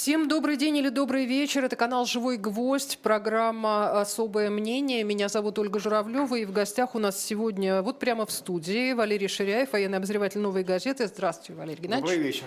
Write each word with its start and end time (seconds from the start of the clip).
Всем 0.00 0.28
добрый 0.28 0.56
день 0.56 0.78
или 0.78 0.88
добрый 0.88 1.26
вечер. 1.26 1.62
Это 1.62 1.76
канал 1.76 2.06
«Живой 2.06 2.38
гвоздь», 2.38 3.00
программа 3.02 4.00
«Особое 4.00 4.48
мнение». 4.48 5.04
Меня 5.04 5.28
зовут 5.28 5.58
Ольга 5.58 5.78
Журавлева, 5.78 6.36
и 6.36 6.46
в 6.46 6.52
гостях 6.52 6.94
у 6.94 6.98
нас 6.98 7.22
сегодня, 7.22 7.82
вот 7.82 7.98
прямо 7.98 8.24
в 8.24 8.30
студии, 8.30 8.94
Валерий 8.94 9.28
Ширяев, 9.28 9.74
военный 9.74 9.98
обозреватель 9.98 10.40
«Новой 10.40 10.64
газеты». 10.64 11.06
Здравствуйте, 11.06 11.52
Валерий 11.52 11.82
Геннадьевич. 11.82 12.12
Добрый 12.12 12.26
вечер. 12.26 12.44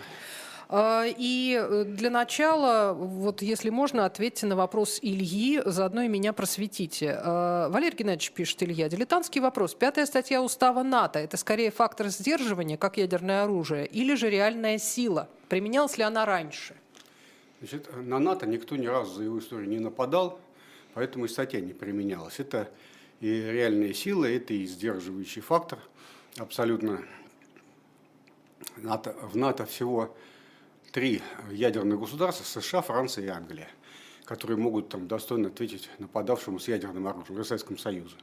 А, 0.67 1.03
и 1.05 1.61
э, 1.61 1.83
для 1.85 2.09
начала, 2.09 2.93
вот 2.93 3.43
если 3.43 3.69
можно, 3.69 4.05
ответьте 4.05 4.47
на 4.47 4.55
вопрос 4.55 4.97
Ильи, 5.03 5.61
заодно 5.63 6.01
и 6.01 6.07
меня 6.07 6.33
просветите. 6.33 7.19
А, 7.21 7.69
Валерий 7.69 7.95
Геннадьевич 7.95 8.31
пишет, 8.31 8.63
Илья, 8.63 8.89
дилетантский 8.89 9.41
вопрос. 9.41 9.75
Пятая 9.75 10.07
статья 10.07 10.41
устава 10.41 10.81
НАТО– 10.81 11.19
это 11.19 11.37
скорее 11.37 11.69
фактор 11.69 12.07
сдерживания, 12.07 12.77
как 12.77 12.97
ядерное 12.97 13.43
оружие, 13.43 13.85
или 13.85 14.15
же 14.15 14.31
реальная 14.31 14.79
сила? 14.79 15.29
Применялась 15.49 15.99
ли 15.99 16.03
она 16.03 16.25
раньше? 16.25 16.73
Значит, 17.63 17.87
на 17.95 18.19
НАТО 18.19 18.45
никто 18.45 18.75
ни 18.75 18.87
разу 18.87 19.13
за 19.13 19.23
его 19.23 19.39
историю 19.39 19.69
не 19.69 19.79
нападал, 19.79 20.37
поэтому 20.93 21.23
и 21.23 21.27
статья 21.29 21.61
не 21.61 21.71
применялась. 21.71 22.41
Это 22.41 22.69
и 23.21 23.29
реальная 23.29 23.93
сила, 23.93 24.25
это 24.25 24.53
и 24.53 24.65
сдерживающий 24.65 25.41
фактор. 25.41 25.79
Абсолютно 26.35 27.05
НАТО, 28.75 29.15
в 29.21 29.37
НАТО 29.37 29.65
всего 29.65 30.13
три 30.91 31.21
ядерных 31.53 32.01
государства– 32.01 32.43
США, 32.61 32.81
Франция 32.81 33.23
и 33.23 33.29
Англия 33.29 33.69
которые 34.25 34.57
могут 34.57 34.89
там, 34.89 35.07
достойно 35.07 35.49
ответить 35.49 35.89
нападавшему 35.99 36.57
с 36.57 36.67
ядерным 36.69 37.07
оружием, 37.07 37.43
Советскому 37.43 37.77
Союзу. 37.77 38.15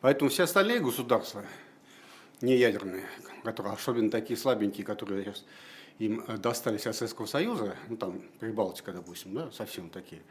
Поэтому 0.00 0.30
все 0.30 0.44
остальные 0.44 0.80
государства, 0.80 1.44
не 2.40 2.56
ядерные, 2.56 3.04
которые, 3.44 3.74
особенно 3.74 4.10
такие 4.10 4.38
слабенькие, 4.38 4.86
которые 4.86 5.24
сейчас 5.24 5.44
им 5.98 6.24
э, 6.26 6.36
достались 6.36 6.86
от 6.86 6.96
Советского 6.96 7.26
Союза, 7.26 7.76
ну 7.88 7.96
там 7.96 8.22
Прибалтика, 8.40 8.92
допустим, 8.92 9.34
да, 9.34 9.50
совсем 9.50 9.90
такие, 9.90 10.22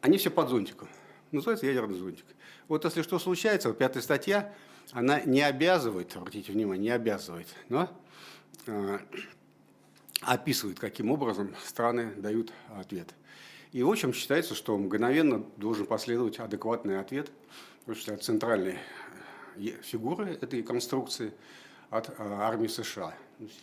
они 0.00 0.18
все 0.18 0.30
под 0.30 0.48
зонтиком. 0.48 0.88
Называется 1.30 1.66
ядерный 1.66 1.98
зонтик. 1.98 2.26
Вот 2.68 2.84
если 2.84 3.02
что 3.02 3.18
случается, 3.18 3.68
вот 3.68 3.78
пятая 3.78 4.02
статья, 4.02 4.54
она 4.92 5.20
не 5.20 5.40
обязывает, 5.42 6.14
обратите 6.16 6.52
внимание, 6.52 6.82
не 6.82 6.90
обязывает, 6.90 7.46
но 7.68 7.88
э, 8.66 8.98
описывает, 10.20 10.78
каким 10.78 11.10
образом 11.10 11.54
страны 11.64 12.12
дают 12.16 12.52
ответ. 12.76 13.14
И 13.72 13.82
в 13.82 13.90
общем 13.90 14.12
считается, 14.12 14.54
что 14.54 14.76
мгновенно 14.76 15.44
должен 15.56 15.86
последовать 15.86 16.38
адекватный 16.38 17.00
ответ, 17.00 17.30
что 17.94 18.16
центральной 18.18 18.78
э, 19.56 19.70
фигуры 19.82 20.38
этой 20.40 20.62
конструкции 20.62 21.32
от 21.90 22.10
э, 22.10 22.12
армии 22.18 22.68
США 22.68 23.14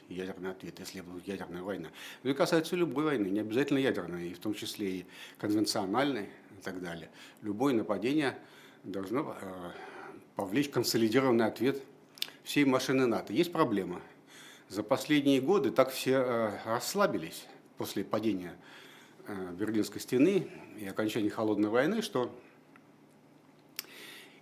ядерный 0.10 0.52
ответ, 0.52 0.80
если 0.80 1.02
будет 1.02 1.28
ядерная 1.28 1.62
война. 1.62 1.90
Это 2.24 2.34
касается 2.34 2.76
любой 2.76 3.06
войны, 3.06 3.28
не 3.28 3.40
обязательно 3.40 3.78
ядерной, 3.78 4.30
и 4.30 4.34
в 4.34 4.40
том 4.40 4.54
числе 4.54 4.90
и 4.90 5.06
конвенциональной 5.38 6.30
и 6.58 6.62
так 6.64 6.82
далее. 6.82 7.10
Любое 7.42 7.74
нападение 7.74 8.38
должно 8.84 9.36
э, 9.40 9.72
повлечь 10.36 10.70
консолидированный 10.70 11.46
ответ 11.46 11.82
всей 12.44 12.66
машины 12.66 13.06
НАТО. 13.06 13.34
Есть 13.34 13.52
проблема. 13.52 14.02
За 14.68 14.84
последние 14.84 15.42
годы 15.42 15.72
так 15.72 15.92
все 15.92 16.24
э, 16.26 16.52
расслабились 16.66 17.46
после 17.78 18.04
падения 18.04 18.56
э, 19.28 19.54
Берлинской 19.54 20.02
стены 20.02 20.48
и 20.80 20.86
окончания 20.88 21.30
Холодной 21.30 21.70
войны, 21.70 22.02
что 22.02 22.32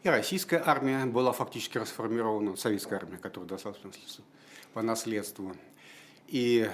и 0.03 0.09
российская 0.09 0.61
армия 0.63 1.05
была 1.05 1.31
фактически 1.31 1.77
расформирована, 1.77 2.55
советская 2.55 2.99
армия, 2.99 3.17
которая 3.17 3.49
досталась 3.49 3.79
по 4.73 4.81
наследству. 4.81 5.55
И 6.27 6.69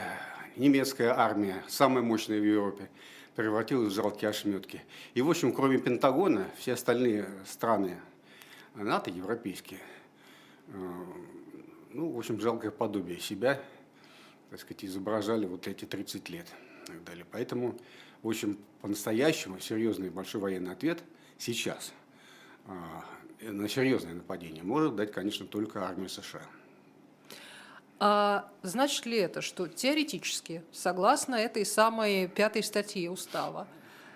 немецкая 0.56 1.18
армия, 1.18 1.64
самая 1.68 2.04
мощная 2.04 2.40
в 2.40 2.44
Европе, 2.44 2.90
превратилась 3.36 3.94
в 3.94 3.96
жалкие 3.96 4.30
ошметки. 4.30 4.84
И, 5.14 5.22
в 5.22 5.30
общем, 5.30 5.54
кроме 5.54 5.78
Пентагона, 5.78 6.48
все 6.58 6.74
остальные 6.74 7.28
страны 7.46 8.00
НАТО, 8.76 9.10
европейские, 9.10 9.80
э, 10.68 11.04
ну, 11.92 12.12
в 12.12 12.18
общем, 12.18 12.40
жалкое 12.40 12.72
подобие 12.72 13.20
себя, 13.20 13.62
так 14.50 14.60
сказать, 14.60 14.86
изображали 14.86 15.46
вот 15.46 15.68
эти 15.68 15.86
30 15.86 16.30
лет 16.30 16.48
и 16.84 16.88
так 16.88 17.04
далее. 17.04 17.26
Поэтому, 17.32 17.80
в 18.22 18.28
общем, 18.28 18.58
по-настоящему 18.82 19.60
серьезный 19.60 20.10
большой 20.10 20.42
военный 20.42 20.72
ответ 20.72 21.04
сейчас 21.38 21.94
на 22.66 23.70
серьезное 23.70 24.14
нападение 24.14 24.64
может 24.64 24.96
дать, 24.96 25.12
конечно, 25.12 25.46
только 25.46 25.86
армия 25.86 26.10
США. 26.10 26.42
А 28.00 28.50
значит 28.64 29.06
ли 29.06 29.18
это, 29.18 29.42
что 29.42 29.68
теоретически, 29.68 30.64
согласно 30.72 31.36
этой 31.36 31.66
самой 31.66 32.28
пятой 32.28 32.64
статье 32.64 33.10
устава, 33.10 33.68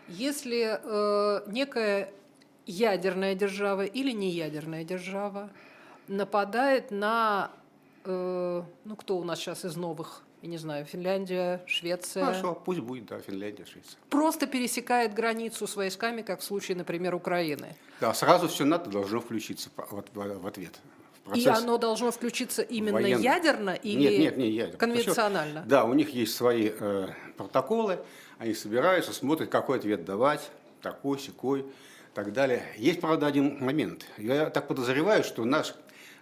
если 0.09 0.79
э, 0.81 1.49
некая 1.49 2.11
ядерная 2.65 3.35
держава 3.35 3.85
или 3.85 4.11
неядерная 4.11 4.83
держава 4.83 5.49
нападает 6.07 6.91
на, 6.91 7.51
э, 8.03 8.63
ну 8.83 8.95
кто 8.95 9.17
у 9.17 9.23
нас 9.23 9.39
сейчас 9.39 9.63
из 9.63 9.75
новых, 9.77 10.23
я 10.41 10.49
не 10.49 10.57
знаю, 10.57 10.85
Финляндия, 10.85 11.63
Швеция. 11.65 12.25
Хорошо, 12.25 12.53
пусть 12.53 12.79
будет, 12.79 13.07
да, 13.07 13.19
Финляндия, 13.19 13.65
Швеция. 13.65 13.97
Просто 14.09 14.47
пересекает 14.47 15.13
границу 15.13 15.67
с 15.67 15.75
войсками, 15.75 16.21
как 16.21 16.41
в 16.41 16.43
случае, 16.43 16.77
например, 16.77 17.15
Украины. 17.15 17.75
Да, 17.99 18.13
сразу 18.13 18.47
все 18.47 18.65
НАТО 18.65 18.89
должно 18.89 19.19
включиться 19.19 19.69
в 19.75 20.47
ответ. 20.47 20.79
Процесс 21.23 21.45
и 21.45 21.49
оно 21.49 21.77
должно 21.77 22.11
включиться 22.11 22.61
именно 22.61 22.93
военный. 22.93 23.21
ядерно 23.21 23.71
или 23.71 23.99
нет, 23.99 24.19
нет, 24.19 24.37
не 24.37 24.49
ядерно. 24.49 24.77
конвенционально? 24.77 25.63
Да, 25.67 25.83
у 25.83 25.93
них 25.93 26.11
есть 26.11 26.33
свои 26.33 26.71
э, 26.79 27.09
протоколы, 27.35 27.99
они 28.37 28.53
собираются, 28.53 29.11
смотрят, 29.11 29.49
какой 29.49 29.79
ответ 29.79 30.05
давать, 30.05 30.49
такой, 30.81 31.19
секой, 31.19 31.65
так 32.13 32.31
далее. 32.31 32.63
Есть, 32.77 33.01
правда, 33.01 33.27
один 33.27 33.63
момент. 33.63 34.05
Я 34.17 34.49
так 34.49 34.67
подозреваю, 34.67 35.23
что 35.23 35.43
наш 35.43 35.75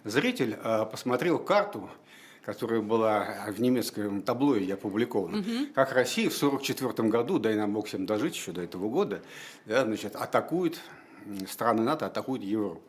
зритель 0.04 0.58
э, 0.62 0.84
посмотрел 0.84 1.38
карту, 1.38 1.88
которая 2.46 2.80
была 2.80 3.26
в 3.48 3.60
немецком 3.60 4.22
таблоиде 4.22 4.74
опубликована, 4.74 5.38
угу. 5.38 5.66
как 5.74 5.92
Россия 5.92 6.30
в 6.30 6.36
1944 6.36 7.08
году, 7.08 7.40
да 7.40 7.50
и 7.50 7.56
нам 7.56 7.72
мог 7.72 7.88
всем 7.88 8.06
дожить 8.06 8.36
еще 8.36 8.52
до 8.52 8.62
этого 8.62 8.88
года, 8.88 9.20
да, 9.64 9.84
значит, 9.84 10.14
атакует, 10.14 10.78
страны 11.50 11.82
НАТО 11.82 12.06
атакуют 12.06 12.44
Европу. 12.44 12.82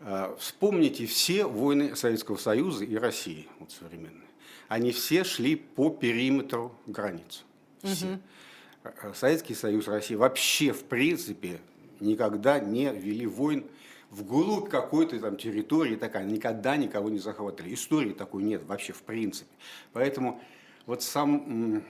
Э, 0.00 0.36
вспомните 0.38 1.06
все 1.06 1.46
войны 1.46 1.96
Советского 1.96 2.36
Союза 2.36 2.84
и 2.84 2.96
России, 2.96 3.48
вот 3.60 3.72
современные. 3.72 4.28
Они 4.68 4.92
все 4.92 5.24
шли 5.24 5.56
по 5.56 5.88
периметру 5.88 6.76
границ. 6.86 7.44
Все. 7.82 8.18
Угу. 8.84 9.14
Советский 9.14 9.54
Союз, 9.54 9.88
Россия 9.88 10.18
вообще, 10.18 10.72
в 10.72 10.84
принципе, 10.84 11.60
никогда 11.98 12.60
не 12.60 12.92
вели 12.92 13.26
войн 13.26 13.64
вглубь 14.10 14.68
какой-то 14.68 15.18
там 15.20 15.36
территории, 15.36 15.96
такая, 15.96 16.24
никогда 16.24 16.76
никого 16.76 17.08
не 17.10 17.18
захватывали. 17.18 17.74
Истории 17.74 18.12
такой 18.12 18.42
нет 18.42 18.64
вообще, 18.64 18.92
в 18.92 19.02
принципе. 19.02 19.50
Поэтому 19.92 20.40
вот 20.86 21.02
сам 21.02 21.82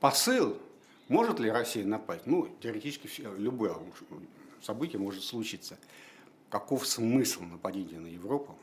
посыл, 0.00 0.58
может 1.08 1.40
ли 1.40 1.50
Россия 1.50 1.84
напасть? 1.84 2.26
Ну, 2.26 2.48
теоретически 2.60 3.08
любое 3.36 3.74
событие 4.62 5.00
может 5.00 5.24
случиться 5.24 5.76
каков 6.48 6.86
смысл 6.86 7.42
нападения 7.44 7.98
на 7.98 8.08
Европу, 8.08 8.54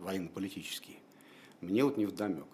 военно-политический, 0.00 0.98
мне 1.60 1.84
вот 1.84 1.96
не 1.96 2.04
вдомек. 2.04 2.46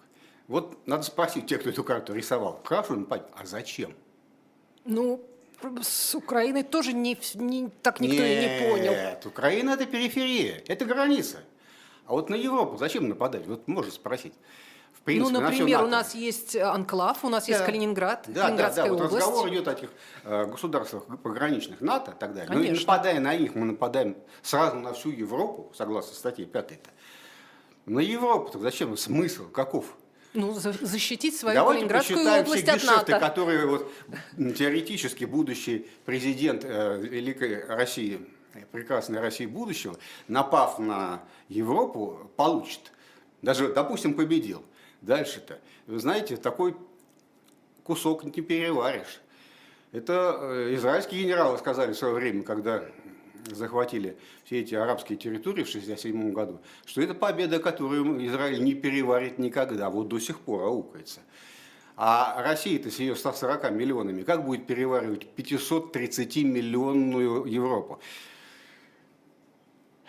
Вот 0.47 0.85
надо 0.87 1.01
спросить 1.01 1.47
тех, 1.47 1.61
кто 1.61 1.71
эту 1.71 1.83
карту 1.83 2.13
рисовал, 2.13 2.61
хорошо 2.63 2.95
нападать, 2.95 3.27
а 3.33 3.47
зачем? 3.47 3.93
Ну, 4.85 5.23
с 5.81 6.15
Украиной 6.15 6.63
тоже 6.63 6.93
не, 6.93 7.17
не, 7.35 7.69
так 7.81 7.99
никто 7.99 8.17
Нет, 8.17 8.61
и 8.61 8.63
не 8.65 8.69
понял. 8.69 8.91
Нет, 8.91 9.25
Украина 9.25 9.71
это 9.71 9.85
периферия, 9.85 10.63
это 10.67 10.85
граница. 10.85 11.39
А 12.05 12.13
вот 12.13 12.29
на 12.29 12.35
Европу 12.35 12.77
зачем 12.77 13.07
нападать? 13.07 13.45
Вот 13.45 13.67
можно 13.67 13.91
спросить. 13.91 14.33
В 14.93 15.01
принципе, 15.01 15.31
ну, 15.31 15.41
например, 15.41 15.83
у 15.83 15.87
нас 15.87 16.13
есть 16.13 16.55
анклав, 16.55 17.23
у 17.23 17.29
нас 17.29 17.45
да. 17.45 17.53
есть 17.53 17.65
Калининград, 17.65 18.25
да, 18.27 18.41
Калининградская 18.41 18.89
да, 18.89 18.89
да. 18.89 19.03
Вот 19.03 19.13
разговор 19.13 19.49
идет 19.49 19.67
о 19.67 19.71
этих 19.73 19.89
э, 20.23 20.45
государствах 20.45 21.05
пограничных 21.23 21.81
НАТО 21.81 22.11
и 22.11 22.19
так 22.19 22.33
далее. 22.33 22.47
Конечно. 22.47 22.71
Ну, 22.71 22.75
и 22.75 22.79
нападая 22.79 23.19
на 23.19 23.35
них, 23.35 23.55
мы 23.55 23.65
нападаем 23.65 24.17
сразу 24.41 24.75
на 24.75 24.93
всю 24.93 25.11
Европу, 25.11 25.71
согласно 25.75 26.15
статье 26.15 26.45
5 26.45 26.71
-то. 26.71 26.89
На 27.85 27.99
Европу, 27.99 28.51
так 28.51 28.61
зачем? 28.61 28.95
Смысл 28.97 29.49
каков? 29.49 29.95
Ну, 30.33 30.53
защитить 30.53 31.35
свою 31.35 31.55
Давайте 31.55 31.87
Калининградскую 31.87 32.41
область 32.41 32.69
от 32.69 32.83
НАТО. 32.83 33.19
которые 33.19 33.65
вот, 33.65 33.91
теоретически 34.37 35.25
будущий 35.25 35.87
президент 36.05 36.63
э, 36.63 36.99
Великой 37.01 37.65
России, 37.65 38.19
прекрасной 38.71 39.21
России 39.21 39.47
будущего, 39.47 39.97
напав 40.27 40.77
на 40.77 41.23
Европу, 41.47 42.31
получит. 42.35 42.91
Даже, 43.41 43.73
допустим, 43.73 44.13
победил. 44.13 44.63
Дальше-то, 45.01 45.59
вы 45.87 45.99
знаете, 45.99 46.37
такой 46.37 46.75
кусок 47.83 48.23
не 48.23 48.31
переваришь. 48.31 49.21
Это 49.91 50.37
э, 50.41 50.75
израильские 50.75 51.23
генералы 51.23 51.57
сказали 51.57 51.93
в 51.93 51.97
свое 51.97 52.13
время, 52.13 52.43
когда 52.43 52.85
захватили 53.45 54.17
все 54.43 54.61
эти 54.61 54.75
арабские 54.75 55.17
территории 55.17 55.63
в 55.63 55.69
1967 55.69 56.33
году, 56.33 56.59
что 56.85 57.01
это 57.01 57.13
победа, 57.13 57.59
которую 57.59 58.25
Израиль 58.27 58.63
не 58.63 58.73
переварит 58.73 59.39
никогда, 59.39 59.89
вот 59.89 60.07
до 60.07 60.19
сих 60.19 60.39
пор 60.39 60.63
аукается. 60.63 61.21
А 61.95 62.41
Россия-то 62.41 62.89
с 62.89 62.99
ее 62.99 63.15
140 63.15 63.71
миллионами 63.71 64.23
как 64.23 64.45
будет 64.45 64.67
переваривать 64.67 65.27
530-миллионную 65.35 67.47
Европу? 67.47 67.99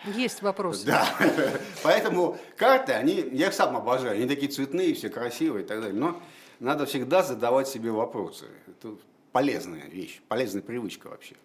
Есть 0.05 0.41
вопрос. 0.41 0.83
Да, 0.83 1.07
поэтому 1.83 2.37
карты, 2.57 2.93
они, 2.93 3.23
я 3.33 3.47
их 3.47 3.53
сам 3.53 3.75
обожаю, 3.75 4.15
они 4.15 4.25
такие 4.25 4.51
цветные, 4.51 4.93
все 4.93 5.09
красивые 5.09 5.63
и 5.63 5.67
так 5.67 5.81
далее, 5.81 5.99
но 5.99 6.21
надо 6.59 6.85
всегда 6.85 7.23
задавать 7.23 7.67
себе 7.67 7.91
вопросы. 7.91 8.45
Это 8.67 8.95
полезная 9.31 9.87
вещь, 9.87 10.21
полезная 10.27 10.61
привычка 10.61 11.07
вообще. 11.07 11.35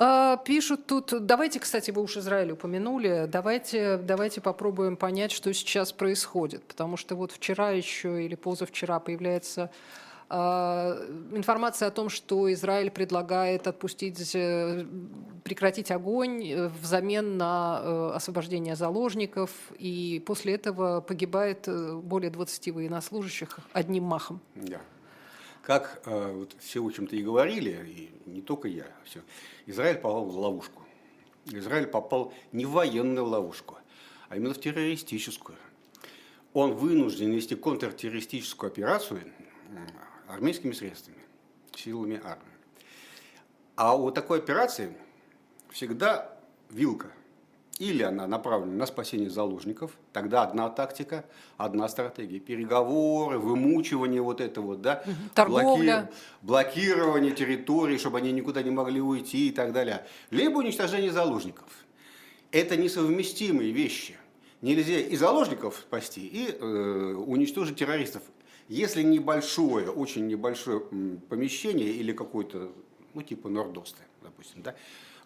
А, 0.00 0.36
пишут 0.36 0.86
тут, 0.86 1.12
давайте, 1.26 1.58
кстати, 1.58 1.90
вы 1.90 2.02
уж 2.02 2.16
Израиль 2.16 2.52
упомянули, 2.52 3.26
давайте, 3.28 3.96
давайте 3.96 4.40
попробуем 4.40 4.96
понять, 4.96 5.32
что 5.32 5.52
сейчас 5.52 5.92
происходит, 5.92 6.62
потому 6.62 6.96
что 6.96 7.16
вот 7.16 7.32
вчера 7.32 7.70
еще 7.70 8.24
или 8.24 8.36
позавчера 8.36 9.00
появляется 9.00 9.72
а, 10.30 10.96
информация 11.32 11.88
о 11.88 11.90
том, 11.90 12.10
что 12.10 12.52
Израиль 12.52 12.92
предлагает 12.92 13.66
отпустить, 13.66 14.36
э, 14.36 14.86
прекратить 15.42 15.90
огонь 15.90 16.46
э, 16.46 16.68
взамен 16.68 17.36
на 17.36 17.80
э, 17.82 18.10
освобождение 18.14 18.76
заложников, 18.76 19.50
и 19.80 20.22
после 20.24 20.54
этого 20.54 21.00
погибает 21.00 21.68
более 22.04 22.30
20 22.30 22.72
военнослужащих 22.72 23.58
одним 23.72 24.04
махом. 24.04 24.40
Да. 24.54 24.80
Как 25.68 26.00
вот 26.06 26.56
все, 26.60 26.82
в 26.82 26.86
общем-то, 26.86 27.14
и 27.14 27.22
говорили, 27.22 28.10
и 28.26 28.30
не 28.30 28.40
только 28.40 28.68
я, 28.68 28.86
все, 29.04 29.20
Израиль 29.66 29.96
попал 29.96 30.24
в 30.24 30.38
ловушку. 30.38 30.82
Израиль 31.44 31.86
попал 31.86 32.32
не 32.52 32.64
в 32.64 32.70
военную 32.70 33.26
ловушку, 33.26 33.76
а 34.30 34.36
именно 34.36 34.54
в 34.54 34.60
террористическую. 34.62 35.58
Он 36.54 36.72
вынужден 36.72 37.30
вести 37.32 37.54
контртеррористическую 37.54 38.68
операцию 38.68 39.20
армейскими 40.26 40.72
средствами, 40.72 41.18
силами 41.76 42.18
армии. 42.24 42.46
А 43.76 43.94
у 43.94 44.10
такой 44.10 44.38
операции 44.38 44.96
всегда 45.68 46.34
вилка. 46.70 47.12
Или 47.78 48.02
она 48.02 48.26
направлена 48.26 48.72
на 48.72 48.86
спасение 48.86 49.30
заложников, 49.30 49.92
тогда 50.12 50.42
одна 50.42 50.68
тактика, 50.68 51.24
одна 51.56 51.88
стратегия. 51.88 52.40
Переговоры, 52.40 53.38
вымучивание 53.38 54.20
вот 54.20 54.40
этого, 54.40 54.66
вот, 54.66 54.82
да, 54.82 55.04
торговля, 55.32 56.10
блокирование 56.42 57.30
территории, 57.30 57.96
чтобы 57.96 58.18
они 58.18 58.32
никуда 58.32 58.62
не 58.62 58.70
могли 58.70 59.00
уйти 59.00 59.48
и 59.48 59.52
так 59.52 59.72
далее. 59.72 60.04
Либо 60.30 60.58
уничтожение 60.58 61.12
заложников. 61.12 61.68
Это 62.50 62.76
несовместимые 62.76 63.70
вещи. 63.70 64.16
Нельзя 64.60 64.98
и 64.98 65.14
заложников 65.14 65.76
спасти, 65.76 66.26
и 66.26 66.50
э, 66.50 67.14
уничтожить 67.14 67.76
террористов. 67.76 68.22
Если 68.66 69.04
небольшое, 69.04 69.88
очень 69.88 70.26
небольшое 70.26 70.80
помещение 71.28 71.90
или 71.90 72.12
какой-то, 72.12 72.72
ну 73.14 73.22
типа 73.22 73.48
Нордоста, 73.48 74.02
допустим, 74.20 74.62
да, 74.62 74.74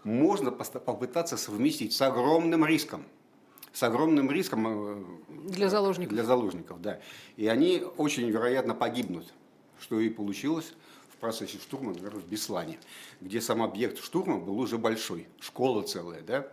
можно 0.04 0.50
попытаться 0.50 1.37
совместить 1.37 1.93
с 1.93 2.02
огромным 2.02 2.64
риском. 2.64 3.04
С 3.72 3.82
огромным 3.82 4.31
риском 4.31 4.66
э, 4.66 5.04
для 5.49 5.69
заложников. 5.69 6.14
Для 6.14 6.25
заложников, 6.25 6.82
да. 6.82 7.00
И 7.37 7.46
они 7.46 7.82
очень 7.96 8.28
вероятно 8.28 8.75
погибнут, 8.75 9.32
что 9.81 9.99
и 9.99 10.10
получилось 10.10 10.75
в 11.08 11.16
процессе 11.16 11.58
штурма, 11.58 11.90
например, 11.90 12.16
в 12.16 12.26
Беслане, 12.26 12.78
где 13.20 13.40
сам 13.40 13.62
объект 13.62 13.99
штурма 13.99 14.38
был 14.38 14.58
уже 14.58 14.76
большой, 14.76 15.28
школа 15.40 15.82
целая, 15.82 16.22
да. 16.22 16.48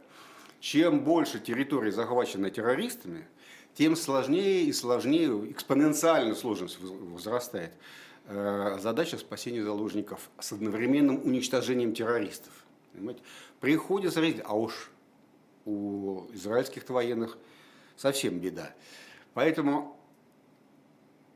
Чем 0.62 1.02
больше 1.02 1.40
территории 1.40 1.92
захвачено 1.92 2.50
террористами, 2.50 3.25
тем 3.74 3.95
сложнее 3.95 4.63
и 4.63 4.74
сложнее, 4.74 5.52
экспоненциально 5.52 6.36
сложность 6.36 6.80
возрастает 6.80 7.72
э, 8.25 8.78
задача 8.81 9.18
спасения 9.18 9.63
заложников 9.63 10.30
с 10.40 10.52
одновременным 10.52 11.25
уничтожением 11.25 11.94
террористов. 11.94 12.52
Понимаете? 12.94 13.22
Приходится 13.60 14.20
говорить, 14.20 14.42
а 14.44 14.56
уж 14.56 14.92
у 15.66 16.26
израильских 16.34 16.88
военных 16.90 17.38
совсем 17.98 18.40
беда. 18.40 18.74
Поэтому 19.34 19.96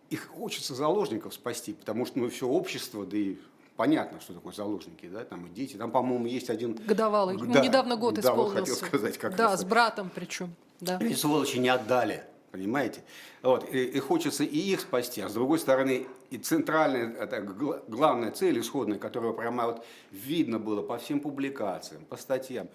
их 0.10 0.28
хочется 0.28 0.76
заложников 0.76 1.34
спасти, 1.34 1.74
потому 1.74 2.06
что 2.06 2.20
ну, 2.20 2.30
все 2.30 2.48
общество, 2.48 3.06
да 3.06 3.18
и 3.18 3.38
понятно, 3.76 4.20
что 4.20 4.34
такое 4.34 4.54
заложники, 4.54 5.08
да, 5.08 5.24
там 5.24 5.48
и 5.48 5.50
дети. 5.50 5.76
Там, 5.76 5.92
по-моему, 5.92 6.26
есть 6.26 6.50
один... 6.50 6.76
Годовалый. 6.76 7.38
Да, 7.38 7.60
недавно 7.60 7.96
год 7.96 8.16
да, 8.16 8.22
исполнился. 8.22 8.60
хотел 8.60 8.76
сказать, 8.76 9.18
как 9.18 9.36
Да, 9.36 9.58
с 9.58 9.64
братом 9.64 10.12
причем. 10.14 10.54
Да. 10.80 10.98
И 10.98 11.14
сволочи 11.14 11.58
не 11.58 11.70
отдали, 11.70 12.24
понимаете? 12.52 13.04
Вот, 13.42 13.72
и, 13.74 13.84
и 13.86 14.00
хочется 14.00 14.44
и 14.44 14.58
их 14.58 14.82
спасти, 14.82 15.22
а 15.22 15.30
с 15.30 15.34
другой 15.34 15.60
стороны, 15.60 16.08
и 16.34 16.38
центральная, 16.40 17.14
это 17.14 17.42
главная 17.42 18.32
цель 18.32 18.60
исходная, 18.60 18.98
которая 18.98 19.34
прямо 19.34 19.68
вот 19.68 19.86
видно 20.12 20.58
было 20.58 20.82
по 20.82 20.98
всем 20.98 21.20
публикациям, 21.20 22.06
по 22.06 22.18
статьям, 22.18 22.70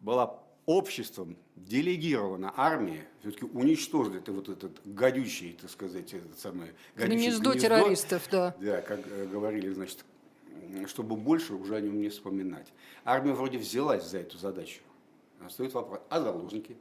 была 0.00 0.40
обществом 0.64 1.36
делегирована 1.56 2.54
армия, 2.56 3.06
все-таки 3.20 3.44
уничтожить 3.44 4.14
это 4.14 4.32
вот 4.32 4.48
этот 4.48 4.80
гадючий, 4.86 5.58
так 5.60 5.70
сказать, 5.70 6.14
этот 6.14 6.38
самый 6.38 6.72
гнездо, 6.96 7.14
гнездо 7.14 7.54
террористов, 7.54 8.22
да. 8.30 8.54
Да, 8.58 8.80
как 8.80 9.00
э, 9.06 9.26
говорили, 9.26 9.74
значит, 9.74 10.02
чтобы 10.86 11.16
больше 11.16 11.52
уже 11.52 11.76
о 11.76 11.80
нем 11.82 12.00
не 12.00 12.08
вспоминать. 12.08 12.72
Армия 13.04 13.34
вроде 13.34 13.58
взялась 13.58 14.08
за 14.08 14.18
эту 14.18 14.38
задачу. 14.38 14.80
Стоит 15.50 15.74
вопрос, 15.74 16.00
а 16.08 16.20
заложники? 16.22 16.78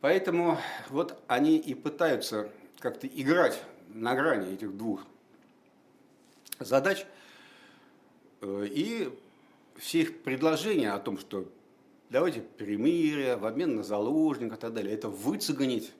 Поэтому 0.00 0.56
вот 0.88 1.20
они 1.26 1.58
и 1.58 1.74
пытаются 1.74 2.48
как-то 2.78 3.08
играть 3.08 3.60
на 3.94 4.14
грани 4.14 4.52
этих 4.52 4.76
двух 4.76 5.04
задач. 6.58 7.06
Э, 8.40 8.66
и 8.68 9.10
все 9.76 10.02
их 10.02 10.22
предложения 10.22 10.92
о 10.92 10.98
том, 10.98 11.18
что 11.18 11.50
давайте 12.10 12.40
перемирие, 12.40 13.36
в 13.36 13.46
обмен 13.46 13.76
на 13.76 13.82
заложников 13.82 14.58
и 14.58 14.60
так 14.60 14.74
далее, 14.74 14.94
это 14.94 15.08
выцегонить 15.08 15.92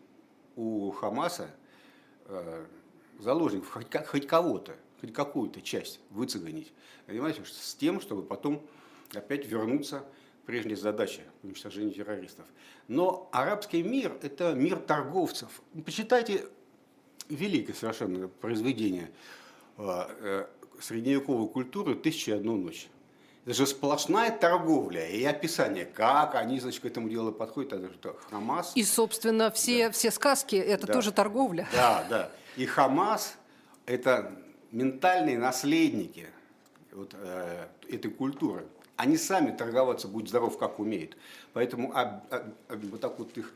у 0.56 0.90
Хамаса 0.90 1.50
э, 2.26 2.66
заложников, 3.18 3.70
хоть, 3.70 4.06
хоть 4.06 4.26
кого-то, 4.26 4.76
хоть 5.00 5.12
какую-то 5.12 5.62
часть 5.62 6.00
выцегонить. 6.10 6.72
Понимаете, 7.06 7.42
с 7.44 7.74
тем, 7.74 8.00
чтобы 8.00 8.22
потом 8.22 8.62
опять 9.14 9.46
вернуться 9.46 10.04
прежней 10.46 10.74
задачи 10.74 11.22
уничтожения 11.42 11.92
террористов. 11.92 12.44
Но 12.88 13.28
арабский 13.32 13.82
мир– 13.82 14.16
это 14.22 14.52
мир 14.54 14.78
торговцев. 14.78 15.62
Почитайте 15.84 16.46
великое 17.30 17.74
совершенно 17.74 18.28
произведение 18.28 19.10
э, 19.78 20.06
э, 20.20 20.46
средневековой 20.80 21.48
культуры 21.48 21.94
«Тысяча 21.94 22.32
и 22.32 22.34
одну 22.34 22.56
ночь». 22.56 22.88
Это 23.46 23.54
же 23.54 23.66
сплошная 23.66 24.30
торговля 24.30 25.08
и 25.08 25.24
описание, 25.24 25.86
как 25.86 26.34
они 26.34 26.60
значит, 26.60 26.82
к 26.82 26.84
этому 26.84 27.08
делу 27.08 27.32
подходят. 27.32 27.72
Это 27.72 28.14
Хамас. 28.30 28.72
И, 28.74 28.84
собственно, 28.84 29.50
все, 29.50 29.86
да. 29.86 29.92
все 29.92 30.10
сказки– 30.10 30.56
это 30.56 30.86
да. 30.86 30.92
тоже 30.92 31.10
торговля. 31.10 31.66
Да, 31.72 32.04
да. 32.08 32.30
И 32.56 32.66
Хамас– 32.66 33.36
это 33.86 34.30
ментальные 34.72 35.38
наследники 35.38 36.26
вот, 36.92 37.14
э, 37.14 37.66
этой 37.88 38.10
культуры 38.10 38.66
они 39.00 39.16
сами 39.16 39.50
торговаться, 39.50 40.08
будь 40.08 40.28
здоров, 40.28 40.58
как 40.58 40.78
умеют. 40.78 41.16
Поэтому 41.54 41.96
об, 41.96 42.22
об, 42.30 42.84
вот 42.84 43.00
так 43.00 43.18
вот 43.18 43.36
их 43.38 43.54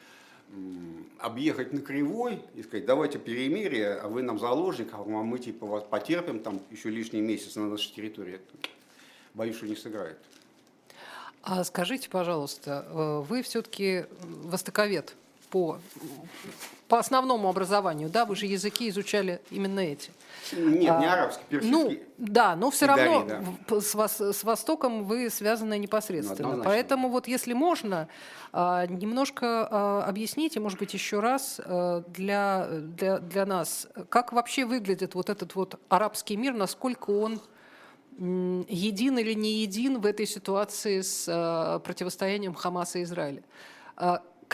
объехать 1.19 1.73
на 1.73 1.81
кривой 1.81 2.43
и 2.55 2.63
сказать, 2.63 2.87
давайте 2.87 3.19
перемирие, 3.19 3.95
а 3.95 4.09
вы 4.09 4.23
нам 4.23 4.39
заложник, 4.39 4.89
а 4.93 5.03
мы 5.03 5.39
типа 5.39 5.67
вас 5.67 5.85
потерпим 5.85 6.41
там 6.41 6.61
еще 6.71 6.91
лишний 6.91 7.21
месяц 7.21 7.57
на 7.57 7.69
нашей 7.69 7.93
территории. 7.93 8.41
Боюсь, 9.33 9.57
что 9.57 9.67
не 9.67 9.77
сыграет. 9.77 10.19
А 11.43 11.63
скажите, 11.65 12.09
пожалуйста, 12.09 12.87
э, 12.89 13.25
вы 13.29 13.43
все-таки 13.43 14.07
востоковед 14.23 15.15
по, 15.55 15.79
по 16.89 16.99
основному 16.99 17.49
образованию, 17.49 18.09
да? 18.09 18.25
Вы 18.25 18.35
же 18.35 18.47
языки 18.47 18.89
изучали 18.89 19.41
именно 19.53 19.79
эти. 19.79 20.11
Нет, 20.53 20.91
а, 20.91 20.99
не 20.99 21.07
арабский, 21.07 21.45
персидский. 21.49 21.71
Ну, 21.71 21.97
да, 22.19 22.57
но 22.57 22.73
все 22.73 22.87
равно 22.87 23.25
да. 23.25 23.81
с, 23.81 23.95
с 24.33 24.43
Востоком 24.43 25.05
вы 25.05 25.31
связаны 25.31 25.79
непосредственно. 25.79 26.57
Ну, 26.57 26.65
Поэтому 26.65 27.09
вот 27.09 27.29
если 27.29 27.53
можно, 27.53 28.09
а, 28.53 28.85
немножко 28.87 29.69
а, 29.71 30.05
объясните, 30.09 30.59
может 30.59 30.81
быть, 30.81 30.93
еще 30.93 31.21
раз 31.21 31.61
для, 32.09 32.67
для, 32.69 33.19
для 33.19 33.47
нас, 33.47 33.87
как 34.09 34.33
вообще 34.33 34.65
выглядит 34.65 35.15
вот 35.15 35.31
этот 35.31 35.55
вот 35.55 35.79
арабский 35.89 36.37
мир, 36.37 36.55
насколько 36.55 37.13
он 37.13 37.41
един 38.19 39.19
или 39.19 39.35
не 39.35 39.63
един 39.63 40.01
в 40.01 40.07
этой 40.07 40.27
ситуации 40.27 41.01
с 41.01 41.81
противостоянием 41.85 42.55
Хамаса 42.55 42.99
и 42.99 43.05
Израиля 43.05 43.45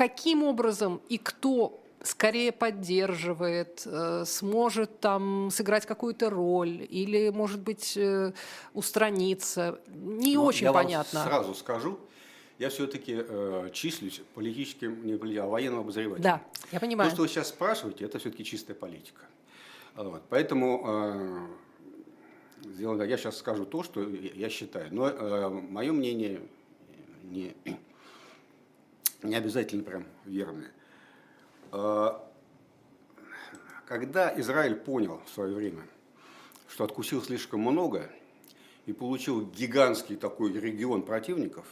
каким 0.00 0.44
образом 0.44 1.02
и 1.10 1.18
кто 1.18 1.78
скорее 2.02 2.52
поддерживает, 2.52 3.82
э, 3.84 4.24
сможет 4.24 4.98
там 4.98 5.50
сыграть 5.50 5.84
какую-то 5.84 6.30
роль 6.30 6.86
или, 6.88 7.28
может 7.28 7.60
быть, 7.60 7.98
э, 7.98 8.32
устраниться. 8.72 9.78
Не 9.88 10.36
ну, 10.36 10.44
очень 10.44 10.64
я 10.64 10.72
понятно. 10.72 11.18
Вам 11.18 11.28
сразу 11.28 11.54
скажу, 11.54 12.00
я 12.58 12.70
все-таки 12.70 13.14
э, 13.18 13.68
числюсь 13.74 14.22
политическим, 14.34 15.04
не 15.04 15.18
политическим, 15.18 15.44
а 15.44 15.48
военным 15.48 15.80
обозревателем. 15.80 16.22
Да, 16.22 16.40
я 16.72 16.80
понимаю. 16.80 17.10
То, 17.10 17.16
что 17.16 17.22
вы 17.24 17.28
сейчас 17.28 17.50
спрашиваете, 17.50 18.06
это 18.06 18.18
все-таки 18.18 18.42
чистая 18.42 18.74
политика. 18.74 19.26
Вот, 19.96 20.22
поэтому 20.30 20.82
э, 22.64 22.70
сделано, 22.70 23.02
я 23.02 23.18
сейчас 23.18 23.36
скажу 23.36 23.66
то, 23.66 23.82
что 23.82 24.00
я 24.02 24.48
считаю. 24.48 24.88
Но 24.94 25.10
э, 25.10 25.48
мое 25.50 25.92
мнение 25.92 26.40
не, 27.24 27.54
не 29.22 29.34
обязательно 29.34 29.82
прям 29.82 30.04
верное. 30.24 30.70
Э, 31.72 32.12
когда 33.86 34.38
Израиль 34.40 34.76
понял 34.76 35.20
в 35.26 35.30
свое 35.30 35.54
время, 35.54 35.82
что 36.68 36.84
откусил 36.84 37.22
слишком 37.22 37.60
много 37.60 38.10
и 38.86 38.92
получил 38.92 39.46
гигантский 39.46 40.16
такой 40.16 40.52
регион 40.52 41.02
противников, 41.02 41.66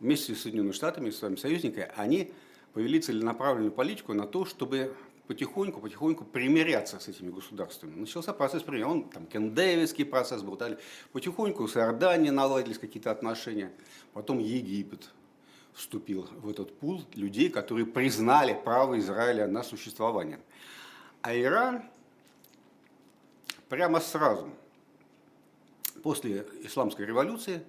вместе 0.00 0.34
с 0.34 0.42
Соединенными 0.42 0.72
Штатами, 0.72 1.10
с 1.10 1.18
своими 1.18 1.36
союзниками, 1.36 1.90
они 1.96 2.32
повели 2.72 3.00
целенаправленную 3.00 3.72
политику 3.72 4.12
на 4.12 4.26
то, 4.26 4.44
чтобы 4.44 4.94
потихоньку, 5.26 5.80
потихоньку 5.80 6.24
примиряться 6.24 6.98
с 6.98 7.08
этими 7.08 7.30
государствами. 7.30 7.94
Начался 7.94 8.32
процесс 8.32 8.62
примирения, 8.62 8.90
он 8.90 9.08
там 9.08 9.26
кендевицкий 9.26 10.04
процесс 10.04 10.42
был, 10.42 10.56
далее. 10.56 10.78
потихоньку 11.12 11.66
с 11.66 11.76
Иорданией 11.76 12.30
наладились 12.30 12.78
какие-то 12.78 13.10
отношения, 13.10 13.72
потом 14.12 14.38
Египет 14.38 15.10
вступил 15.72 16.28
в 16.32 16.48
этот 16.48 16.76
пул 16.78 17.02
людей, 17.14 17.50
которые 17.50 17.86
признали 17.86 18.54
право 18.54 18.98
Израиля 18.98 19.46
на 19.46 19.62
существование. 19.62 20.38
А 21.20 21.36
Иран 21.36 21.82
прямо 23.68 24.00
сразу, 24.00 24.48
после 26.02 26.46
исламской 26.62 27.04
революции, 27.04 27.62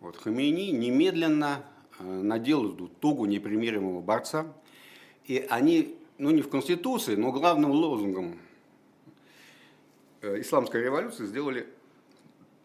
вот, 0.00 0.16
Хамейни 0.16 0.70
немедленно 0.70 1.64
э, 1.98 2.04
надел 2.04 2.72
эту 2.72 2.88
тогу 2.88 3.26
непримиримого 3.26 4.00
борца, 4.00 4.46
и 5.26 5.46
они 5.50 5.97
ну 6.18 6.30
не 6.30 6.42
в 6.42 6.50
Конституции, 6.50 7.14
но 7.14 7.32
главным 7.32 7.70
лозунгом 7.70 8.38
э, 10.20 10.40
исламской 10.40 10.82
революции 10.82 11.24
сделали 11.26 11.66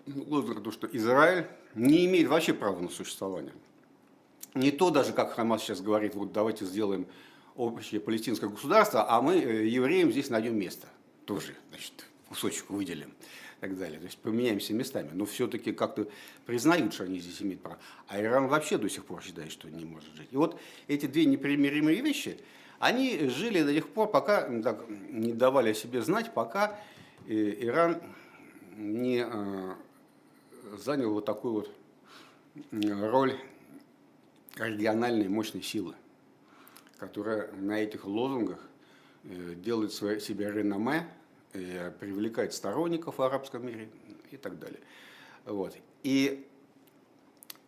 лозунг, 0.07 0.63
то, 0.63 0.71
что 0.71 0.87
Израиль 0.87 1.45
не 1.75 2.05
имеет 2.05 2.27
вообще 2.27 2.53
права 2.53 2.79
на 2.79 2.89
существование. 2.89 3.53
Не 4.55 4.71
то 4.71 4.89
даже, 4.89 5.13
как 5.13 5.33
Хамас 5.33 5.61
сейчас 5.63 5.81
говорит, 5.81 6.15
вот 6.15 6.31
давайте 6.31 6.65
сделаем 6.65 7.07
общее 7.55 8.01
палестинское 8.01 8.49
государство, 8.49 9.09
а 9.09 9.21
мы 9.21 9.35
э, 9.35 9.67
евреям 9.67 10.11
здесь 10.11 10.29
найдем 10.29 10.57
место. 10.57 10.87
Тоже, 11.25 11.55
значит, 11.69 12.05
кусочек 12.27 12.69
выделим 12.69 13.09
и 13.09 13.61
так 13.61 13.77
далее. 13.77 13.99
То 13.99 14.05
есть 14.05 14.17
поменяемся 14.17 14.73
местами. 14.73 15.11
Но 15.13 15.25
все-таки 15.25 15.71
как-то 15.71 16.07
признают, 16.45 16.93
что 16.93 17.03
они 17.03 17.19
здесь 17.19 17.41
имеют 17.41 17.61
право. 17.61 17.79
А 18.07 18.19
Иран 18.19 18.47
вообще 18.47 18.77
до 18.77 18.89
сих 18.89 19.05
пор 19.05 19.23
считает, 19.23 19.51
что 19.51 19.69
не 19.69 19.85
может 19.85 20.13
жить. 20.15 20.29
И 20.31 20.35
вот 20.35 20.59
эти 20.87 21.05
две 21.05 21.25
непримиримые 21.25 22.01
вещи– 22.01 22.39
они 22.83 23.29
жили 23.29 23.63
до 23.63 23.73
тех 23.73 23.87
пор, 23.87 24.11
пока 24.11 24.41
так, 24.61 24.83
не 24.89 25.31
давали 25.31 25.69
о 25.69 25.73
себе 25.73 26.01
знать, 26.01 26.33
пока 26.33 26.77
э, 27.27 27.65
Иран 27.65 28.01
не 28.75 29.25
э, 29.25 29.73
занял 30.77 31.13
вот 31.13 31.23
такую 31.23 31.53
вот 31.53 31.71
роль 32.71 33.39
региональной 34.57 35.29
мощной 35.29 35.63
силы, 35.63 35.95
которая 36.97 37.53
на 37.53 37.79
этих 37.79 38.03
лозунгах 38.03 38.59
э, 39.23 39.53
делает 39.55 39.93
свое, 39.93 40.19
себе 40.19 40.51
реноме, 40.51 41.07
привлекает 41.99 42.51
сторонников 42.53 43.19
в 43.19 43.21
арабском 43.21 43.65
мире 43.65 43.87
и 44.31 44.37
так 44.37 44.59
далее. 44.59 44.79
Вот. 45.45 45.77
И 46.01 46.47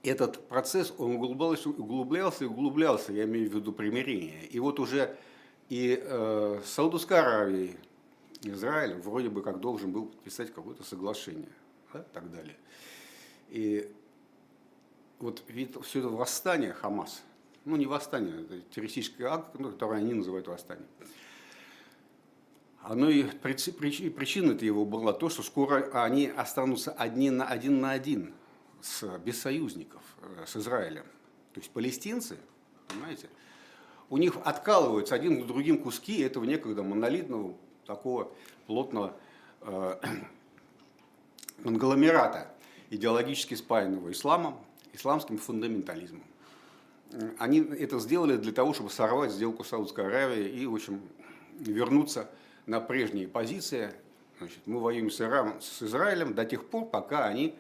этот 0.06 0.48
процесс, 0.48 0.94
он 0.98 1.16
углублялся, 1.16 1.70
углублялся 1.70 2.44
и 2.44 2.48
углублялся, 2.48 3.12
я 3.12 3.26
имею 3.26 3.50
в 3.50 3.54
виду 3.54 3.74
примирение. 3.74 4.46
И 4.48 4.60
вот 4.60 4.80
уже 4.80 5.18
и 5.70 6.00
э, 6.02 6.62
Саудовской 6.64 7.20
Аравией, 7.20 7.78
Израилем 8.44 9.02
вроде 9.02 9.30
бы 9.30 9.42
как 9.42 9.60
должен 9.60 9.92
был 9.92 10.06
подписать 10.06 10.54
какое-то 10.54 10.84
соглашение, 10.84 11.50
да, 11.94 12.06
так 12.14 12.32
далее. 12.32 12.56
И 13.50 13.92
вот 15.20 15.44
ведь 15.48 15.76
все 15.84 16.00
это 16.00 16.10
восстание 16.10 16.74
Хамас, 16.74 17.24
ну 17.64 17.76
не 17.76 17.88
восстание, 17.88 18.42
это 18.42 18.62
террористический 18.62 19.26
акт, 19.26 19.58
ну, 19.58 19.72
который 19.72 19.98
они 20.00 20.14
называют 20.14 20.48
восстанием, 20.48 20.88
оно 22.82 23.10
и 23.10 23.24
причина 23.24 24.52
его 24.52 24.86
была 24.86 25.14
то, 25.14 25.30
что 25.30 25.42
скоро 25.42 25.90
они 26.04 26.28
останутся 26.28 26.92
одни 26.92 27.32
на 27.32 27.48
один 27.48 27.82
на 27.82 27.92
один 27.92 28.34
с, 28.86 29.18
без 29.20 29.42
союзников 29.42 30.02
э, 30.22 30.46
с 30.46 30.56
Израилем. 30.56 31.06
То 31.54 31.60
есть 31.60 31.72
палестинцы, 31.72 32.38
понимаете, 32.88 33.30
у 34.10 34.18
них 34.18 34.38
откалываются 34.44 35.16
один 35.16 35.44
к 35.44 35.48
другим 35.48 35.82
куски 35.82 36.22
этого 36.22 36.44
некогда 36.44 36.84
монолитного, 36.84 37.56
такого 37.86 38.32
плотного 38.68 39.18
э, 39.62 39.96
конгломерата, 41.64 42.54
идеологически 42.92 43.56
спаянного 43.56 44.12
исламом, 44.12 44.60
исламским 44.94 45.40
фундаментализмом. 45.40 46.24
Они 47.40 47.60
это 47.60 48.00
сделали 48.00 48.38
для 48.38 48.52
того, 48.52 48.74
чтобы 48.74 48.90
сорвать 48.90 49.32
сделку 49.32 49.64
с 49.64 49.70
Саудовской 49.70 50.06
Аравией 50.06 50.50
и, 50.50 50.66
в 50.66 50.76
общем, 50.76 51.02
вернуться 51.60 52.30
на 52.66 52.82
прежние 52.82 53.28
позиции. 53.28 53.94
Значит, 54.38 54.60
мы 54.66 54.80
воюем 54.80 55.10
с, 55.10 55.22
Иран, 55.22 55.62
с 55.62 55.82
Израилем 55.82 56.34
до 56.34 56.46
тех 56.46 56.66
пор, 56.66 56.86
пока 56.86 57.26
они 57.26 57.56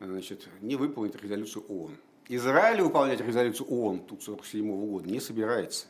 значит, 0.00 0.48
не 0.60 0.76
выполнит 0.76 1.16
резолюцию 1.20 1.64
ООН. 1.68 1.96
Израиль 2.28 2.82
выполнять 2.82 3.20
резолюцию 3.20 3.68
ООН 3.68 3.96
1947 4.04 4.86
года 4.86 5.08
не 5.08 5.20
собирается. 5.20 5.86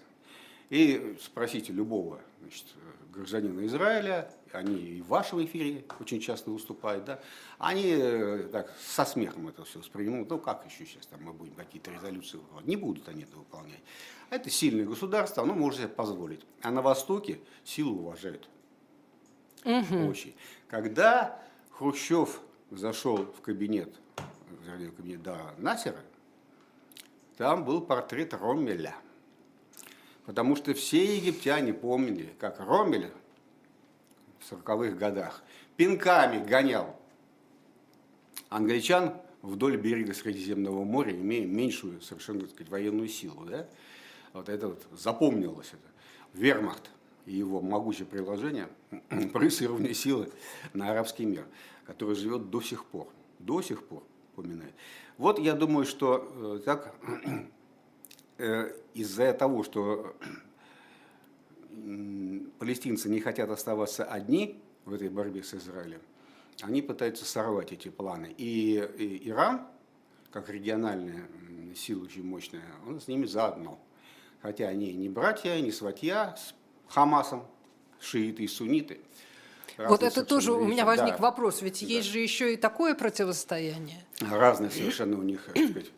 И 0.70 1.16
спросите 1.20 1.72
любого 1.72 2.20
значит, 2.40 2.66
гражданина 3.12 3.66
Израиля, 3.66 4.30
они 4.52 4.76
и 4.76 5.02
в 5.02 5.08
вашем 5.08 5.44
эфире 5.44 5.84
очень 5.98 6.20
часто 6.20 6.50
выступают, 6.50 7.04
да, 7.04 7.20
они 7.58 7.94
э, 7.96 8.48
так 8.52 8.72
со 8.80 9.04
смехом 9.04 9.48
это 9.48 9.64
все 9.64 9.80
воспринимают, 9.80 10.30
ну 10.30 10.38
как 10.38 10.64
еще 10.66 10.86
сейчас 10.86 11.06
там 11.06 11.22
мы 11.22 11.32
будем 11.32 11.54
какие-то 11.54 11.90
резолюции 11.90 12.36
выполнять, 12.36 12.68
не 12.68 12.76
будут 12.76 13.08
они 13.08 13.24
это 13.24 13.36
выполнять. 13.36 13.80
Это 14.30 14.50
сильное 14.50 14.84
государство, 14.84 15.42
оно 15.42 15.54
может 15.54 15.80
себе 15.80 15.88
позволить. 15.88 16.42
А 16.62 16.70
на 16.70 16.82
Востоке 16.82 17.40
силу 17.64 18.00
уважают. 18.00 18.48
Угу. 19.64 20.08
Очень. 20.08 20.34
Когда 20.68 21.42
Хрущев 21.70 22.40
зашел 22.70 23.16
в 23.18 23.40
кабинет, 23.40 23.94
в 24.16 24.90
кабинет 24.92 25.22
да, 25.22 25.54
Насера, 25.58 26.00
там 27.36 27.64
был 27.64 27.80
портрет 27.80 28.34
Роммеля. 28.34 28.96
Потому 30.26 30.56
что 30.56 30.74
все 30.74 31.16
египтяне 31.16 31.72
помнили, 31.72 32.34
как 32.38 32.60
Роммель 32.60 33.10
в 34.38 34.52
40-х 34.52 34.96
годах 34.96 35.42
пинками 35.76 36.44
гонял 36.44 36.94
англичан 38.50 39.14
вдоль 39.42 39.76
берега 39.76 40.12
Средиземного 40.12 40.84
моря, 40.84 41.12
имея 41.12 41.46
меньшую 41.46 42.00
совершенно 42.02 42.40
так 42.40 42.50
сказать, 42.50 42.70
военную 42.70 43.08
силу. 43.08 43.44
Да? 43.46 43.66
Вот 44.32 44.48
это 44.48 44.68
вот 44.68 44.86
запомнилось. 44.92 45.68
Это. 45.68 45.88
Вермахт 46.34 46.90
и 47.28 47.36
его 47.36 47.60
могучее 47.60 48.06
приложение 48.06 48.68
проецирующей 49.32 49.94
силы 49.94 50.32
на 50.72 50.90
арабский 50.90 51.26
мир, 51.26 51.44
который 51.86 52.14
живет 52.14 52.48
до 52.48 52.62
сих 52.62 52.86
пор. 52.86 53.06
До 53.38 53.60
сих 53.60 53.84
пор 53.84 54.02
упоминает. 54.32 54.72
Вот 55.18 55.38
я 55.38 55.54
думаю, 55.54 55.84
что 55.84 56.58
э, 56.58 56.60
так 56.64 56.94
э, 58.38 58.72
из-за 58.94 59.32
того, 59.34 59.62
что 59.62 60.16
палестинцы 62.58 63.08
не 63.08 63.20
хотят 63.20 63.50
оставаться 63.50 64.04
одни 64.04 64.60
в 64.84 64.94
этой 64.94 65.10
борьбе 65.10 65.42
с 65.42 65.54
Израилем, 65.54 66.00
они 66.62 66.80
пытаются 66.82 67.24
сорвать 67.24 67.72
эти 67.72 67.88
планы. 67.88 68.34
И, 68.38 68.82
и 68.98 69.28
Иран, 69.28 69.66
как 70.32 70.48
региональная 70.48 71.28
сила 71.76 72.04
очень 72.04 72.24
мощная, 72.24 72.64
он 72.86 73.00
с 73.00 73.06
ними 73.06 73.26
заодно. 73.26 73.78
Хотя 74.40 74.68
они 74.68 74.92
не 74.94 75.08
братья, 75.08 75.60
не 75.60 75.72
сватья 75.72 76.36
Хамасом, 76.88 77.44
шииты 78.00 78.44
и 78.44 78.48
сунниты. 78.48 79.00
Вот 79.76 80.02
это 80.02 80.24
тоже 80.24 80.52
у 80.52 80.64
меня 80.64 80.84
возник 80.84 81.16
да. 81.16 81.22
вопрос, 81.22 81.62
ведь 81.62 81.80
да. 81.80 81.86
есть 81.86 82.08
же 82.08 82.18
еще 82.18 82.54
и 82.54 82.56
такое 82.56 82.94
противостояние. 82.94 84.04
Разные 84.20 84.70
совершенно 84.70 85.18
у 85.18 85.22
них 85.22 85.48
сказать, 85.50 85.90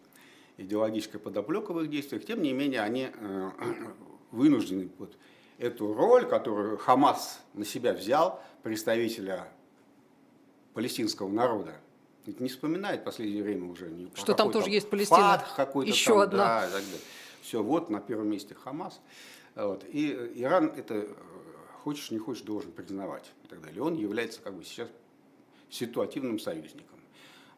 идеологическая 0.59 1.19
подоплека 1.19 1.73
в 1.73 1.81
их 1.83 1.91
действиях, 1.91 2.25
тем 2.27 2.43
не 2.43 2.53
менее 2.53 2.83
они 2.83 3.11
э, 3.13 3.51
вынуждены 4.31 4.91
вот 4.99 5.17
эту 5.59 5.95
роль, 5.95 6.27
которую 6.27 6.77
Хамас 6.77 7.41
на 7.55 7.65
себя 7.65 7.95
взял, 7.95 8.43
представителя 8.63 9.49
палестинского 10.75 11.29
народа, 11.29 11.75
не 12.27 12.49
вспоминает 12.49 13.01
в 13.01 13.05
последнее 13.05 13.43
время 13.43 13.71
уже. 13.71 13.89
Не 13.91 14.11
что 14.15 14.35
там 14.35 14.53
тоже 14.53 14.71
есть 14.71 14.89
Палестина. 14.91 15.43
Еще 15.85 16.13
там, 16.13 16.19
одна. 16.21 16.69
Да. 16.69 16.81
Все, 17.43 17.63
вот 17.63 17.91
на 17.91 18.01
первом 18.01 18.29
месте 18.29 18.55
Хамас. 18.55 19.01
Вот. 19.67 19.85
И 19.91 20.13
Иран 20.37 20.73
это 20.77 21.07
хочешь 21.83 22.11
не 22.11 22.19
хочешь 22.19 22.43
должен 22.43 22.73
признавать 22.73 23.31
и 23.45 23.49
так 23.49 23.61
далее. 23.61 23.83
Он 23.83 23.95
является 23.95 24.41
как 24.41 24.55
бы 24.55 24.65
сейчас 24.65 24.89
ситуативным 25.69 26.39
союзником. 26.39 26.99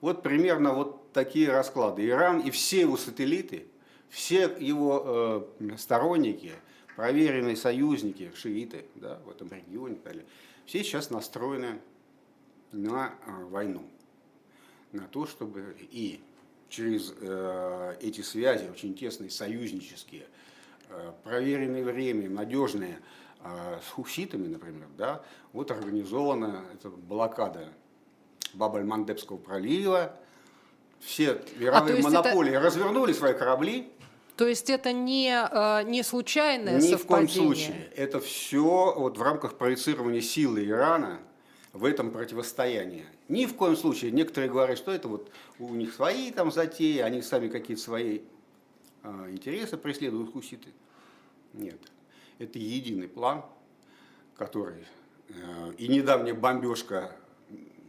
Вот 0.01 0.23
примерно 0.23 0.75
вот 0.75 1.13
такие 1.13 1.51
расклады. 1.51 2.07
Иран 2.07 2.41
и 2.41 2.51
все 2.51 2.81
его 2.81 2.97
сателлиты, 2.97 3.67
все 4.09 4.55
его 4.59 5.47
э, 5.61 5.77
сторонники 5.79 6.53
проверенные 6.97 7.57
союзники, 7.57 8.33
шииты 8.35 8.85
да, 8.97 9.19
в 9.25 9.31
этом 9.31 9.49
регионе, 9.51 9.97
далее, 9.97 10.27
все 10.67 10.85
сейчас 10.85 11.11
настроены 11.11 11.81
на 12.73 13.15
э, 13.27 13.45
войну, 13.45 13.89
на 14.93 15.07
то, 15.07 15.27
чтобы 15.27 15.77
и 15.79 16.21
через 16.69 17.15
э, 17.21 17.97
эти 18.01 18.21
связи, 18.21 18.69
очень 18.69 18.95
тесные, 18.95 19.31
союзнические, 19.31 20.23
э, 20.23 20.27
проверенные 21.25 21.85
временем, 21.85 22.35
надежные, 22.35 22.99
э, 23.43 23.79
с 23.87 23.91
хуситами, 23.91 24.47
например, 24.47 24.89
да, 24.97 25.23
вот 25.53 25.71
организована 25.71 26.65
эта 26.75 26.91
блокада 26.91 27.69
Бабаль-Мандебского 28.55 29.39
пролива, 29.39 30.15
все 31.01 31.41
мировые 31.57 32.01
а, 32.01 32.03
монополии 32.03 32.53
это... 32.53 32.61
развернули 32.61 33.13
свои 33.13 33.35
корабли. 33.35 33.91
То 34.37 34.47
есть 34.47 34.71
это 34.71 34.93
не, 34.93 35.31
э, 35.31 35.83
не 35.85 36.03
случайное 36.03 36.77
Ни 36.77 36.91
совпадение? 36.91 36.99
в 36.99 37.07
коем 37.07 37.29
случае. 37.29 37.89
Это 37.97 38.21
все 38.21 38.95
вот 38.97 39.19
в 39.19 39.23
рамках 39.23 39.59
проецирования 39.59 40.21
силы 40.21 40.65
Ирана 40.67 41.21
в 41.73 41.85
этом 41.85 42.11
противостоянии. 42.11 43.07
Ни 43.29 43.47
в 43.47 43.55
коем 43.55 43.77
случае. 43.77 44.11
Некоторые 44.11 44.51
говорят, 44.51 44.79
что 44.79 44.93
это 44.93 45.09
вот 45.09 45.31
у 45.59 45.69
них 45.75 45.95
свои 45.95 46.31
там 46.31 46.51
затеи, 46.51 46.99
они 46.99 47.23
сами 47.23 47.49
какие-то 47.49 47.83
свои 47.83 48.19
э, 48.19 48.21
интересы 49.05 49.77
преследуют 49.77 50.33
хуситы. 50.33 50.69
Нет. 51.53 51.81
Это 52.39 52.59
единый 52.59 53.09
план, 53.09 53.45
который 54.37 54.85
э, 55.29 55.73
и 55.79 55.89
недавняя 55.89 56.35
бомбежка 56.35 57.15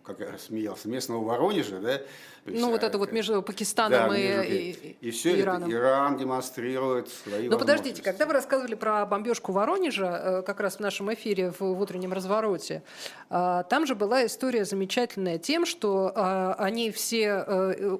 как 0.03 0.19
я 0.19 0.38
смеялся, 0.38 0.89
местного 0.89 1.24
Воронежа, 1.24 1.79
да? 1.79 2.01
Есть, 2.45 2.62
ну, 2.62 2.72
вот 2.72 2.83
это 2.83 2.98
вот 2.98 3.13
между 3.13 3.41
Пакистаном 3.41 4.10
да, 4.10 4.17
и, 4.17 4.27
между, 4.27 4.53
и, 4.53 4.95
и, 5.00 5.12
все 5.12 5.39
Ираном. 5.39 5.69
Это 5.69 5.77
Иран 5.77 6.17
демонстрирует 6.17 7.07
свои 7.07 7.48
Но 7.48 7.57
подождите, 7.57 8.01
когда 8.01 8.25
вы 8.25 8.33
рассказывали 8.33 8.75
про 8.75 9.05
бомбежку 9.05 9.53
Воронежа, 9.53 10.22
э, 10.24 10.41
как 10.41 10.60
раз 10.60 10.75
в 10.75 10.79
нашем 10.81 11.13
эфире 11.13 11.51
в, 11.51 11.62
в 11.62 11.79
утреннем 11.79 12.12
развороте, 12.12 12.83
э, 13.29 13.63
там 13.69 13.88
же 13.88 13.95
была 13.95 14.25
история 14.25 14.65
замечательная 14.65 15.38
тем, 15.38 15.65
что 15.65 16.12
э, 16.13 16.53
они 16.57 16.91
все, 16.91 17.45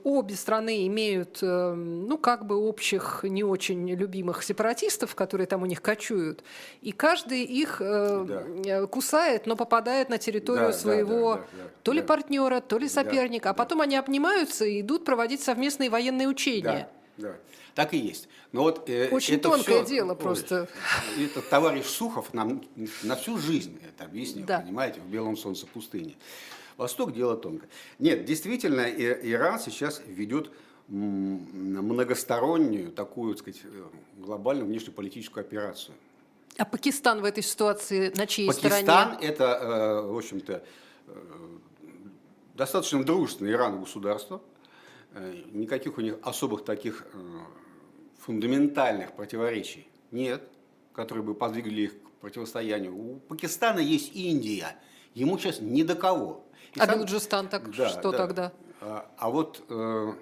обе 0.04 0.36
страны 0.36 0.88
имеют, 0.88 1.40
ну, 1.42 2.18
как 2.18 2.46
бы 2.46 2.58
общих, 2.58 3.22
не 3.24 3.46
очень 3.46 3.90
любимых 3.90 4.44
сепаратистов, 4.44 5.16
которые 5.16 5.48
там 5.48 5.64
у 5.64 5.66
них 5.66 5.82
кочуют, 5.82 6.44
и 6.82 6.92
каждый 6.92 7.44
их 7.44 7.78
да. 7.80 8.88
кусает, 8.88 9.46
но 9.46 9.56
попадает 9.56 10.10
на 10.10 10.18
территорию 10.18 10.68
да, 10.68 10.74
своего... 10.74 11.36
Да, 11.36 11.40
да, 11.40 11.46
да, 11.52 11.64
да 11.64 11.93
то 11.94 12.02
ли 12.02 12.06
партнера, 12.06 12.62
то 12.62 12.78
ли 12.78 12.90
соперника, 12.90 13.46
да, 13.46 13.50
а 13.52 13.54
потом 13.54 13.82
они 13.82 13.96
обнимаются 13.96 14.66
и 14.66 14.82
идут 14.82 15.06
проводить 15.06 15.42
совместные 15.42 15.90
военные 15.90 16.28
учения. 16.28 16.90
Да, 17.18 17.30
да. 17.30 17.36
Так 17.76 17.94
и 17.94 17.98
есть. 17.98 18.28
Но 18.52 18.64
вот, 18.64 18.88
э, 18.88 19.10
Очень 19.10 19.36
это 19.36 19.50
тонкое 19.50 19.84
все, 19.84 19.96
дело 19.96 20.14
просто. 20.14 20.68
Это 21.20 21.42
товарищ 21.42 21.86
Сухов 21.86 22.34
нам 22.34 22.62
на 23.02 23.16
всю 23.16 23.40
жизнь 23.40 23.80
это 23.84 24.06
объяснил, 24.06 24.46
да. 24.46 24.60
понимаете, 24.60 25.00
в 25.00 25.06
белом 25.06 25.38
солнце 25.38 25.66
пустыни. 25.66 26.16
Восток 26.78 27.14
дело 27.14 27.36
тонко. 27.36 27.66
Нет, 28.00 28.26
действительно, 28.26 28.82
Иран 28.82 29.60
сейчас 29.60 30.02
ведет 30.06 30.52
многостороннюю 30.88 32.92
такую, 32.92 33.36
так 33.36 33.42
сказать, 33.42 33.62
э, 33.64 33.84
глобальную 34.18 34.68
внешнеполитическую 34.68 35.42
операцию. 35.42 35.96
А 36.58 36.66
Пакистан 36.66 37.22
в 37.22 37.26
этой 37.26 37.42
ситуации 37.42 38.12
на 38.16 38.28
чьей 38.28 38.48
Пакистан 38.48 38.72
стороне? 38.72 38.86
Пакистан 38.86 39.18
это, 39.22 39.44
э, 39.44 40.02
в 40.08 40.18
общем-то, 40.18 40.64
достаточно 42.54 43.04
дружественное 43.04 43.54
Ирану 43.54 43.80
государство, 43.80 44.42
э, 45.14 45.44
никаких 45.52 45.98
у 45.98 46.02
них 46.02 46.18
особых 46.22 46.64
таких 46.64 47.06
э, 47.14 47.18
фундаментальных 48.20 49.14
противоречий 49.14 49.88
нет, 50.12 50.44
которые 50.94 51.24
бы 51.24 51.34
подвигли 51.34 51.84
их 51.84 52.02
к 52.02 52.10
противостоянию. 52.22 52.96
У 52.96 53.20
Пакистана 53.20 53.80
есть 53.80 54.16
Индия, 54.16 54.76
ему 55.14 55.38
сейчас 55.38 55.60
ни 55.60 55.84
до 55.84 55.96
кого. 55.96 56.46
И 56.74 56.80
а 56.80 56.86
сам... 56.86 56.96
Белуджистан 56.96 57.48
так 57.50 57.76
да, 57.76 57.90
что 57.90 58.12
да. 58.12 58.18
тогда? 58.18 58.54
А, 58.82 59.12
а 59.18 59.30
вот 59.30 59.64
э, 59.70 60.14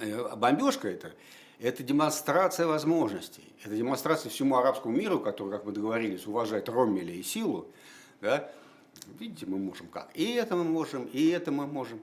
э, 0.00 0.36
бомбежка 0.36 0.88
это, 0.88 1.12
это 1.58 1.82
демонстрация 1.82 2.66
возможностей. 2.66 3.52
Это 3.64 3.76
демонстрация 3.76 4.30
всему 4.30 4.56
арабскому 4.56 4.96
миру, 4.96 5.20
который, 5.20 5.50
как 5.50 5.64
мы 5.64 5.72
договорились, 5.72 6.26
уважает 6.26 6.68
Роммеля 6.68 7.12
и 7.12 7.22
силу, 7.22 7.68
да, 8.20 8.50
Видите, 9.18 9.46
мы 9.46 9.58
можем 9.58 9.88
как. 9.88 10.10
И 10.14 10.32
это 10.34 10.56
мы 10.56 10.64
можем, 10.64 11.04
и 11.04 11.28
это 11.28 11.52
мы 11.52 11.66
можем. 11.66 12.00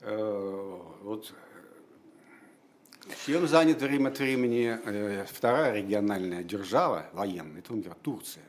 Э, 0.00 0.80
вот 1.02 1.32
чем 3.26 3.48
занят 3.48 3.80
время 3.80 4.08
от 4.08 4.18
времени 4.18 4.78
э, 4.84 5.24
вторая 5.24 5.74
региональная 5.74 6.42
держава 6.42 7.06
военная, 7.12 7.60
это, 7.60 7.72
например, 7.72 7.96
Турция, 8.02 8.44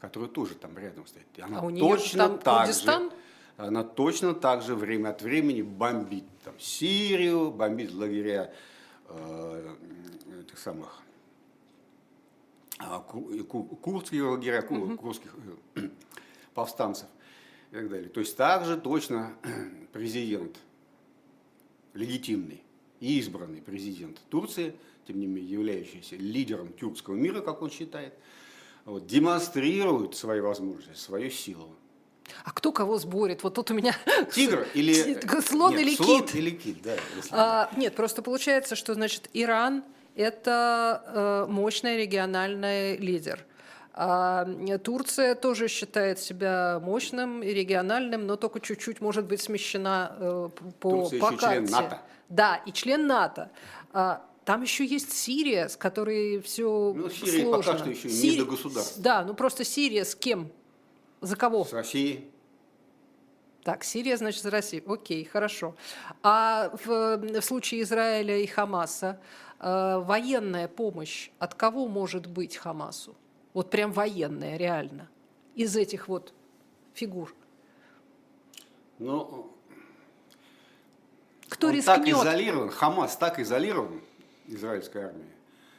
которая 0.00 0.28
тоже 0.28 0.54
там 0.54 0.76
рядом 0.78 1.06
стоит. 1.06 1.26
И 1.36 1.40
она 1.40 1.60
а 1.60 1.64
у 1.64 1.76
точно 1.76 2.28
там 2.28 2.38
так 2.38 2.66
Курдистан? 2.66 3.10
же, 3.10 3.16
она 3.56 3.84
точно 3.84 4.34
так 4.34 4.62
же 4.62 4.74
время 4.74 5.10
от 5.10 5.22
времени 5.22 5.62
бомбит 5.62 6.24
там, 6.44 6.58
Сирию, 6.58 7.50
бомбит 7.50 7.92
лагеря 7.92 8.52
э, 9.08 9.74
этих 10.40 10.58
самых 10.58 11.02
э, 12.80 12.98
курдских 13.02 14.24
лагеря, 14.24 14.62
курдских 14.62 15.34
э, 15.76 15.88
повстанцев 16.54 17.06
и 17.70 17.74
так 17.74 17.88
далее. 17.88 18.08
То 18.08 18.20
есть 18.20 18.36
также 18.36 18.76
точно 18.76 19.34
президент, 19.92 20.56
легитимный 21.94 22.62
и 23.00 23.18
избранный 23.18 23.62
президент 23.62 24.20
Турции, 24.28 24.74
тем 25.06 25.20
не 25.20 25.26
менее 25.26 25.52
являющийся 25.52 26.16
лидером 26.16 26.72
тюркского 26.72 27.14
мира, 27.14 27.40
как 27.40 27.62
он 27.62 27.70
считает, 27.70 28.14
вот, 28.84 29.06
демонстрирует 29.06 30.14
свои 30.14 30.40
возможности, 30.40 31.00
свою 31.00 31.30
силу. 31.30 31.68
А 32.44 32.52
кто 32.52 32.70
кого 32.70 32.98
сборит? 32.98 33.42
Вот 33.42 33.54
тут 33.54 33.70
у 33.70 33.74
меня... 33.74 33.94
Тигр 34.32 34.66
или... 34.74 35.18
Слон 35.40 35.72
нет, 35.72 35.80
или 35.80 35.96
слон 35.96 36.22
кит? 36.22 36.34
или 36.36 36.50
кит, 36.50 36.82
да. 36.82 36.96
А, 37.30 37.70
нет, 37.76 37.96
просто 37.96 38.22
получается, 38.22 38.76
что, 38.76 38.94
значит, 38.94 39.28
Иран– 39.32 39.82
это 40.14 41.46
э, 41.48 41.50
мощный 41.50 41.96
региональный 41.96 42.96
лидер. 42.98 43.44
А 43.92 44.46
Турция 44.84 45.34
тоже 45.34 45.68
считает 45.68 46.18
себя 46.18 46.80
мощным 46.82 47.42
и 47.42 47.48
региональным, 47.48 48.26
но 48.26 48.36
только 48.36 48.60
чуть-чуть 48.60 49.00
может 49.00 49.26
быть 49.26 49.40
смещена 49.40 50.16
э, 50.16 50.48
по, 50.78 50.90
Турция 50.90 51.20
по 51.20 51.26
еще 51.26 51.36
карте. 51.36 51.46
член 51.46 51.64
НАТО. 51.64 52.02
Да, 52.28 52.56
и 52.66 52.72
член 52.72 53.06
НАТО. 53.06 53.50
А, 53.92 54.24
там 54.44 54.62
еще 54.62 54.84
есть 54.84 55.12
Сирия, 55.12 55.68
с 55.68 55.76
которой 55.76 56.40
все 56.40 56.92
ну, 56.96 57.10
Сирия 57.10 57.42
сложно. 57.42 57.72
пока 57.72 57.78
что 57.78 57.90
еще 57.90 58.08
Сирия, 58.08 58.38
не 58.38 58.44
до 58.44 58.50
государства. 58.50 59.02
Да, 59.02 59.24
ну 59.24 59.34
просто 59.34 59.64
Сирия 59.64 60.04
с 60.04 60.14
кем? 60.14 60.50
За 61.20 61.36
кого? 61.36 61.64
С 61.64 61.72
Россией. 61.72 62.30
Так, 63.64 63.84
Сирия, 63.84 64.16
значит, 64.16 64.42
за 64.42 64.50
Россию. 64.50 64.90
Окей, 64.90 65.24
хорошо. 65.24 65.74
А 66.22 66.70
в, 66.84 67.18
в 67.18 67.42
случае 67.42 67.82
Израиля 67.82 68.38
и 68.38 68.46
Хамаса 68.46 69.20
э, 69.58 69.98
военная 69.98 70.66
помощь 70.66 71.30
от 71.38 71.54
кого 71.54 71.86
может 71.86 72.26
быть 72.26 72.56
Хамасу? 72.56 73.14
Вот 73.52 73.70
прям 73.70 73.92
военная, 73.92 74.56
реально. 74.56 75.08
Из 75.54 75.76
этих 75.76 76.08
вот 76.08 76.32
фигур. 76.94 77.34
Ну, 78.98 79.50
кто 81.48 81.68
он 81.68 81.74
рискнет? 81.74 81.96
так 81.96 82.08
изолирован, 82.08 82.70
Хамас 82.70 83.16
так 83.16 83.38
изолирован, 83.40 84.00
израильская 84.46 85.06
армия. 85.06 85.24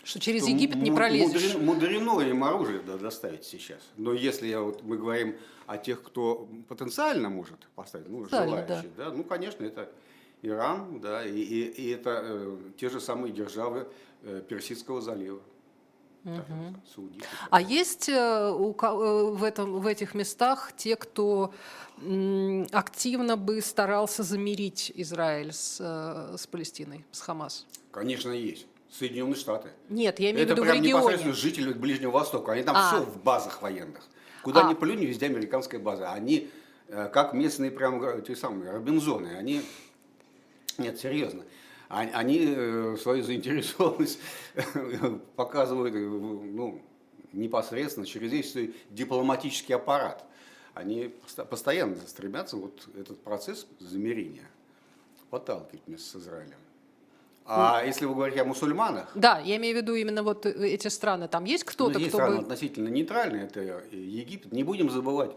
Что 0.03 0.19
через 0.19 0.43
что 0.43 0.51
Египет 0.51 0.77
не 0.77 0.91
пролезешь. 0.91 1.55
Мудрено, 1.55 2.19
мудрено 2.19 2.21
им 2.21 2.43
оружие 2.43 2.81
да, 2.81 2.97
доставить 2.97 3.45
сейчас. 3.45 3.79
Но 3.97 4.13
если 4.13 4.47
я, 4.47 4.61
вот, 4.61 4.83
мы 4.83 4.97
говорим 4.97 5.37
о 5.67 5.77
тех, 5.77 6.01
кто 6.01 6.49
потенциально 6.67 7.29
может 7.29 7.67
поставить, 7.75 8.09
ну, 8.09 8.25
желающие, 8.27 8.91
да. 8.97 9.05
да, 9.05 9.11
ну, 9.11 9.23
конечно, 9.23 9.63
это 9.63 9.91
Иран, 10.41 10.99
да, 10.99 11.23
и, 11.23 11.39
и, 11.39 11.63
и 11.67 11.89
это 11.91 12.21
э, 12.23 12.57
те 12.77 12.89
же 12.89 12.99
самые 12.99 13.31
державы 13.31 13.87
э, 14.23 14.41
Персидского 14.47 15.01
залива. 15.01 15.41
Угу. 16.23 16.75
А 17.49 17.61
есть 17.61 18.09
э, 18.09 18.13
э, 18.13 18.51
в, 18.51 19.43
этом, 19.43 19.79
в 19.79 19.87
этих 19.87 20.13
местах 20.13 20.71
те, 20.77 20.95
кто 20.95 21.53
активно 22.71 23.37
бы 23.37 23.61
старался 23.61 24.23
замирить 24.23 24.91
Израиль 24.95 25.51
с, 25.51 25.77
э, 25.79 26.37
с 26.37 26.47
Палестиной, 26.47 27.05
с 27.11 27.21
Хамас? 27.21 27.65
Конечно, 27.91 28.31
есть. 28.31 28.67
Соединенные 28.91 29.35
Штаты. 29.35 29.69
Нет, 29.89 30.19
я 30.19 30.31
имею 30.31 30.45
Это 30.45 30.53
в 30.53 30.57
виду 30.57 30.63
прям 30.63 30.77
в 30.77 30.81
регионе. 30.81 31.01
непосредственно 31.01 31.33
жители 31.33 31.73
Ближнего 31.73 32.11
Востока. 32.11 32.51
Они 32.51 32.63
там 32.63 32.75
а. 32.75 32.87
все 32.87 33.01
в 33.03 33.23
базах 33.23 33.61
военных. 33.61 34.03
Куда 34.43 34.65
а. 34.65 34.69
ни 34.69 34.73
плюнь, 34.73 35.05
везде 35.05 35.27
американская 35.27 35.79
база. 35.79 36.11
Они, 36.11 36.49
как 36.89 37.33
местные 37.33 37.71
прям 37.71 38.21
те 38.23 38.35
самые 38.35 38.71
Робинзоны, 38.71 39.37
они... 39.37 39.61
Нет, 40.77 40.99
серьезно 40.99 41.43
они 41.91 42.53
э, 42.55 42.95
свою 42.99 43.23
заинтересованность 43.23 44.19
показывают 45.35 45.93
э, 45.95 45.99
ну, 45.99 46.81
непосредственно 47.33 48.05
через 48.05 48.31
весь 48.31 48.51
свой 48.51 48.75
дипломатический 48.89 49.73
аппарат. 49.73 50.25
Они 50.73 51.13
постоянно 51.49 51.97
стремятся 52.07 52.55
вот 52.55 52.87
этот 52.97 53.21
процесс 53.21 53.67
замерения 53.79 54.49
подталкивать 55.29 55.81
вместе 55.85 56.07
с 56.07 56.15
Израилем. 56.15 56.57
А 57.45 57.83
если 57.85 58.05
вы 58.05 58.13
говорите 58.13 58.41
о 58.41 58.45
мусульманах, 58.45 59.11
Да, 59.15 59.39
я 59.39 59.57
имею 59.57 59.75
в 59.75 59.81
виду 59.81 59.95
именно 59.95 60.23
вот 60.23 60.45
э, 60.45 60.51
эти 60.69 60.87
страны. 60.87 61.27
Там 61.27 61.43
есть 61.43 61.65
ну, 61.65 61.71
кто-то, 61.71 61.99
есть 61.99 62.09
кто 62.09 62.19
страны 62.19 62.37
бы... 62.37 62.43
относительно 62.43 62.87
нейтральные, 62.87 63.45
это 63.45 63.61
Египет. 63.91 64.53
Не 64.53 64.63
будем 64.63 64.89
забывать, 64.89 65.31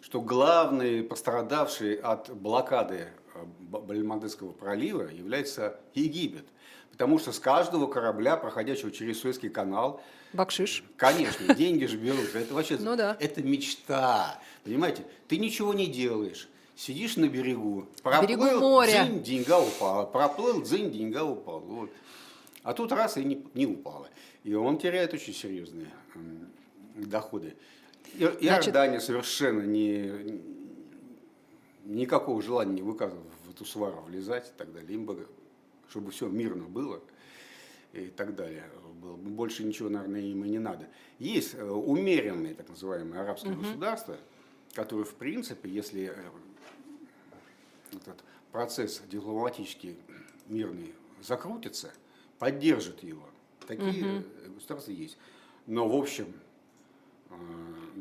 что 0.00 0.22
главный 0.22 1.02
пострадавший 1.02 1.96
от 1.96 2.30
блокады 2.30 3.08
Б- 3.44 3.80
Бальмандесского 3.80 4.52
пролива 4.52 5.02
является 5.08 5.78
Египет. 5.94 6.44
Потому 6.92 7.18
что 7.18 7.32
с 7.32 7.38
каждого 7.38 7.86
корабля, 7.86 8.36
проходящего 8.36 8.90
через 8.90 9.20
Суэцкий 9.20 9.50
канал, 9.50 10.00
Бакшиш. 10.32 10.84
Конечно, 10.96 11.54
деньги 11.54 11.86
же 11.86 11.96
берут. 11.96 12.34
Это 12.34 12.52
вообще 12.52 12.76
Ну 12.78 12.96
да. 12.96 13.16
это 13.20 13.42
мечта. 13.42 14.38
Понимаете, 14.64 15.04
ты 15.28 15.38
ничего 15.38 15.72
не 15.72 15.86
делаешь. 15.86 16.48
Сидишь 16.76 17.16
на 17.16 17.28
берегу, 17.28 17.86
берегу 18.04 18.44
моря. 18.60 19.04
дзынь, 19.04 19.22
деньга 19.22 19.58
упала, 19.60 20.04
проплыл, 20.06 20.62
дзынь, 20.62 20.90
деньга 20.90 21.24
упала. 21.24 21.60
Вот. 21.60 21.90
А 22.62 22.72
тут 22.74 22.92
раз 22.92 23.16
и 23.16 23.24
не, 23.24 23.42
не 23.54 23.66
упала. 23.66 24.08
И 24.44 24.52
он 24.54 24.78
теряет 24.78 25.14
очень 25.14 25.32
серьезные 25.34 25.88
доходы. 26.94 27.54
И, 28.14 28.18
Значит- 28.40 28.68
Иордания 28.68 29.00
совершенно 29.00 29.62
не, 29.62 30.10
никакого 31.88 32.40
желания 32.42 32.74
не 32.74 32.82
выказывала 32.82 33.30
в 33.46 33.50
эту 33.50 33.64
свару 33.64 34.02
влезать 34.02 34.48
и 34.48 34.52
так 34.56 34.72
далее. 34.72 34.94
Им 34.94 35.06
бы, 35.06 35.26
чтобы 35.88 36.10
все 36.10 36.28
мирно 36.28 36.64
было 36.64 37.00
и 37.92 38.08
так 38.08 38.36
далее. 38.36 38.64
Больше 39.00 39.64
ничего, 39.64 39.88
наверное, 39.88 40.20
им 40.20 40.44
и 40.44 40.48
не 40.50 40.58
надо. 40.58 40.86
Есть 41.18 41.54
э, 41.54 41.64
умеренные, 41.64 42.54
так 42.54 42.68
называемые, 42.68 43.22
арабские 43.22 43.56
государства, 43.56 44.16
которые, 44.74 45.06
в 45.06 45.14
принципе, 45.14 45.70
если 45.70 46.12
э, 46.14 46.30
этот 47.92 48.22
процесс 48.52 49.02
дипломатический 49.10 49.96
мирный 50.46 50.92
закрутится, 51.22 51.92
поддержат 52.38 53.02
его. 53.02 53.24
Такие 53.66 54.22
э, 54.44 54.48
государства 54.54 54.92
есть. 54.92 55.16
Но, 55.66 55.88
в 55.88 55.96
общем, 55.96 56.34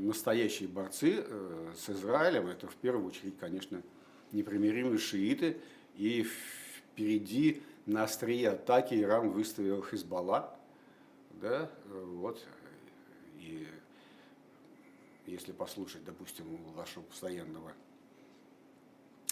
настоящие 0.08 0.70
борцы 0.70 1.24
э, 1.26 1.74
с 1.78 1.89
Израилем, 1.89 2.48
это 2.48 2.67
в 2.67 2.76
первую 2.76 3.06
очередь, 3.08 3.38
конечно, 3.38 3.82
непримиримые 4.32 4.98
шииты, 4.98 5.58
и 5.96 6.24
впереди 6.24 7.62
на 7.86 8.04
острие 8.04 8.50
атаки 8.50 8.96
Иран 8.96 9.30
выставил 9.30 9.84
Хизбалла, 9.84 10.58
да, 11.41 11.70
э, 11.86 12.04
вот, 12.06 12.43
и 13.39 13.67
если 15.28 15.52
послушать, 15.52 16.04
допустим, 16.06 16.46
вашего 16.74 17.04
постоянного 17.04 17.74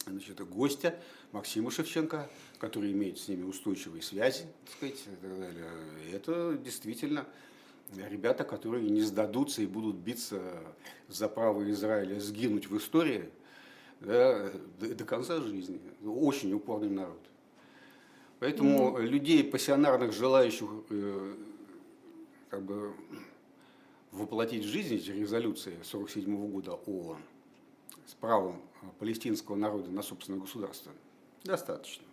значит, 0.06 0.40
гостя 0.48 1.00
Максима 1.32 1.72
Шевченко, 1.72 2.30
который 2.60 2.92
имеет 2.92 3.18
с 3.18 3.28
ними 3.28 3.44
устойчивые 3.44 4.02
связи, 4.02 4.46
так 4.66 4.76
сказать, 4.76 5.00
и 5.00 5.16
так 5.22 5.40
далее. 5.40 5.72
Это 6.12 6.58
действительно 6.64 7.26
ребята, 7.94 8.44
которые 8.44 8.90
не 8.90 9.02
сдадутся 9.02 9.62
и 9.62 9.66
будут 9.66 9.96
биться 9.96 10.42
за 11.08 11.28
право 11.28 11.70
Израиля 11.72 12.20
сгинуть 12.20 12.68
в 12.68 12.78
истории 12.78 13.30
да, 14.02 14.52
до, 14.80 14.96
до 14.96 15.06
конца 15.06 15.42
жизни. 15.42 15.80
Очень 16.04 16.54
упорный 16.54 16.90
народ. 16.90 17.20
Поэтому 18.40 18.98
людей 19.00 19.44
пассионарных, 19.44 20.12
желающих 20.12 20.70
э, 20.90 21.36
как 22.50 22.64
бы 22.64 22.94
воплотить 24.12 24.64
в 24.66 24.68
жизнь 24.68 24.96
эти 24.96 25.12
резолюции 25.12 25.72
1947 25.72 26.52
года 26.52 26.74
ООН 26.74 27.18
с 28.06 28.14
правом 28.14 28.62
э, 28.82 28.86
палестинского 29.00 29.56
народа 29.56 29.90
на 29.90 30.02
собственное 30.02 30.40
государство, 30.40 30.92
достаточно. 31.44 32.04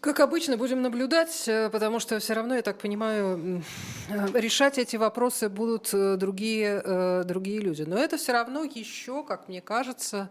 Как 0.00 0.20
обычно, 0.20 0.56
будем 0.56 0.80
наблюдать, 0.80 1.48
э, 1.48 1.70
потому 1.70 1.98
что 1.98 2.20
все 2.20 2.34
равно, 2.34 2.54
я 2.54 2.62
так 2.62 2.78
понимаю, 2.78 3.62
э, 4.08 4.26
решать 4.34 4.78
эти 4.78 4.94
вопросы 4.94 5.48
будут 5.48 5.92
э, 5.92 6.16
другие, 6.16 7.24
другие 7.24 7.58
люди. 7.60 7.82
Но 7.82 7.98
это 7.98 8.16
все 8.16 8.32
равно 8.32 8.62
еще, 8.62 9.24
как 9.24 9.48
мне 9.48 9.60
кажется, 9.60 10.30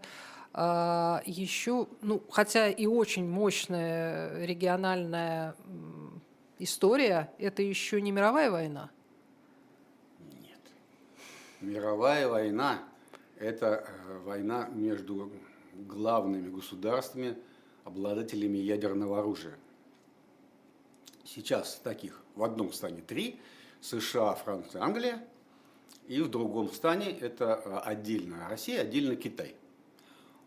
а, 0.54 1.22
еще, 1.26 1.86
ну, 2.00 2.22
хотя 2.30 2.68
и 2.68 2.86
очень 2.86 3.28
мощная 3.28 4.44
региональная 4.44 5.54
история, 6.58 7.30
это 7.38 7.62
еще 7.62 8.00
не 8.00 8.10
мировая 8.10 8.50
война. 8.50 8.90
Нет. 10.18 10.58
Мировая 11.60 12.26
война– 12.26 12.78
это 13.38 13.86
война 14.24 14.68
между 14.72 15.30
главными 15.74 16.48
государствами, 16.48 17.36
обладателями 17.88 18.58
ядерного 18.58 19.18
оружия. 19.18 19.58
Сейчас 21.24 21.80
таких 21.82 22.22
в 22.36 22.44
одном 22.44 22.72
стане 22.72 23.02
три– 23.02 23.40
США, 23.80 24.34
Франция, 24.34 24.82
Англия, 24.82 25.24
и 26.06 26.20
в 26.20 26.28
другом 26.28 26.70
стане 26.72 27.10
это 27.10 27.62
э, 27.64 27.78
отдельно 27.84 28.48
Россия, 28.48 28.82
отдельно 28.82 29.16
Китай. 29.16 29.54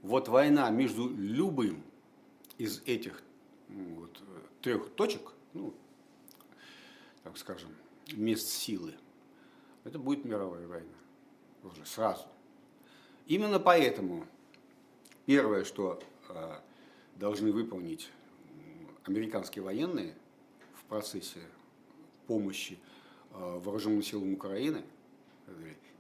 Вот 0.02 0.28
война 0.28 0.70
между 0.70 1.10
любым 1.10 1.84
из 2.58 2.82
этих 2.86 3.22
вот, 3.70 4.22
трех 4.62 4.90
точек, 4.92 5.32
ну, 5.54 5.74
так 7.24 7.38
скажем, 7.38 7.70
мест 8.14 8.48
силы, 8.48 8.94
это 9.84 10.00
будет 10.00 10.26
мировая 10.26 10.68
война 10.68 10.90
уже 11.64 11.86
сразу. 11.86 12.26
Именно 13.28 13.60
поэтому 13.60 14.26
первое, 15.26 15.64
что 15.64 16.02
э, 16.30 16.60
должны 17.22 17.52
выполнить 17.52 18.10
американские 19.06 19.64
военные 19.64 20.16
в 20.74 20.84
процессе 20.86 21.40
помощи 22.26 22.80
э, 23.32 23.60
вооруженным 23.64 24.02
силам 24.02 24.34
Украины, 24.34 24.82
э, 25.46 25.52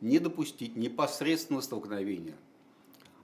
не 0.01 0.17
допустить 0.17 0.75
непосредственного 0.75 1.61
столкновения 1.61 2.35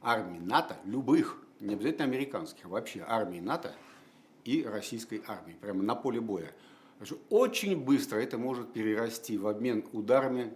армии 0.04 0.38
НАТО, 0.38 0.78
любых, 0.86 1.42
не 1.60 1.74
обязательно 1.74 2.06
американских, 2.06 2.66
а 2.66 2.70
вообще 2.70 3.04
армии 3.06 3.40
НАТО 3.40 3.76
и 4.46 4.64
российской 4.64 5.24
армии, 5.28 5.56
прямо 5.60 5.82
на 5.82 5.96
поле 5.96 6.22
боя. 6.22 6.54
Очень 7.32 7.84
быстро 7.84 8.20
это 8.20 8.38
может 8.38 8.74
перерасти 8.74 9.40
в 9.40 9.48
обмен 9.48 9.84
ударами 9.92 10.54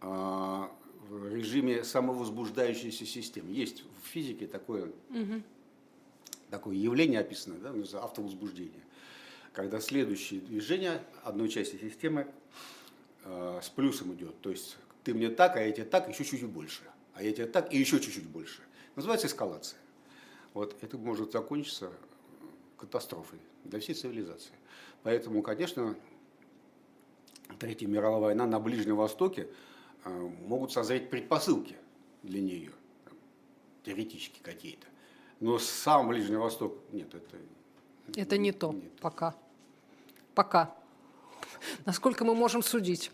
а, 0.00 0.70
в 1.08 1.32
режиме 1.32 1.84
самовозбуждающейся 1.84 3.06
системы. 3.06 3.52
Есть 3.52 3.84
в 4.02 4.08
физике 4.08 4.46
такое, 4.48 4.90
такое 6.50 6.76
явление 6.76 7.20
описано, 7.20 7.56
да, 7.56 7.68
называется 7.68 8.02
автовозбуждение. 8.02 8.82
Когда 9.52 9.80
следующее 9.80 10.40
движение 10.40 11.02
одной 11.22 11.48
части 11.48 11.76
системы 11.76 12.26
э, 13.24 13.60
с 13.62 13.68
плюсом 13.68 14.14
идет. 14.14 14.40
То 14.40 14.50
есть 14.50 14.76
ты 15.02 15.14
мне 15.14 15.30
так, 15.30 15.56
а 15.56 15.62
я 15.64 15.72
тебе 15.72 15.86
так, 15.86 16.08
еще 16.08 16.24
чуть-чуть 16.24 16.48
больше. 16.48 16.82
А 17.14 17.22
я 17.22 17.32
тебе 17.32 17.46
так, 17.46 17.72
и 17.72 17.78
еще 17.78 17.98
чуть-чуть 18.00 18.26
больше. 18.26 18.62
Называется 18.96 19.26
эскалация. 19.26 19.78
Вот 20.52 20.76
это 20.82 20.98
может 20.98 21.32
закончиться 21.32 21.90
катастрофой 22.76 23.38
для 23.64 23.80
всей 23.80 23.94
цивилизации. 23.94 24.52
Поэтому, 25.02 25.42
конечно, 25.42 25.96
Третья 27.58 27.86
мировая 27.86 28.20
война 28.20 28.46
на 28.46 28.60
Ближнем 28.60 28.96
Востоке 28.96 29.48
э, 30.04 30.10
могут 30.46 30.72
созреть 30.72 31.08
предпосылки 31.08 31.76
для 32.22 32.40
нее, 32.40 32.72
теоретически 33.84 34.40
какие-то. 34.42 34.86
Но 35.40 35.58
сам 35.58 36.08
Ближний 36.08 36.36
Восток, 36.36 36.74
нет, 36.92 37.14
это... 37.14 37.36
Это 38.14 38.38
не 38.38 38.52
то 38.52 38.72
Нет. 38.72 38.92
пока. 39.00 39.34
Пока. 40.34 40.74
Насколько 41.84 42.24
мы 42.24 42.34
можем 42.34 42.62
судить. 42.62 43.10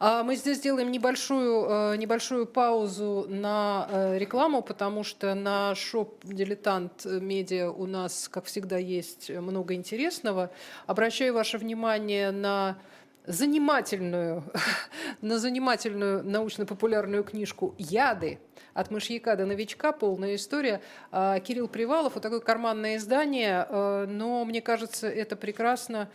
А 0.00 0.22
Мы 0.22 0.36
здесь 0.36 0.60
делаем 0.60 0.90
небольшую, 0.90 1.66
э, 1.68 1.96
небольшую 1.96 2.46
паузу 2.46 3.26
на 3.28 3.86
э, 3.90 4.18
рекламу, 4.18 4.62
потому 4.62 5.04
что 5.04 5.34
на 5.34 5.74
шоп 5.74 6.24
«Дилетант 6.24 7.04
Медиа» 7.04 7.70
у 7.70 7.86
нас, 7.86 8.28
как 8.28 8.46
всегда, 8.46 8.78
есть 8.78 9.30
много 9.30 9.74
интересного. 9.74 10.50
Обращаю 10.86 11.34
ваше 11.34 11.58
внимание 11.58 12.30
на 12.32 12.78
занимательную, 13.26 14.44
на 15.20 15.38
занимательную 15.38 16.24
научно-популярную 16.24 17.24
книжку 17.24 17.74
«Яды» 17.78 18.40
от 18.74 18.90
мышьяка 18.90 19.36
до 19.36 19.46
новичка, 19.46 19.92
полная 19.92 20.34
история. 20.36 20.80
А, 21.10 21.38
Кирилл 21.40 21.68
Привалов, 21.68 22.14
вот 22.14 22.22
такое 22.22 22.40
карманное 22.40 22.96
издание, 22.96 23.66
э, 23.68 24.06
но 24.08 24.44
мне 24.44 24.62
кажется, 24.62 25.08
это 25.08 25.36
прекрасно 25.36 26.10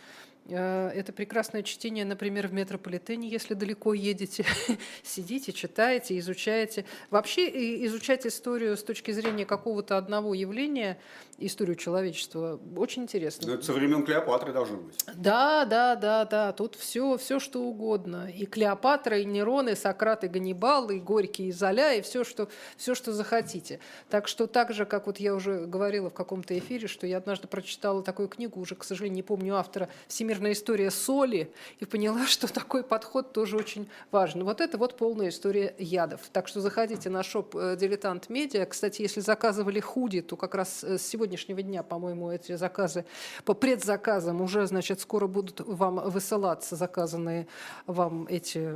это 0.55 1.13
прекрасное 1.13 1.63
чтение, 1.63 2.05
например, 2.05 2.47
в 2.47 2.53
метрополитене, 2.53 3.27
если 3.27 3.53
далеко 3.53 3.93
едете, 3.93 4.45
сидите, 5.03 5.51
читаете, 5.51 6.17
изучаете. 6.19 6.86
Вообще 7.10 7.86
изучать 7.86 8.25
историю 8.25 8.77
с 8.77 8.83
точки 8.83 9.12
зрения 9.12 9.45
какого-то 9.45 9.97
одного 9.97 10.33
явления, 10.33 10.97
историю 11.38 11.75
человечества, 11.75 12.60
очень 12.75 13.03
интересно. 13.03 13.47
Но 13.47 13.53
это 13.55 13.65
со 13.65 13.73
времен 13.73 14.03
Клеопатры 14.03 14.53
должно 14.53 14.77
быть. 14.77 14.97
Да, 15.15 15.65
да, 15.65 15.95
да, 15.95 16.25
да. 16.25 16.51
Тут 16.53 16.75
все, 16.75 17.17
все 17.17 17.39
что 17.39 17.62
угодно. 17.62 18.29
И 18.29 18.45
Клеопатра, 18.45 19.19
и 19.19 19.25
Нерон, 19.25 19.69
и 19.69 19.75
Сократ, 19.75 20.23
и 20.23 20.27
Ганнибал, 20.27 20.89
и 20.89 20.99
Горький, 20.99 21.47
и 21.47 21.51
Золя, 21.51 21.93
и 21.93 22.01
все, 22.01 22.23
что, 22.23 22.49
все, 22.75 22.95
что 22.95 23.13
захотите. 23.13 23.79
Так 24.10 24.27
что 24.27 24.47
так 24.47 24.73
же, 24.73 24.86
как 24.86 25.07
вот 25.07 25.19
я 25.19 25.36
уже 25.36 25.65
говорила 25.65 26.10
в 26.10 26.13
каком-то 26.13 26.57
эфире, 26.57 26.88
что 26.88 27.05
я 27.05 27.17
однажды 27.17 27.47
прочитала 27.47 28.01
такую 28.01 28.29
книгу, 28.29 28.60
уже, 28.60 28.75
к 28.75 28.83
сожалению, 28.83 29.17
не 29.17 29.23
помню 29.23 29.55
автора, 29.55 29.89
«Всемирная 30.38 30.54
история 30.54 30.91
соли», 30.91 31.52
и 31.80 31.86
поняла, 31.86 32.26
что 32.28 32.52
такой 32.52 32.84
подход 32.84 33.34
тоже 33.34 33.58
очень 33.58 33.89
важен. 34.12 34.43
Вот 34.43 34.62
это 34.62 34.78
вот 34.78 34.95
полная 34.95 35.30
история 35.30 35.73
ядов. 35.80 36.21
Так 36.32 36.47
что 36.47 36.62
заходите 36.62 37.10
на 37.10 37.23
шоп 37.23 37.56
э, 37.56 37.76
«Дилетант 37.76 38.30
Медиа». 38.30 38.65
Кстати, 38.65 39.02
если 39.02 39.19
заказывали 39.19 39.80
худи, 39.80 40.21
то 40.21 40.36
как 40.36 40.54
раз 40.54 40.84
с 40.84 41.02
сегодняшнего 41.02 41.63
дня, 41.63 41.82
по-моему, 41.82 42.30
эти 42.30 42.56
заказы 42.56 43.06
по 43.45 43.56
предзаказам 43.56 44.41
уже, 44.41 44.67
значит, 44.67 45.00
скоро 45.00 45.26
будут 45.26 45.62
вам 45.62 45.95
высылаться 46.10 46.76
заказанные 46.76 47.47
вам 47.88 48.28
эти 48.30 48.76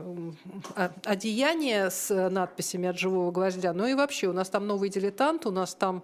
одеяния 1.04 1.92
с 1.92 2.30
надписями 2.30 2.90
от 2.90 2.98
живого 2.98 3.32
гвоздя. 3.32 3.74
Ну 3.74 3.86
и 3.86 3.94
вообще, 3.94 4.28
у 4.28 4.34
нас 4.34 4.50
там 4.50 4.66
новый 4.66 4.90
дилетант, 4.90 5.46
у 5.46 5.52
нас 5.52 5.76
там, 5.76 6.02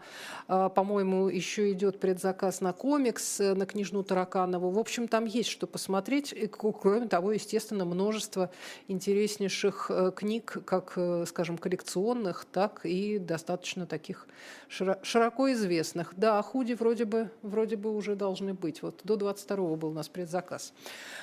а, 0.48 0.70
по-моему, 0.70 1.30
еще 1.30 1.72
идет 1.72 2.00
предзаказ 2.00 2.62
на 2.62 2.74
комикс, 2.74 3.40
на 3.40 3.66
книжную 3.66 4.04
Тараканову. 4.04 4.70
В 4.70 4.80
общем, 4.80 5.08
там 5.08 5.26
есть 5.26 5.47
что 5.48 5.68
посмотреть. 5.68 6.34
И, 6.34 6.48
кроме 6.48 7.08
того, 7.08 7.32
естественно, 7.32 7.86
множество 7.86 8.52
интереснейших 8.88 9.90
э, 9.90 10.12
книг, 10.16 10.58
как, 10.66 10.94
э, 10.96 11.26
скажем, 11.28 11.58
коллекционных, 11.58 12.46
так 12.46 12.82
и 12.86 13.18
достаточно 13.20 13.86
таких 13.86 14.28
широко 14.70 15.52
известных. 15.54 16.14
Да, 16.16 16.42
худи 16.42 16.74
вроде 16.74 17.06
бы, 17.06 17.30
вроде 17.42 17.76
бы 17.76 17.96
уже 17.96 18.16
должны 18.16 18.54
быть. 18.54 18.82
Вот 18.82 19.02
до 19.04 19.16
22 19.16 19.76
был 19.76 19.90
у 19.90 19.94
нас 19.94 20.10
предзаказ. 20.10 20.74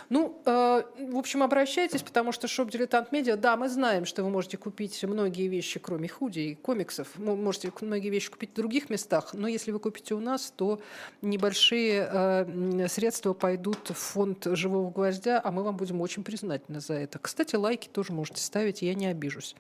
Ну, 0.09 0.41
э, 0.45 0.83
в 0.99 1.17
общем, 1.17 1.43
обращайтесь, 1.43 2.03
потому 2.03 2.33
что 2.33 2.49
шоп 2.49 2.71
«Дилетант 2.71 3.13
Медиа», 3.13 3.37
да, 3.37 3.57
мы 3.57 3.69
знаем, 3.69 4.05
что 4.05 4.23
вы 4.25 4.31
можете 4.31 4.57
купить 4.57 5.03
многие 5.05 5.49
вещи, 5.49 5.79
кроме 5.79 6.09
худи 6.09 6.41
и 6.41 6.55
комиксов. 6.55 7.09
Вы 7.17 7.37
можете 7.37 7.73
многие 7.81 8.09
вещи 8.09 8.31
купить 8.31 8.51
в 8.51 8.55
других 8.55 8.91
местах, 8.91 9.35
но 9.35 9.49
если 9.49 9.71
вы 9.71 9.79
купите 9.79 10.15
у 10.15 10.21
нас, 10.21 10.53
то 10.57 10.81
небольшие 11.23 12.09
э, 12.11 12.89
средства 12.89 13.35
пойдут 13.35 13.91
в 13.91 14.14
фонд 14.15 14.47
«Живого 14.53 14.91
гвоздя», 14.91 15.41
а 15.43 15.51
мы 15.51 15.65
вам 15.65 15.77
будем 15.77 16.01
очень 16.01 16.23
признательны 16.23 16.81
за 16.81 16.95
это. 16.95 17.19
Кстати, 17.19 17.57
лайки 17.57 17.89
тоже 17.89 18.13
можете 18.13 18.41
ставить, 18.41 18.81
я 18.81 18.95
не 18.95 19.09
обижусь. 19.09 19.57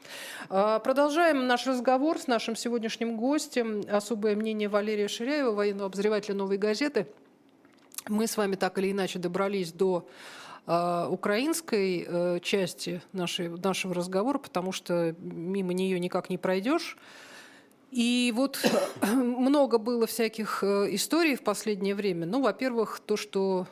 Э, 0.48 0.78
продолжаем 0.82 1.48
наш 1.48 1.66
разговор 1.66 2.20
с 2.20 2.28
нашим 2.28 2.54
сегодняшним 2.54 3.16
гостем. 3.16 3.82
Особое 3.90 4.36
мнение 4.36 4.68
Валерия 4.68 5.08
Ширяева, 5.08 5.50
военного 5.50 5.86
обозревателя 5.86 6.36
«Новой 6.36 6.56
газеты». 6.56 7.08
Мы 8.08 8.28
с 8.28 8.36
вами 8.36 8.54
так 8.54 8.78
или 8.78 8.92
иначе 8.92 9.18
добрались 9.18 9.72
до 9.72 10.06
э, 10.68 11.06
украинской 11.10 12.06
э, 12.06 12.38
части 12.40 13.02
нашей, 13.12 13.48
нашего 13.48 13.92
разговора, 13.92 14.38
потому 14.38 14.70
что 14.70 15.16
мимо 15.18 15.72
нее 15.72 15.98
никак 15.98 16.30
не 16.30 16.38
пройдешь. 16.38 16.96
И 17.90 18.32
вот 18.36 18.60
много 19.02 19.78
было 19.78 20.06
всяких 20.06 20.62
э, 20.62 20.94
историй 20.94 21.34
в 21.34 21.42
последнее 21.42 21.96
время. 21.96 22.24
Ну, 22.24 22.40
во-первых, 22.40 23.00
то, 23.04 23.16
что 23.16 23.66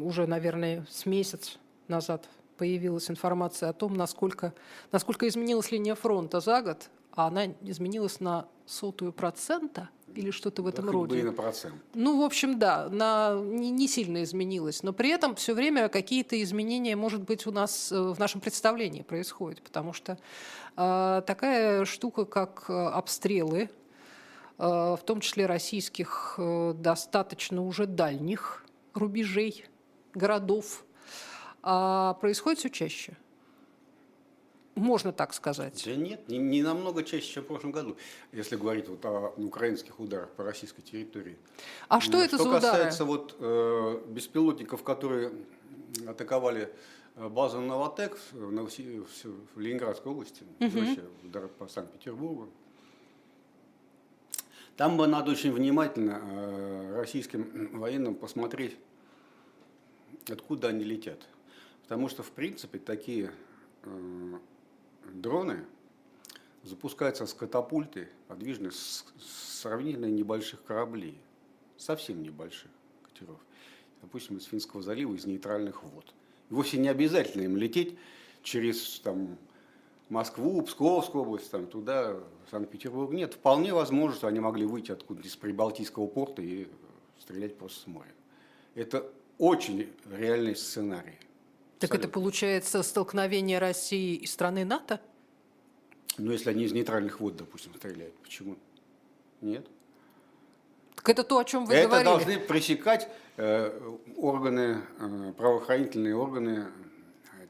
уже, 0.00 0.26
наверное, 0.26 0.86
с 0.90 1.06
месяц 1.06 1.58
назад 1.88 2.28
появилась 2.56 3.10
информация 3.10 3.68
о 3.68 3.72
том, 3.72 3.94
насколько, 3.94 4.54
насколько 4.92 5.26
изменилась 5.26 5.70
линия 5.70 5.94
фронта 5.94 6.40
за 6.40 6.62
год, 6.62 6.90
а 7.12 7.26
она 7.26 7.46
изменилась 7.62 8.20
на 8.20 8.46
сотую 8.66 9.12
процента– 9.12 9.90
или 10.14 10.30
что-то 10.30 10.62
в 10.62 10.66
этом 10.66 10.86
да, 10.86 10.92
роде. 10.92 11.22
На 11.22 11.32
процент. 11.32 11.74
Ну, 11.94 12.20
в 12.20 12.24
общем, 12.24 12.58
да, 12.58 12.88
на, 12.88 13.38
не, 13.40 13.70
не 13.70 13.88
сильно 13.88 14.22
изменилось. 14.22 14.82
Но 14.82 14.92
при 14.92 15.10
этом 15.10 15.34
все 15.34 15.54
время 15.54 15.88
какие-то 15.88 16.40
изменения, 16.42 16.96
может 16.96 17.22
быть, 17.22 17.46
у 17.46 17.52
нас 17.52 17.92
э, 17.92 18.00
в 18.00 18.18
нашем 18.18 18.40
представлении 18.40 19.02
происходят. 19.02 19.62
Потому 19.62 19.92
что 19.92 20.18
э, 20.76 21.22
такая 21.26 21.84
штука, 21.84 22.24
как 22.24 22.64
э, 22.68 22.72
обстрелы, 22.72 23.62
э, 23.62 23.68
в 24.62 25.00
том 25.04 25.20
числе 25.20 25.46
российских, 25.46 26.34
э, 26.38 26.74
достаточно 26.76 27.62
уже 27.66 27.86
дальних 27.86 28.64
рубежей, 28.94 29.64
городов, 30.14 30.84
э, 31.64 32.14
происходит 32.20 32.60
все 32.60 32.70
чаще. 32.70 33.16
Можно 34.74 35.12
так 35.12 35.34
сказать? 35.34 35.82
Да 35.84 35.96
нет, 35.96 36.28
не, 36.28 36.38
не 36.38 36.62
намного 36.62 37.02
чаще, 37.02 37.26
чем 37.26 37.42
в 37.42 37.46
прошлом 37.46 37.72
году, 37.72 37.96
если 38.30 38.56
говорить 38.56 38.88
вот 38.88 39.04
о 39.04 39.34
украинских 39.36 39.98
ударах 40.00 40.30
по 40.30 40.44
российской 40.44 40.82
территории. 40.82 41.36
А 41.88 42.00
что 42.00 42.22
это 42.22 42.36
что 42.36 42.44
за 42.44 42.48
удары? 42.48 42.60
Что 42.60 42.70
касается 42.70 43.04
вот, 43.04 43.36
э, 43.40 44.02
беспилотников, 44.06 44.82
которые 44.82 45.32
атаковали 46.06 46.72
э, 47.16 47.28
базу 47.28 47.60
Новотек 47.60 48.16
в, 48.30 48.52
Новоси... 48.52 49.02
в 49.54 49.60
Ленинградской 49.60 50.10
области, 50.10 50.44
угу. 50.60 50.70
вообще 50.70 51.04
удар 51.22 51.48
по 51.48 51.68
Санкт-Петербургу, 51.68 52.48
там 54.76 54.96
бы 54.96 55.06
надо 55.06 55.30
очень 55.30 55.52
внимательно 55.52 56.20
э, 56.22 56.96
российским 56.96 57.78
военным 57.78 58.14
посмотреть, 58.14 58.76
откуда 60.28 60.68
они 60.68 60.84
летят. 60.84 61.20
Потому 61.82 62.08
что, 62.08 62.22
в 62.22 62.30
принципе, 62.30 62.78
такие 62.78 63.32
э, 63.82 64.38
дроны 65.12 65.64
запускаются 66.62 67.26
с 67.26 67.34
катапульты, 67.34 68.08
подвижных, 68.28 68.72
с 68.72 69.04
сравнительно 69.60 70.06
небольших 70.06 70.62
кораблей, 70.64 71.18
совсем 71.76 72.22
небольших 72.22 72.70
катеров, 73.02 73.40
допустим, 74.00 74.38
из 74.38 74.44
Финского 74.44 74.82
залива, 74.82 75.14
из 75.14 75.26
нейтральных 75.26 75.82
вод. 75.82 76.14
И 76.50 76.54
вовсе 76.54 76.78
не 76.78 76.88
обязательно 76.88 77.42
им 77.42 77.56
лететь 77.56 77.96
через 78.42 79.00
там, 79.00 79.36
Москву, 80.12 80.60
Псковскую 80.60 81.22
область, 81.22 81.50
там, 81.50 81.66
туда, 81.66 82.16
Санкт-Петербург. 82.50 83.12
Нет, 83.12 83.32
вполне 83.34 83.72
возможно, 83.72 84.14
что 84.14 84.26
они 84.26 84.40
могли 84.40 84.66
выйти 84.66 84.92
откуда 84.92 85.22
из 85.22 85.34
Прибалтийского 85.36 86.06
порта 86.06 86.42
и 86.42 86.68
стрелять 87.18 87.56
просто 87.56 87.80
с 87.80 87.86
моря. 87.86 88.12
Это 88.74 89.10
очень 89.38 89.90
реальный 90.10 90.54
сценарий. 90.54 91.18
Так 91.78 91.90
Абсолютно. 91.90 91.96
это 91.96 92.08
получается 92.08 92.82
столкновение 92.82 93.58
России 93.58 94.14
и 94.16 94.26
страны 94.26 94.66
НАТО? 94.66 95.00
Ну, 96.18 96.30
если 96.30 96.50
они 96.50 96.64
из 96.64 96.72
нейтральных 96.72 97.18
вод, 97.18 97.36
допустим, 97.36 97.74
стреляют, 97.74 98.14
почему? 98.16 98.56
Нет. 99.40 99.66
Так 100.94 101.08
это 101.08 101.24
то, 101.24 101.38
о 101.38 101.44
чем 101.44 101.64
вы 101.64 101.72
это 101.72 101.88
говорили. 101.88 102.10
Это 102.10 102.18
должны 102.18 102.46
пресекать 102.46 103.08
э, 103.38 103.96
органы, 104.16 104.82
э, 105.00 105.32
правоохранительные 105.38 106.14
органы 106.14 106.66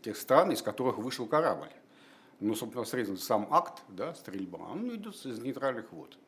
тех 0.03 0.17
стран, 0.17 0.53
из 0.53 0.63
которых 0.63 0.99
вышел 0.99 1.27
корабль. 1.27 1.69
Ну, 2.43 2.57
собственно, 2.57 2.85
средственно 2.85 3.21
сам 3.21 3.47
акт, 3.51 3.85
да, 3.89 4.15
стрельба, 4.15 4.59
он 4.59 4.93
идет 4.93 5.15
из 5.25 5.39
нейтральных 5.39 5.93
вод. 5.93 6.19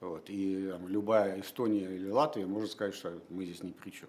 Вот. 0.00 0.30
И 0.30 0.68
там, 0.70 0.88
любая 0.88 1.38
Эстония 1.38 1.94
или 1.94 2.08
Латвия 2.08 2.46
может 2.46 2.72
сказать, 2.72 2.94
что 2.94 3.20
мы 3.28 3.44
здесь 3.44 3.62
ни 3.62 3.72
при 3.72 3.90
чем. 3.90 4.08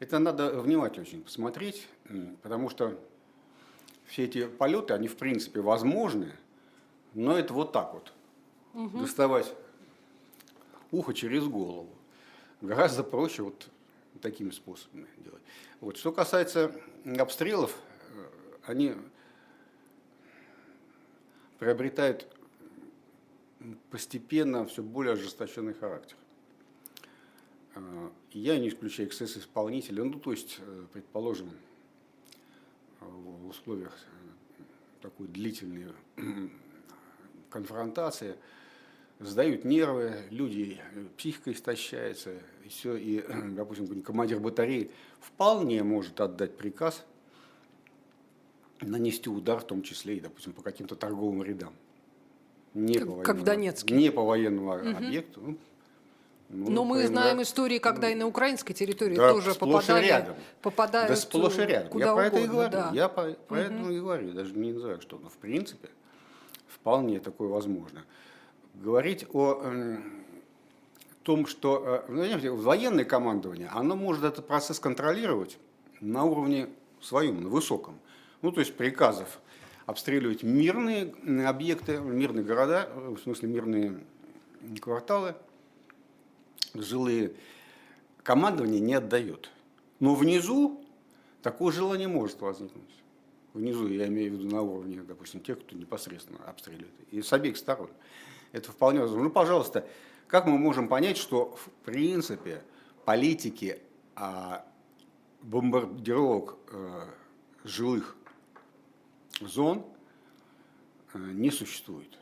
Это 0.00 0.18
надо 0.18 0.60
внимательно 0.60 1.02
очень 1.02 1.22
посмотреть, 1.22 1.86
потому 2.42 2.68
что 2.68 2.98
все 4.06 4.24
эти 4.24 4.48
полеты, 4.48 4.92
они 4.92 5.06
в 5.06 5.16
принципе 5.16 5.60
возможны, 5.60 6.32
но 7.14 7.38
это 7.38 7.54
вот 7.54 7.70
так 7.70 7.94
вот. 7.94 8.12
Угу. 8.74 8.98
Доставать 8.98 9.54
ухо 10.90 11.14
через 11.14 11.46
голову. 11.46 11.90
Гораздо 12.60 13.04
проще 13.04 13.42
вот 13.44 13.68
такими 14.20 14.50
способами 14.50 15.06
делать. 15.18 15.42
Вот. 15.80 15.96
Что 15.96 16.10
касается 16.10 16.72
обстрелов, 17.18 17.76
э, 18.16 18.24
они 18.66 18.94
приобретают 21.62 22.26
постепенно 23.88 24.66
все 24.66 24.82
более 24.82 25.12
ожесточенный 25.12 25.74
характер. 25.74 26.16
Э, 27.76 28.10
я 28.32 28.58
не 28.58 28.68
исключаю 28.68 29.08
эксцесс 29.08 29.36
исполнителя, 29.36 30.02
ну 30.02 30.18
то 30.18 30.32
есть, 30.32 30.58
э, 30.58 30.86
предположим, 30.92 31.50
в 32.98 33.46
условиях 33.46 33.96
э, 33.96 34.62
такой 35.02 35.28
длительной 35.28 35.92
конфронтации 37.48 38.34
сдают 39.20 39.64
нервы, 39.64 40.16
люди, 40.30 40.80
психика 41.16 41.52
истощается, 41.52 42.40
и 42.64 42.70
все, 42.70 42.96
и, 42.96 43.24
допустим, 43.54 44.02
командир 44.02 44.40
батареи 44.40 44.90
вполне 45.20 45.84
может 45.84 46.20
отдать 46.20 46.56
приказ 46.56 47.06
нанести 48.82 49.30
удар, 49.30 49.60
в 49.60 49.64
том 49.64 49.82
числе 49.82 50.16
и, 50.16 50.20
допустим, 50.20 50.52
по 50.52 50.62
каким-то 50.62 50.94
торговым 50.96 51.42
рядам. 51.42 51.72
Не 52.74 52.94
как, 52.94 53.02
по 53.06 53.10
военному, 53.10 53.24
как 53.24 53.36
в 53.36 53.42
Донецке. 53.44 53.94
Не 53.94 54.10
по 54.10 54.22
военному 54.22 54.74
угу. 54.74 54.96
объекту, 54.96 55.40
ну, 55.42 55.58
Ну, 56.48 56.70
Но 56.70 56.84
мы 56.84 56.96
например, 56.98 57.08
знаем 57.08 57.42
истории, 57.42 57.78
когда 57.78 58.10
и 58.10 58.14
на 58.14 58.26
украинской 58.26 58.74
территории 58.74 59.16
да, 59.16 59.32
тоже 59.32 59.54
попадали, 59.54 60.06
рядом. 60.06 60.36
попадают 60.60 61.08
Да 61.08 61.16
сплошь 61.16 61.56
и 61.58 61.62
э, 61.62 61.66
рядом. 61.66 61.88
куда 61.90 62.06
Я 62.06 62.14
про 62.14 62.26
это 62.26 62.38
и 62.38 62.40
угодно, 62.44 62.54
говорю. 62.54 62.72
да. 62.72 62.90
Я 62.94 63.08
по, 63.08 63.36
поэтому 63.48 63.90
и 63.90 64.00
говорю, 64.00 64.32
даже 64.32 64.52
не 64.54 64.72
знаю, 64.72 65.00
что. 65.00 65.18
Но 65.18 65.28
в 65.28 65.36
принципе, 65.38 65.88
вполне 66.68 67.20
такое 67.20 67.48
возможно. 67.48 68.04
Говорить 68.74 69.26
о 69.32 69.62
м, 69.62 70.24
том, 71.22 71.46
что 71.46 72.04
э, 72.08 72.12
знаете, 72.12 72.50
военное 72.50 73.04
командование, 73.04 73.68
оно 73.72 73.96
может 73.96 74.24
этот 74.24 74.46
процесс 74.46 74.78
контролировать 74.78 75.58
на 76.00 76.24
уровне 76.24 76.68
своем, 77.00 77.42
на 77.42 77.48
высоком. 77.48 77.98
Ну, 78.42 78.50
то 78.50 78.60
есть 78.60 78.76
приказов 78.76 79.40
обстреливать 79.86 80.42
мирные 80.42 81.14
объекты, 81.46 81.98
мирные 81.98 82.44
города, 82.44 82.88
в 82.94 83.18
смысле 83.18 83.48
мирные 83.48 84.04
кварталы, 84.80 85.34
жилые, 86.74 87.34
командование 88.22 88.80
не 88.80 88.94
отдает. 88.94 89.50
Но 90.00 90.14
внизу 90.14 90.84
такое 91.42 91.72
желание 91.72 92.08
может 92.08 92.40
возникнуть. 92.40 92.82
Внизу, 93.54 93.86
я 93.88 94.06
имею 94.06 94.32
в 94.32 94.34
виду 94.34 94.48
на 94.48 94.62
уровне, 94.62 95.02
допустим, 95.02 95.40
тех, 95.40 95.60
кто 95.60 95.76
непосредственно 95.76 96.38
обстреливает. 96.46 96.94
И 97.10 97.22
с 97.22 97.32
обеих 97.32 97.56
сторон. 97.56 97.90
Это 98.52 98.72
вполне 98.72 99.00
возможно. 99.00 99.24
Ну, 99.24 99.30
пожалуйста, 99.30 99.86
как 100.26 100.46
мы 100.46 100.58
можем 100.58 100.88
понять, 100.88 101.16
что 101.16 101.54
в 101.56 101.70
принципе 101.84 102.62
политики 103.04 103.78
а, 104.14 104.64
бомбардировок 105.42 106.56
э, 106.72 107.04
жилых 107.64 108.16
зон 109.48 109.84
э, 111.14 111.18
не 111.18 111.50
существует? 111.50 112.18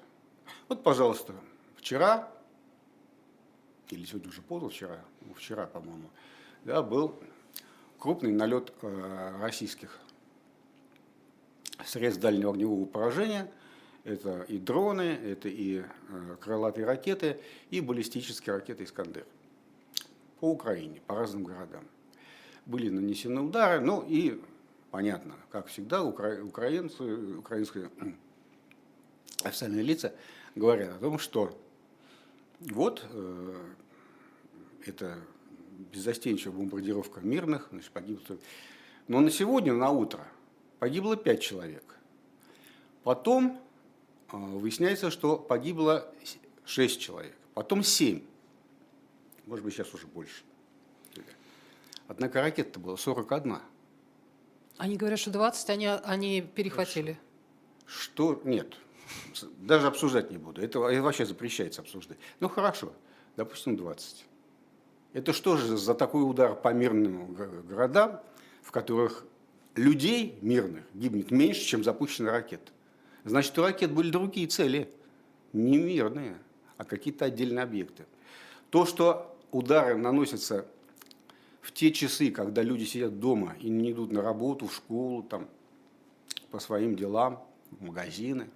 Вот, 0.68 0.82
пожалуйста, 0.82 1.34
вчера, 1.76 2.30
или 3.88 4.04
сегодня 4.04 4.28
уже 4.28 4.42
позавчера, 4.42 5.00
ну, 5.20 5.34
вчера, 5.34 5.66
по-моему, 5.66 6.08
да, 6.64 6.82
был 6.82 7.14
крупный 7.98 8.32
налет 8.32 8.72
э, 8.82 9.36
российских 9.40 9.98
средств 11.84 12.20
дальнего 12.20 12.52
огневого 12.52 12.86
поражения. 12.86 13.50
Это 14.04 14.42
и 14.42 14.58
дроны, 14.58 15.02
это 15.02 15.48
и 15.48 15.82
э, 15.82 16.36
крылатые 16.40 16.86
ракеты, 16.86 17.38
и 17.70 17.80
баллистические 17.80 18.54
ракеты 18.56 18.84
«Искандер» 18.84 19.26
по 20.40 20.50
Украине, 20.50 21.02
по 21.06 21.14
разным 21.14 21.44
городам. 21.44 21.84
Были 22.64 22.88
нанесены 22.88 23.42
удары, 23.42 23.80
ну 23.80 24.04
и 24.06 24.40
понятно, 24.90 25.34
как 25.50 25.66
всегда, 25.68 26.02
укра- 26.02 26.42
украинцы, 26.42 27.36
украинские 27.38 27.90
официальные 29.44 29.82
лица 29.82 30.14
говорят 30.54 30.96
о 30.96 30.98
том, 30.98 31.18
что 31.18 31.58
вот 32.60 33.06
э, 33.10 33.72
это 34.86 35.18
беззастенчивая 35.92 36.56
бомбардировка 36.56 37.20
мирных, 37.20 37.68
значит, 37.70 37.90
погибло. 37.90 38.38
Но 39.08 39.20
на 39.20 39.30
сегодня, 39.30 39.72
на 39.72 39.90
утро, 39.90 40.26
погибло 40.78 41.16
пять 41.16 41.40
человек. 41.40 41.96
Потом 43.02 43.60
э, 44.32 44.36
выясняется, 44.36 45.10
что 45.10 45.38
погибло 45.38 46.12
шесть 46.64 47.00
человек. 47.00 47.36
Потом 47.54 47.82
семь. 47.82 48.22
Может 49.46 49.64
быть, 49.64 49.74
сейчас 49.74 49.92
уже 49.94 50.06
больше. 50.06 50.42
Однако 52.06 52.40
ракет-то 52.40 52.78
было 52.78 52.96
41. 52.96 53.58
Они 54.80 54.96
говорят, 54.96 55.18
что 55.18 55.30
20 55.30 55.68
они, 55.68 55.86
они 55.86 56.40
перехватили. 56.40 57.18
Что? 57.84 58.40
Нет. 58.44 58.78
Даже 59.58 59.88
обсуждать 59.88 60.30
не 60.30 60.38
буду. 60.38 60.62
Это 60.62 60.78
во- 60.80 60.90
вообще 61.02 61.26
запрещается 61.26 61.82
обсуждать. 61.82 62.16
Ну 62.40 62.48
хорошо, 62.48 62.94
допустим, 63.36 63.76
20. 63.76 64.24
Это 65.12 65.34
что 65.34 65.58
же 65.58 65.76
за 65.76 65.92
такой 65.92 66.22
удар 66.22 66.54
по 66.56 66.72
мирным 66.72 67.34
го- 67.34 67.62
городам, 67.68 68.22
в 68.62 68.70
которых 68.72 69.26
людей 69.74 70.38
мирных 70.40 70.84
гибнет 70.94 71.30
меньше, 71.30 71.60
чем 71.60 71.84
запущена 71.84 72.30
ракета? 72.32 72.72
Значит, 73.24 73.58
у 73.58 73.62
ракет 73.62 73.92
были 73.92 74.10
другие 74.10 74.46
цели, 74.46 74.90
не 75.52 75.76
мирные, 75.76 76.38
а 76.78 76.84
какие-то 76.86 77.26
отдельные 77.26 77.64
объекты. 77.64 78.06
То, 78.70 78.86
что 78.86 79.36
удары 79.50 79.94
наносятся 79.98 80.64
в 81.60 81.72
те 81.72 81.92
часы, 81.92 82.30
когда 82.30 82.62
люди 82.62 82.84
сидят 82.84 83.20
дома 83.20 83.54
и 83.60 83.68
не 83.68 83.92
идут 83.92 84.12
на 84.12 84.22
работу, 84.22 84.66
в 84.66 84.74
школу, 84.74 85.22
там, 85.22 85.48
по 86.50 86.58
своим 86.58 86.96
делам, 86.96 87.44
в 87.70 87.82
магазины. 87.84 88.48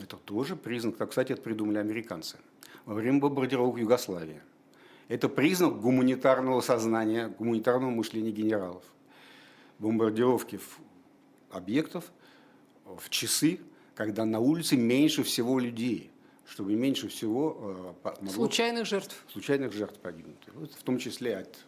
Это 0.00 0.16
тоже 0.16 0.56
признак, 0.56 0.96
так, 0.96 1.10
кстати, 1.10 1.32
это 1.32 1.42
придумали 1.42 1.78
американцы 1.78 2.38
во 2.84 2.94
время 2.94 3.20
бомбардировок 3.20 3.78
Югославии. 3.78 4.40
Это 5.08 5.28
признак 5.28 5.80
гуманитарного 5.80 6.60
сознания, 6.60 7.28
гуманитарного 7.28 7.90
мышления 7.90 8.30
генералов. 8.30 8.82
Бомбардировки 9.78 10.58
объектов 11.50 12.10
в 12.84 13.10
часы, 13.10 13.60
когда 13.94 14.24
на 14.24 14.40
улице 14.40 14.76
меньше 14.76 15.22
всего 15.22 15.58
людей, 15.58 16.10
чтобы 16.46 16.74
меньше 16.74 17.08
всего 17.08 17.94
э, 18.04 18.08
могло 18.20 18.30
Случайных 18.32 18.86
жертв. 18.86 19.24
случайных 19.30 19.72
жертв 19.72 19.98
погибнут. 20.00 20.38
Вот 20.54 20.72
в 20.72 20.82
том 20.82 20.98
числе 20.98 21.36
от 21.36 21.58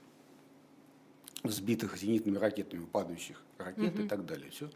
сбитых 1.44 1.96
зенитными 1.96 2.38
ракетами 2.38 2.84
падающих 2.86 3.40
ракет 3.58 3.98
и 3.98 4.08
так 4.08 4.24
далее. 4.24 4.50
Все. 4.50 4.70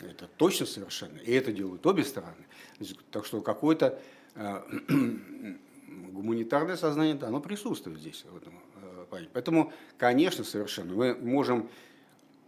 Это 0.00 0.28
точно 0.36 0.66
совершенно. 0.66 1.18
И 1.18 1.32
это 1.32 1.52
делают 1.52 1.84
обе 1.86 2.04
стороны. 2.04 2.46
Так 3.10 3.26
что 3.26 3.40
какое-то 3.40 4.00
э, 4.34 4.62
гуманитарное 6.12 6.76
сознание, 6.76 7.14
да, 7.14 7.28
оно 7.28 7.40
присутствует 7.40 7.98
здесь. 7.98 8.24
В 8.30 8.36
этом, 8.36 8.54
э, 8.76 9.06
плане. 9.10 9.28
Поэтому, 9.32 9.72
конечно, 9.96 10.44
совершенно. 10.44 10.94
Мы 10.94 11.14
можем 11.16 11.68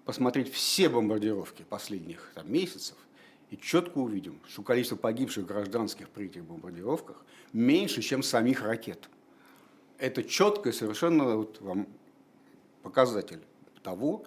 посмотреть 0.05 0.53
все 0.53 0.89
бомбардировки 0.89 1.65
последних 1.69 2.31
там, 2.35 2.51
месяцев 2.53 2.97
и 3.51 3.57
четко 3.57 3.99
увидим, 3.99 4.41
что 4.49 4.63
количество 4.63 4.97
погибших 4.97 5.45
гражданских 5.45 6.09
при 6.09 6.27
этих 6.27 6.45
бомбардировках 6.45 7.17
меньше, 7.53 8.01
чем 8.01 8.23
самих 8.23 8.63
ракет. 8.63 9.09
Это 9.99 10.23
четко 10.23 10.69
и 10.69 10.73
совершенно 10.73 11.37
вот 11.37 11.61
вам 11.61 11.89
показатель 12.83 13.41
того, 13.83 14.25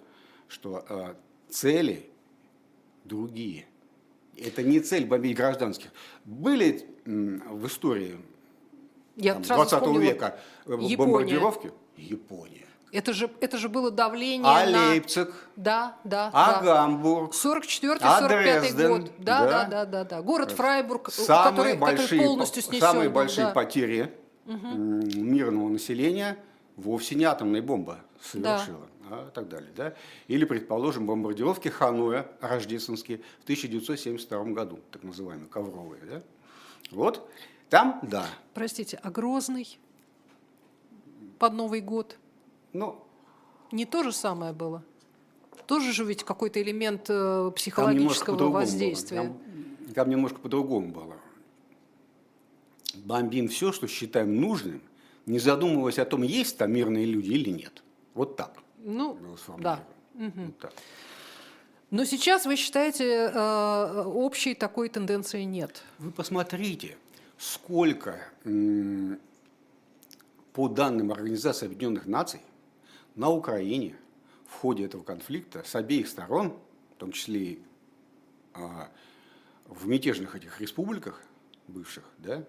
что 0.48 0.84
э, 0.88 1.14
цели 1.50 2.08
другие. 3.04 3.66
Это 4.36 4.62
не 4.62 4.80
цель 4.80 5.06
бомбить 5.06 5.36
гражданских. 5.36 5.90
Были 6.24 6.86
в 7.04 7.66
истории 7.66 8.18
Я 9.16 9.34
там, 9.34 9.44
сразу 9.44 9.62
20 9.62 9.78
вспомнила 9.78 10.02
века 10.02 10.38
э, 10.66 10.70
Япония. 10.72 10.96
бомбардировки? 10.96 11.72
Япония. 11.96 12.66
Это 12.94 13.12
же, 13.12 13.28
это 13.40 13.58
же 13.58 13.68
было 13.68 13.90
давление 13.90 14.46
А 14.46 14.70
на... 14.70 14.90
Лейпциг, 14.90 15.32
Да, 15.56 15.96
да, 16.04 16.30
а 16.32 16.60
да. 16.60 16.62
Гамбург, 16.62 17.32
44-45 17.34 17.98
А 18.02 18.28
Дрезден, 18.28 18.88
год. 18.88 19.10
Да, 19.18 19.40
да. 19.40 19.46
да, 19.46 19.64
да, 19.64 19.84
да, 19.84 20.04
да. 20.04 20.22
Город 20.22 20.52
Фрайбург, 20.52 21.10
самые 21.10 21.50
который, 21.50 21.72
который 21.76 21.96
большие, 21.96 22.22
полностью 22.22 22.62
снесен 22.62 22.80
самые 22.80 23.08
был, 23.08 23.16
большие 23.16 23.46
да. 23.48 23.52
потери 23.52 24.12
м, 24.46 25.00
мирного 25.00 25.68
населения 25.70 26.38
вовсе 26.76 27.16
не 27.16 27.24
атомная 27.24 27.62
бомба 27.62 27.98
совершила. 28.24 28.88
а, 29.10 29.30
так 29.30 29.48
далее, 29.48 29.70
да? 29.76 29.94
Или, 30.28 30.44
предположим, 30.44 31.06
бомбардировки 31.06 31.68
Ханоя 31.68 32.26
рождественские 32.40 33.18
в 33.40 33.44
1972 33.44 34.44
году, 34.52 34.80
так 34.90 35.02
называемые, 35.02 35.48
ковровые. 35.48 36.02
Да? 36.04 36.22
Вот, 36.90 37.28
там, 37.70 38.00
да. 38.02 38.26
Простите, 38.54 38.98
а 39.02 39.10
Грозный 39.10 39.78
под 41.38 41.54
Новый 41.54 41.80
год 41.80 42.16
Ну, 42.72 43.02
не 43.72 43.84
то 43.84 44.02
же 44.02 44.12
самое 44.12 44.52
было? 44.52 44.82
Тоже 45.66 45.92
же 45.92 46.04
ведь 46.04 46.24
какой-то 46.24 46.60
элемент 46.60 47.06
э, 47.08 47.50
психологического 47.56 48.50
воздействия. 48.50 49.22
Было. 49.22 49.28
Там, 49.86 49.94
там 49.94 50.10
немножко 50.10 50.38
по-другому 50.38 50.92
было. 50.92 51.16
Бомбим 52.94 53.48
все, 53.48 53.72
что 53.72 53.86
считаем 53.86 54.40
нужным, 54.40 54.82
не 55.26 55.38
задумываясь 55.38 55.98
о 55.98 56.04
том, 56.04 56.22
есть 56.22 56.58
там 56.58 56.72
мирные 56.72 57.06
люди 57.06 57.30
или 57.30 57.50
нет. 57.50 57.82
Вот 58.14 58.36
так. 58.36 58.56
Ну, 58.78 59.18
да. 59.20 59.36
сформулировано. 59.36 59.84
Вот 60.14 60.58
так. 60.58 60.72
Но 61.90 62.04
сейчас 62.04 62.46
вы 62.46 62.56
считаете, 62.56 63.30
э, 63.32 64.02
общей 64.04 64.54
такой 64.54 64.88
тенденции 64.88 65.42
нет? 65.42 65.82
Вы 65.98 66.10
посмотрите, 66.10 66.96
сколько, 67.38 68.20
по 70.52 70.68
данным 70.68 71.12
Организации 71.12 71.66
Объединенных 71.66 72.06
Наций, 72.06 72.40
на 73.14 73.30
Украине 73.30 73.96
в 74.48 74.54
ходе 74.54 74.84
этого 74.84 75.02
конфликта 75.02 75.62
с 75.64 75.74
обеих 75.74 76.08
сторон, 76.08 76.56
в 76.96 76.98
том 76.98 77.12
числе 77.12 77.40
и 77.44 77.62
а, 78.54 78.88
в 79.66 79.86
мятежных 79.86 80.34
этих 80.36 80.60
республиках 80.60 81.22
бывших, 81.68 82.04
да, 82.18 82.44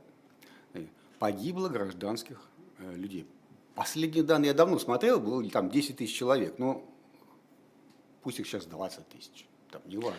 э, 0.74 0.86
погибло 1.20 1.70
гражданских 1.70 2.42
э, 2.78 2.96
людей. 2.96 3.28
Последние 3.76 4.24
данные 4.24 4.48
я 4.50 4.54
давно 4.54 4.80
смотрел, 4.80 5.20
было 5.20 5.48
там 5.50 5.70
10 5.70 5.98
тысяч 5.98 6.16
человек, 6.16 6.56
но 6.58 6.84
пусть 8.24 8.40
их 8.40 8.48
сейчас 8.48 8.66
20 8.66 9.08
тысяч, 9.10 9.46
там 9.70 9.82
неважно. 9.86 10.18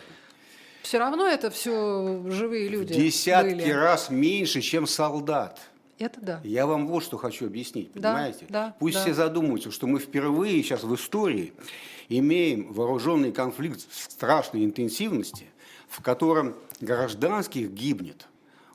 Все 0.83 0.99
равно 0.99 1.25
это 1.27 1.49
все 1.49 2.23
живые 2.29 2.69
люди. 2.69 2.93
В 2.93 2.95
десятки 2.95 3.55
были. 3.55 3.71
раз 3.71 4.09
меньше, 4.09 4.61
чем 4.61 4.87
солдат. 4.87 5.59
Это 5.99 6.21
да. 6.21 6.41
Я 6.43 6.67
вам 6.67 6.87
вот 6.87 7.03
что 7.03 7.17
хочу 7.17 7.47
объяснить, 7.47 7.91
Да, 7.95 8.13
понимаете? 8.13 8.45
да, 8.47 8.75
Пусть 8.79 8.95
да. 8.95 9.01
все 9.01 9.13
задумаются, 9.15 9.71
что 9.71 9.87
мы 9.87 9.99
впервые 9.99 10.61
сейчас 10.61 10.83
в 10.83 10.93
истории 10.95 11.53
имеем 12.07 12.71
вооруженный 12.71 13.31
конфликт 13.31 13.85
страшной 13.91 14.63
интенсивности, 14.63 15.47
в 15.89 16.01
котором 16.03 16.55
гражданских 16.79 17.71
гибнет 17.71 18.27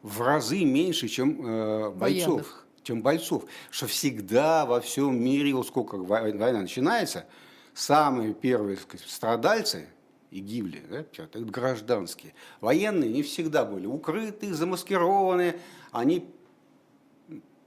в 0.03 0.21
разы 0.21 0.65
меньше, 0.65 1.07
чем 1.07 1.47
э, 1.47 1.91
бойцов. 1.91 2.31
Военных. 2.33 2.62
Чем 2.83 3.03
бойцов. 3.03 3.45
Что 3.71 3.87
всегда 3.87 4.67
во 4.67 4.81
всем 4.81 5.23
мире, 5.23 5.55
вот 5.55 5.67
сколько 5.67 5.97
вой- 5.97 6.37
война 6.37 6.61
начинается, 6.61 7.27
самые 7.75 8.35
первые 8.35 8.77
сказать, 8.77 9.09
страдальцы 9.09 9.89
и 10.31 10.41
гибли, 10.41 10.83
да, 10.91 11.05
это 11.23 11.41
гражданские. 11.41 12.35
Военные 12.61 13.11
не 13.11 13.23
всегда 13.23 13.65
были 13.65 13.87
укрыты, 13.87 14.53
замаскированы, 14.53 15.57
они 15.93 16.29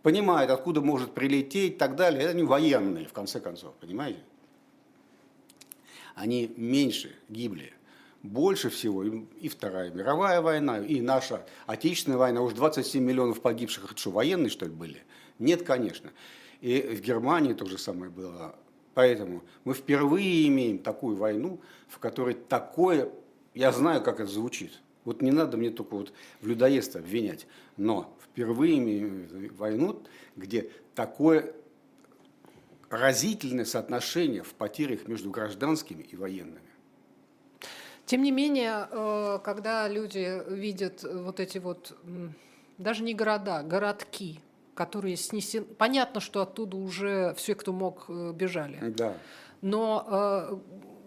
понимают, 0.02 0.52
откуда 0.52 0.82
может 0.82 1.14
прилететь 1.14 1.74
и 1.74 1.76
так 1.76 1.96
далее. 1.96 2.22
Это 2.22 2.32
они 2.32 2.44
военные, 2.44 3.08
в 3.08 3.14
конце 3.14 3.40
концов, 3.40 3.74
понимаете? 3.76 4.20
Они 6.14 6.54
меньше 6.58 7.16
гибли. 7.30 7.74
Больше 8.26 8.72
всего 8.72 9.04
и 9.04 9.48
Вторая 9.50 9.92
мировая 9.92 10.42
война, 10.42 10.80
и 10.80 11.00
наша 11.00 11.46
Отечественная 11.68 12.18
война. 12.18 12.42
Уж 12.42 12.54
27 12.54 13.04
миллионов 13.04 13.40
погибших, 13.40 13.86
это 13.86 13.98
что, 13.98 14.10
военные, 14.10 14.50
что 14.50 14.66
ли, 14.66 14.72
были? 14.72 15.04
Нет, 15.38 15.62
конечно. 15.62 16.12
И 16.60 16.82
в 16.82 17.02
Германии 17.02 17.54
то 17.54 17.68
же 17.68 17.78
самое 17.78 18.10
было. 18.10 18.56
Поэтому 18.96 19.44
мы 19.64 19.76
впервые 19.76 20.48
имеем 20.48 20.80
такую 20.80 21.16
войну, 21.18 21.62
в 21.88 22.00
которой 22.00 22.34
такое, 22.34 23.12
я 23.54 23.72
знаю, 23.72 24.02
как 24.02 24.20
это 24.20 24.32
звучит. 24.32 24.72
Вот 25.04 25.22
не 25.22 25.30
надо 25.30 25.58
мне 25.58 25.70
только 25.70 25.94
вот 25.94 26.12
в 26.42 26.48
людоедство 26.48 27.02
обвинять, 27.02 27.46
но 27.78 28.18
впервые 28.24 28.80
имеем 28.80 29.28
войну, 29.56 30.02
где 30.36 30.72
такое 30.96 31.54
разительное 32.90 33.66
соотношение 33.66 34.42
в 34.42 34.56
потерях 34.56 35.08
между 35.08 35.30
гражданскими 35.30 36.02
и 36.02 36.16
военными. 36.16 36.65
Тем 38.06 38.22
не 38.22 38.32
менее, 38.32 38.88
э, 38.90 39.40
когда 39.44 39.88
люди 39.88 40.42
видят 40.48 41.04
вот 41.04 41.40
эти 41.40 41.58
вот, 41.58 41.98
даже 42.78 43.04
не 43.04 43.14
города, 43.14 43.64
городки, 43.64 44.40
которые 44.76 45.16
снесены, 45.16 45.66
понятно, 45.66 46.22
что 46.22 46.42
оттуда 46.42 46.78
уже 46.78 47.34
все, 47.36 47.56
кто 47.56 47.74
мог, 47.74 48.06
э, 48.08 48.32
бежали. 48.34 48.80
Да. 48.96 49.18
Но 49.62 50.06
э, 50.08 50.58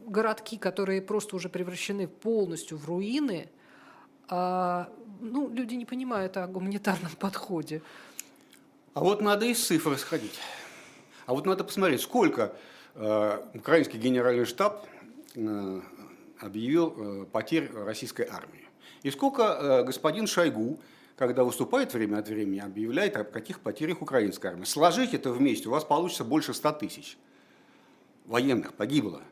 городки, 0.07 0.57
которые 0.57 1.01
просто 1.03 1.37
уже 1.37 1.49
превращены 1.49 2.09
полностью 2.09 2.79
в 2.79 2.87
руины, 2.87 3.49
ну, 4.31 5.49
люди 5.49 5.75
не 5.75 5.87
понимают 5.87 6.37
о 6.37 6.47
гуманитарном 6.47 7.11
подходе. 7.19 7.81
А 8.93 9.01
вот 9.01 9.23
надо 9.23 9.47
из 9.47 9.65
цифр 9.65 9.95
исходить. 9.95 10.39
А 11.27 11.35
вот 11.35 11.47
надо 11.47 11.63
посмотреть, 11.63 12.01
сколько 12.01 12.53
э, 12.95 13.39
украинский 13.55 13.99
генеральный 13.99 14.45
штаб 14.45 14.87
э, 15.35 15.81
объявил 16.41 16.95
э, 16.97 17.27
потерь 17.27 17.71
российской 17.73 18.27
армии. 18.27 18.65
И 19.03 19.11
сколько 19.11 19.43
э, 19.43 19.85
господин 19.85 20.27
Шойгу, 20.27 20.79
когда 21.17 21.45
выступает 21.45 21.93
время 21.95 22.19
от 22.19 22.29
времени, 22.29 22.61
объявляет 22.61 23.17
о 23.17 23.25
каких 23.25 23.61
потерях 23.61 24.03
украинской 24.03 24.49
армии. 24.49 24.65
Сложить 24.65 25.15
это 25.15 25.31
вместе, 25.31 25.69
у 25.69 25.73
вас 25.73 25.85
получится 25.85 26.25
больше 26.25 26.55
100 26.55 26.73
тысяч 26.73 27.19
военных 28.27 28.75
погибло 28.75 29.23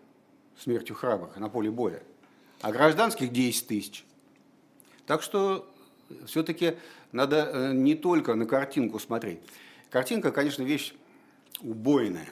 смертью 0.59 0.97
храбрых 0.97 1.37
на 1.37 1.49
поле 1.49 1.71
боя, 1.71 2.03
а 2.61 2.73
гражданских 2.73 3.31
10 3.31 3.67
тысяч. 3.67 4.05
Так 5.07 5.23
что 5.23 5.69
все-таки 6.27 6.77
надо 7.13 7.51
э, 7.53 7.73
не 7.73 7.95
только 7.95 8.35
на 8.35 8.47
картинку 8.47 8.99
смотреть. 8.99 9.41
Картинка, 9.91 10.33
конечно, 10.33 10.63
вещь 10.63 10.95
убойная. 11.61 12.29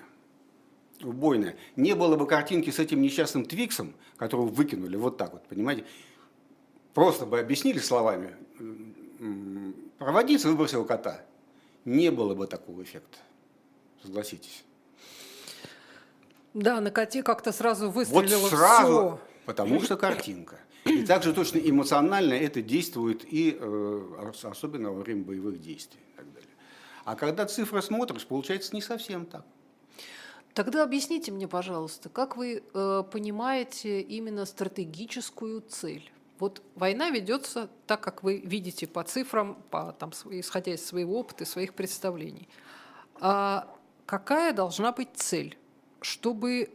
Убойная. 1.04 1.56
Не 1.76 1.94
было 1.94 2.16
бы 2.16 2.26
картинки 2.26 2.70
с 2.70 2.78
этим 2.78 3.02
несчастным 3.02 3.44
Твиксом, 3.44 3.94
которого 4.16 4.46
выкинули 4.46 4.96
вот 4.96 5.16
так 5.16 5.32
вот, 5.34 5.46
понимаете, 5.46 5.84
просто 6.94 7.26
бы 7.26 7.38
объяснили 7.38 7.78
словами, 7.78 8.34
м, 8.58 9.74
проводиться 9.98 10.48
выбросил 10.48 10.84
кота, 10.84 11.20
не 11.84 12.10
было 12.10 12.34
бы 12.34 12.46
такого 12.46 12.82
эффекта. 12.82 13.18
Согласитесь. 14.02 14.64
Да, 16.54 16.80
на 16.80 16.90
коте 16.90 17.22
как-то 17.22 17.52
сразу 17.52 17.86
Вот 17.90 17.94
выстрелило 17.96 18.48
сразу, 18.48 18.92
всё. 18.92 19.20
потому 19.44 19.80
что 19.82 19.96
картинка. 19.96 20.60
И 20.84 21.04
также 21.04 21.32
точно 21.32 21.58
эмоционально 21.58 22.34
это 22.34 22.62
действует 22.62 23.24
и 23.24 23.56
э, 23.58 24.28
ос- 24.30 24.44
особенно 24.44 24.92
во 24.92 25.00
время 25.00 25.24
боевых 25.24 25.60
действий 25.60 26.00
и 26.12 26.16
так 26.16 26.32
далее. 26.32 26.50
А 27.04 27.16
когда 27.16 27.46
цифры 27.46 27.80
смотришь, 27.82 28.26
получается 28.26 28.74
не 28.74 28.82
совсем 28.82 29.24
так. 29.26 29.44
Тогда 30.54 30.84
объясните 30.84 31.32
мне, 31.32 31.48
пожалуйста, 31.48 32.08
как 32.08 32.36
вы 32.36 32.62
э, 32.62 33.02
понимаете 33.10 34.00
именно 34.00 34.46
стратегическую 34.46 35.62
цель? 35.62 36.12
Вот 36.38 36.62
война 36.76 37.10
ведется 37.10 37.68
так, 37.88 38.00
как 38.00 38.22
вы 38.22 38.38
видите 38.38 38.86
по 38.86 39.02
цифрам, 39.02 39.56
по, 39.70 39.92
там, 39.98 40.12
исходя 40.30 40.72
из 40.72 40.86
своего 40.86 41.18
опыта 41.18 41.44
своих 41.44 41.74
представлений. 41.74 42.48
А 43.20 43.68
какая 44.06 44.52
должна 44.52 44.92
быть 44.92 45.08
цель? 45.14 45.58
Чтобы, 46.00 46.70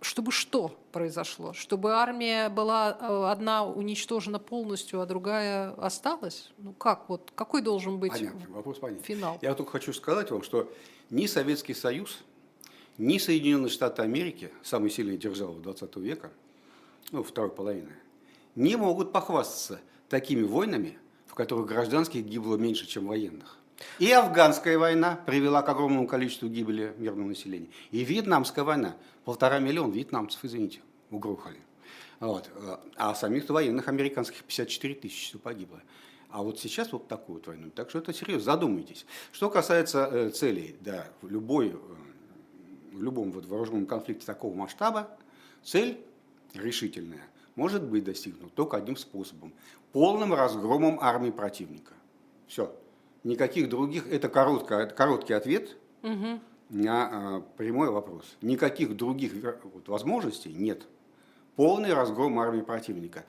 чтобы 0.00 0.30
что 0.30 0.78
произошло? 0.92 1.52
Чтобы 1.52 1.94
армия 1.94 2.48
была 2.48 2.96
э, 3.00 3.24
одна 3.28 3.64
уничтожена 3.64 4.38
полностью, 4.38 5.00
а 5.00 5.06
другая 5.06 5.72
осталась? 5.72 6.52
Ну 6.58 6.74
как? 6.74 7.08
Вот 7.08 7.32
какой 7.34 7.60
должен 7.60 7.98
быть 7.98 8.12
Понятно, 8.12 8.46
вопрос 8.50 8.78
понятен. 8.78 9.02
финал? 9.02 9.38
Я 9.42 9.54
только 9.54 9.72
хочу 9.72 9.92
сказать 9.92 10.30
вам, 10.30 10.44
что 10.44 10.72
ни 11.10 11.26
Советский 11.26 11.74
Союз, 11.74 12.22
ни 12.98 13.18
Соединенные 13.18 13.70
Штаты 13.70 14.02
Америки, 14.02 14.50
самые 14.62 14.90
сильные 14.90 15.18
державы 15.18 15.60
20 15.60 15.96
века, 15.96 16.30
ну, 17.12 17.22
второй 17.22 17.50
половины, 17.50 17.92
не 18.54 18.76
могут 18.76 19.12
похвастаться 19.12 19.80
такими 20.08 20.42
войнами, 20.42 20.98
в 21.26 21.34
которых 21.34 21.66
гражданских 21.66 22.24
гибло 22.24 22.56
меньше, 22.56 22.86
чем 22.86 23.06
военных. 23.06 23.58
И 23.98 24.10
афганская 24.10 24.78
война 24.78 25.20
привела 25.26 25.62
к 25.62 25.68
огромному 25.68 26.06
количеству 26.06 26.48
гибели 26.48 26.94
мирного 26.96 27.28
населения. 27.28 27.68
И 27.90 28.04
вьетнамская 28.04 28.64
война. 28.64 28.96
Полтора 29.24 29.58
миллиона 29.58 29.92
вьетнамцев, 29.92 30.44
извините, 30.44 30.80
угрохали. 31.10 31.58
Вот. 32.20 32.48
А 32.96 33.14
самих 33.14 33.48
военных 33.50 33.88
американских 33.88 34.42
54 34.44 34.94
тысячи 34.94 35.26
всего 35.26 35.40
погибло. 35.40 35.82
А 36.30 36.42
вот 36.42 36.58
сейчас 36.58 36.92
вот 36.92 37.08
такую 37.08 37.38
вот 37.38 37.46
войну. 37.46 37.70
Так 37.70 37.90
что 37.90 37.98
это 37.98 38.12
серьезно, 38.12 38.44
задумайтесь. 38.44 39.06
Что 39.32 39.50
касается 39.50 40.08
э, 40.10 40.30
целей, 40.30 40.76
да, 40.80 41.06
любой, 41.22 41.68
э, 41.68 41.76
любом 43.02 43.32
вот 43.32 43.46
вооруженном 43.46 43.86
конфликте 43.86 44.26
такого 44.26 44.54
масштаба, 44.54 45.10
цель 45.62 46.00
решительная 46.54 47.26
может 47.56 47.82
быть 47.82 48.04
достигнута 48.04 48.54
только 48.54 48.76
одним 48.76 48.96
способом. 48.96 49.52
Полным 49.92 50.34
разгромом 50.34 50.98
армии 51.00 51.30
противника. 51.30 51.94
Все. 52.46 52.74
Никаких 53.24 53.68
других, 53.68 54.06
это 54.08 54.28
короткий, 54.28 54.94
короткий 54.94 55.32
ответ 55.32 55.76
Мгм. 56.02 56.40
на 56.68 57.10
э, 57.12 57.42
прямой 57.56 57.90
вопрос. 57.90 58.36
Никаких 58.42 58.96
других 58.96 59.32
вот, 59.64 59.88
возможностей 59.88 60.52
нет. 60.52 60.86
Полный 61.56 61.94
разгром 61.94 62.38
армии 62.38 62.60
противника. 62.60 63.24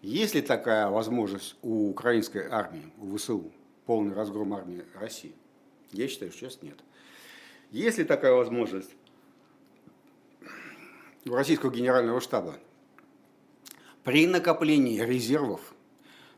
Есть 0.00 0.34
ли 0.34 0.42
такая 0.42 0.88
возможность 0.88 1.56
у 1.62 1.90
украинской 1.90 2.46
армии, 2.48 2.92
у 2.98 3.16
ВСУ, 3.16 3.52
полный 3.84 4.14
разгром 4.14 4.54
армии 4.54 4.84
России? 4.94 5.34
Я 5.90 6.08
считаю, 6.08 6.30
что 6.30 6.40
сейчас 6.40 6.62
нет. 6.62 6.78
Есть 7.70 7.98
ли 7.98 8.04
такая 8.04 8.32
возможность 8.32 8.90
российского 11.24 11.70
генерального 11.70 12.20
штаба 12.20 12.56
при 14.04 14.26
накоплении 14.26 15.00
резервов, 15.00 15.74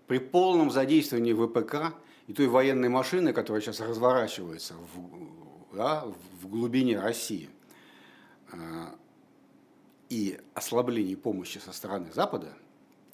при 0.06 0.18
полном 0.18 0.70
задействовании 0.70 1.32
ВПК 1.32 1.96
и 2.26 2.32
той 2.32 2.46
военной 2.46 2.88
машины, 2.88 3.32
которая 3.32 3.62
сейчас 3.62 3.80
разворачивается 3.80 4.74
в, 4.74 5.76
да, 5.76 6.04
в 6.40 6.48
глубине 6.48 7.00
России, 7.00 7.48
а, 8.52 8.94
и 10.10 10.38
ослаблении 10.52 11.14
помощи 11.14 11.58
со 11.58 11.72
стороны 11.72 12.12
Запада, 12.12 12.52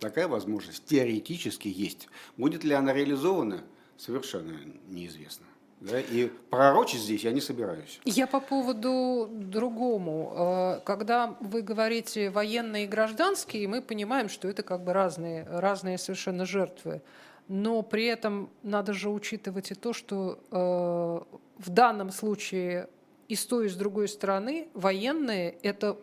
такая 0.01 0.27
возможность 0.27 0.85
теоретически 0.87 1.69
есть. 1.69 2.09
Будет 2.37 2.65
ли 2.65 2.75
она 2.75 2.93
реализована, 2.93 3.65
совершенно 3.97 4.59
неизвестно. 4.89 5.47
Да? 5.81 5.99
И 5.99 6.27
пророчить 6.51 7.01
здесь 7.01 7.25
я 7.25 7.33
не 7.33 7.41
собираюсь. 7.41 8.01
Я 8.05 8.27
по 8.27 8.41
поводу 8.41 9.29
другому. 9.31 10.33
Э, 10.37 10.81
Когда 10.85 11.37
вы 11.41 11.63
говорите 11.63 12.31
военные 12.31 12.85
и 12.85 12.87
гражданские, 12.87 13.67
мы 13.67 13.81
понимаем, 13.81 14.29
что 14.29 14.49
это 14.49 14.63
как 14.63 14.85
бы 14.85 14.93
разные, 14.93 15.47
разные 15.49 15.97
совершенно 15.97 16.45
жертвы. 16.45 17.01
Но 17.49 17.83
при 17.83 18.05
этом 18.05 18.51
надо 18.63 18.93
же 18.93 19.09
учитывать 19.09 19.71
и 19.71 19.75
то, 19.75 19.93
что 19.93 20.39
э, 20.51 21.37
в 21.59 21.71
данном 21.71 22.11
случае 22.11 22.89
и 23.29 23.35
с 23.35 23.47
той, 23.47 23.67
и 23.67 23.69
с 23.69 23.75
другой 23.75 24.09
стороны 24.09 24.69
военные– 24.75 25.57
это 25.63 25.97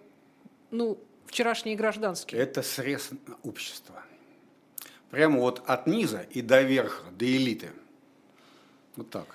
ну, 0.72 0.98
вчерашние 1.26 1.76
гражданские. 1.76 2.42
Это 2.42 2.64
срез 2.64 3.12
общества. 3.44 4.04
Прямо 5.12 5.40
вот 5.40 5.62
от 5.68 5.88
низа 5.88 6.26
и 6.32 6.42
до 6.42 6.62
верха, 6.64 7.04
до 7.12 7.26
элиты. 7.26 7.70
Вот 8.96 9.10
так. 9.10 9.28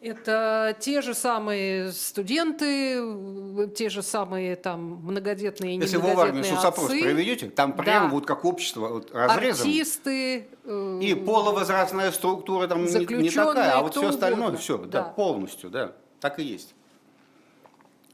Это 0.00 0.74
те 0.80 1.02
же 1.02 1.12
самые 1.12 1.92
студенты, 1.92 3.68
те 3.76 3.90
же 3.90 4.02
самые 4.02 4.56
там 4.56 4.80
многодетные 5.04 5.76
и 5.76 5.80
Если 5.80 5.98
вы 5.98 6.14
в 6.14 6.20
армию 6.20 6.42
соцопрос 6.44 6.88
проведете, 6.88 7.50
там 7.50 7.74
прямо 7.74 8.06
Да. 8.08 8.14
вот 8.14 8.24
как 8.24 8.46
общество 8.46 8.88
вот, 8.88 9.10
разрезано. 9.12 9.68
артисты, 9.68 10.48
э, 10.64 11.00
И 11.02 11.14
половозрастная 11.14 12.12
структура 12.12 12.66
там 12.66 12.84
не, 12.86 12.90
не 13.22 13.30
такая, 13.30 13.72
а 13.72 13.82
вот 13.82 13.94
все 13.94 14.08
остальное, 14.08 14.40
угодно. 14.48 14.58
все, 14.58 14.78
да. 14.78 14.86
Да. 14.86 15.02
полностью, 15.02 15.68
да, 15.68 15.92
так 16.18 16.38
и 16.38 16.44
есть. 16.44 16.74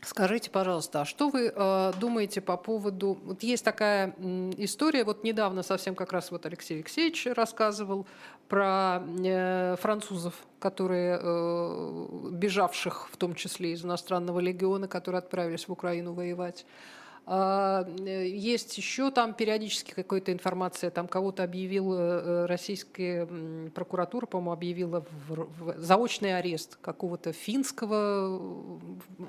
Скажите, 0.03 0.51
пожалуйста, 0.51 1.01
а 1.01 1.05
что 1.05 1.31
вы 1.31 1.53
э, 1.55 1.93
думаете 1.99 2.41
по 2.41 2.57
поводу... 2.57 3.19
Вот 3.25 3.43
есть 3.43 3.65
такая 3.65 4.15
м, 4.19 4.51
история, 4.57 5.03
вот 5.03 5.25
недавно 5.25 5.65
совсем 5.65 5.97
как 5.97 6.13
раз 6.13 6.31
вот 6.31 6.47
Алексей 6.47 6.75
Алексеевич 6.77 7.27
рассказывал 7.35 8.07
про 8.49 9.03
э, 9.25 9.77
французов, 9.81 10.35
которые, 10.59 11.19
э, 11.21 12.07
бежавших 12.33 13.09
в 13.11 13.17
том 13.17 13.35
числе 13.35 13.73
из 13.73 13.85
иностранного 13.85 14.41
легиона, 14.41 14.89
которые 14.89 15.19
отправились 15.19 15.69
в 15.69 15.73
Украину 15.73 16.13
воевать. 16.13 16.67
А, 17.29 17.85
э, 17.99 18.29
Есть 18.29 18.79
еще 18.79 19.11
там 19.11 19.35
периодически 19.35 19.93
какая-то 19.93 20.33
информация, 20.33 20.91
там 20.91 21.09
кого-то 21.09 21.43
объявил 21.43 21.93
э, 21.93 22.47
российская 22.47 23.27
прокуратура, 23.75 24.27
по-моему, 24.27 24.53
объявила 24.53 25.05
в, 25.29 25.49
в 25.59 25.79
заочный 25.79 26.39
арест 26.39 26.79
какого-то 26.81 27.33
финского 27.33 28.79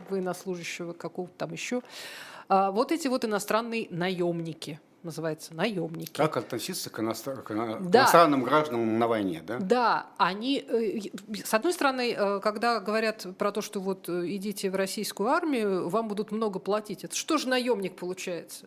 военнослужащего, 0.10 0.94
какого-то 0.94 1.34
там 1.38 1.54
еще. 1.54 1.82
А 2.50 2.72
Вот 2.72 2.92
эти 2.92 3.08
вот 3.08 3.26
иностранные 3.26 3.88
наемники, 3.90 4.80
называется, 5.04 5.54
наемники. 5.54 6.16
Как 6.16 6.38
относиться 6.38 6.90
к, 6.90 7.00
иностр- 7.00 7.42
к 7.44 7.50
Да. 7.90 8.00
иностранным 8.02 8.44
гражданам 8.44 9.00
на 9.00 9.08
войне, 9.08 9.44
да? 9.46 9.58
Да, 9.60 10.08
они, 10.18 10.64
э, 10.68 11.00
с 11.44 11.54
одной 11.54 11.74
стороны, 11.74 12.14
э, 12.14 12.40
когда 12.42 12.80
говорят 12.80 13.26
про 13.38 13.52
то, 13.52 13.62
что 13.62 13.80
вот 13.80 14.10
э, 14.10 14.24
идите 14.28 14.70
в 14.70 14.76
российскую 14.76 15.30
армию, 15.30 15.90
вам 15.90 16.08
будут 16.08 16.32
много 16.32 16.60
платить, 16.60 17.04
это 17.04 17.16
что 17.16 17.38
же 17.38 17.48
наемник 17.48 17.96
получается? 17.96 18.66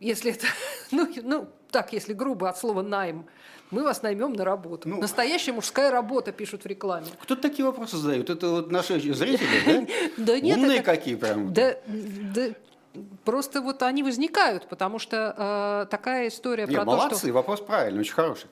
Если 0.00 0.32
это, 0.32 0.46
ну, 0.90 1.08
ну 1.22 1.48
так, 1.70 1.92
если 1.92 2.14
грубо 2.14 2.48
от 2.48 2.58
слова 2.58 2.82
найм, 2.82 3.26
мы 3.70 3.84
вас 3.84 4.02
наймем 4.02 4.32
на 4.32 4.44
работу. 4.44 4.88
Ну. 4.88 5.00
Настоящая 5.00 5.52
мужская 5.52 5.90
работа 5.90 6.32
пишут 6.32 6.64
в 6.64 6.66
рекламе. 6.66 7.06
Кто 7.22 7.36
такие 7.36 7.64
вопросы 7.64 7.96
задает? 7.96 8.28
Это 8.28 8.48
вот 8.48 8.72
наши 8.72 8.98
зрители, 9.00 9.46
да? 9.64 9.86
Да 10.24 10.40
нет, 10.40 10.58
Умные 10.58 10.82
какие 10.82 11.14
прям. 11.14 11.52
Да, 11.52 11.76
просто 13.24 13.60
вот 13.60 13.82
они 13.82 14.02
возникают, 14.02 14.68
потому 14.68 14.98
что 14.98 15.34
э, 15.36 15.90
такая 15.90 16.28
история 16.28 16.66
Не, 16.66 16.74
про 16.74 16.84
то, 16.84 16.90
молодцы, 16.90 17.26
что 17.26 17.32
вопрос 17.32 17.60
правильный, 17.60 18.00
очень 18.00 18.14
хороший. 18.14 18.48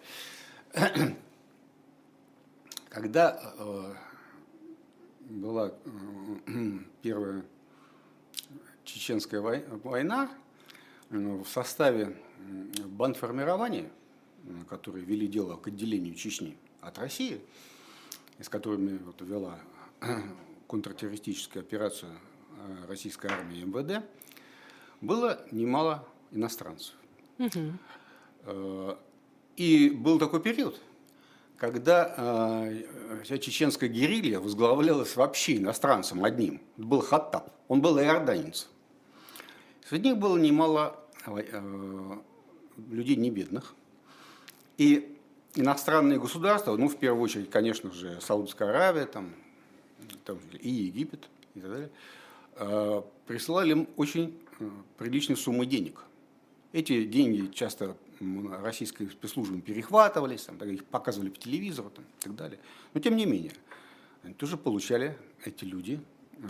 Когда 2.88 3.40
э, 3.58 3.94
была 5.28 5.72
э, 6.46 6.78
первая 7.02 7.44
чеченская 8.84 9.40
вой- 9.40 9.64
война, 9.84 10.30
э, 11.10 11.16
в 11.18 11.46
составе 11.48 12.16
м, 12.38 12.70
бандформирования, 12.86 13.90
э, 14.44 14.50
которые 14.68 15.04
вели 15.04 15.26
дело 15.26 15.56
к 15.56 15.68
отделению 15.68 16.14
Чечни 16.14 16.56
от 16.80 16.98
России, 16.98 17.40
с 18.40 18.48
которыми 18.48 18.98
вот, 18.98 19.20
вела 19.20 19.58
контртеррористическую 20.68 21.62
операцию 21.62 22.12
э, 22.12 22.86
российской 22.88 23.30
армии 23.30 23.62
МВД, 23.62 24.04
было 25.00 25.40
немало 25.50 26.04
иностранцев. 26.30 26.94
Э, 28.44 28.96
И 29.56 29.90
был 29.90 30.18
такой 30.18 30.40
период, 30.40 30.80
когда 31.56 32.14
э, 32.16 33.22
вся 33.24 33.38
чеченская 33.38 33.88
герилья 33.88 34.40
возглавлялась 34.40 35.16
вообще 35.16 35.56
иностранцем 35.56 36.24
одним. 36.24 36.60
Это 36.76 36.86
был 36.86 37.00
Хаттаб. 37.00 37.50
Он 37.68 37.80
был 37.80 37.98
иорданец. 37.98 38.68
Среди 39.88 40.10
них 40.10 40.18
было 40.18 40.36
немало 40.36 40.98
э, 41.26 42.18
людей 42.90 43.16
не 43.16 43.30
бедных. 43.30 43.74
И 44.76 45.16
иностранные 45.54 46.20
государства, 46.20 46.76
ну, 46.76 46.88
в 46.88 46.96
первую 46.96 47.22
очередь, 47.22 47.50
конечно 47.50 47.90
же, 47.90 48.20
Саудовская 48.20 48.68
Аравия, 48.68 49.06
там, 49.06 49.34
там 50.24 50.38
и 50.60 50.70
Египет, 50.70 51.28
и 51.54 51.60
так 51.60 51.70
далее, 51.70 53.04
присылали 53.26 53.72
им 53.72 53.88
очень 53.96 54.38
э, 54.60 54.70
приличные 54.96 55.36
суммы 55.36 55.66
денег. 55.66 56.04
Эти 56.72 57.04
деньги 57.04 57.50
часто 57.52 57.96
российской 58.62 59.08
спецслужбами 59.08 59.60
перехватывались, 59.60 60.44
там, 60.44 60.56
их 60.58 60.84
показывали 60.84 61.30
по 61.30 61.38
телевизору 61.38 61.90
там, 61.90 62.04
и 62.04 62.22
так 62.22 62.34
далее. 62.34 62.58
Но 62.94 63.00
тем 63.00 63.16
не 63.16 63.26
менее, 63.26 63.52
они 64.22 64.34
тоже 64.34 64.56
получали 64.56 65.16
эти 65.44 65.64
люди, 65.64 66.00
э, 66.38 66.46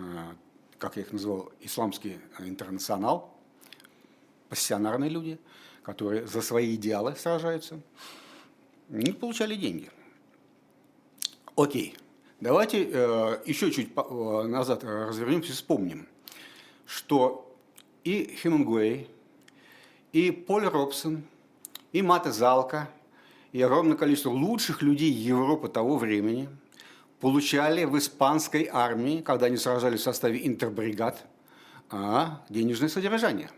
как 0.79 0.97
я 0.97 1.03
их 1.03 1.13
называл, 1.13 1.53
исламский 1.61 2.19
интернационал, 2.39 3.35
пассионарные 4.49 5.11
люди, 5.11 5.39
которые 5.83 6.27
за 6.27 6.43
свои 6.43 6.75
идеалы 6.75 7.15
сражаются, 7.17 7.81
они 8.91 9.13
получали 9.13 9.55
деньги. 9.55 9.91
Окей, 11.57 11.97
давайте 12.41 12.89
э, 12.91 13.43
еще 13.45 13.71
чуть 13.71 13.95
назад 13.97 14.85
развернемся 14.85 15.51
и 15.51 15.55
вспомним, 15.55 16.09
что 16.87 17.48
и 18.09 18.37
Хемингуэй, 18.41 19.07
и 20.15 20.31
Поль 20.31 20.65
Робсон, 20.65 21.25
и 21.93 22.01
Мата 22.01 22.33
Залка, 22.33 22.89
и 23.53 23.61
огромное 23.61 23.99
количество 23.99 24.31
лучших 24.31 24.81
людей 24.81 25.11
Европы 25.11 25.69
того 25.69 25.99
времени 25.99 26.49
получали 27.21 27.85
в 27.85 27.99
испанской 27.99 28.67
армии, 28.73 29.21
когда 29.21 29.47
они 29.47 29.59
сражались 29.59 30.01
в 30.01 30.05
составе 30.05 30.47
интербригад, 30.47 31.23
а, 31.91 32.43
денежное 32.49 32.89
содержание. 32.89 33.51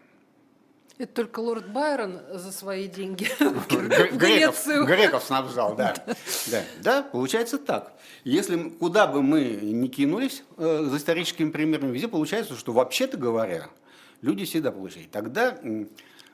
это 0.98 1.14
только 1.14 1.38
лорд 1.38 1.72
Байрон 1.72 2.18
за 2.32 2.51
свои 2.51 2.88
деньги 2.88 3.28
в 3.38 3.68
Греков, 3.68 4.18
Грецию. 4.18 4.84
греков 4.84 5.22
снабжал, 5.22 5.76
да. 5.76 5.94
да. 6.51 6.64
Да, 6.82 7.03
получается 7.05 7.57
так. 7.57 7.92
Если 8.24 8.57
куда 8.80 9.07
бы 9.07 9.22
мы 9.22 9.44
ни 9.62 9.86
кинулись 9.86 10.42
э, 10.57 10.86
за 10.90 10.96
историческими 10.96 11.51
примерами, 11.51 11.92
везде 11.92 12.09
получается, 12.09 12.57
что 12.57 12.72
вообще-то 12.72 13.16
говоря, 13.16 13.70
люди 14.23 14.45
всегда 14.45 14.73
получают. 14.73 15.11
Тогда 15.11 15.59
м, 15.62 15.89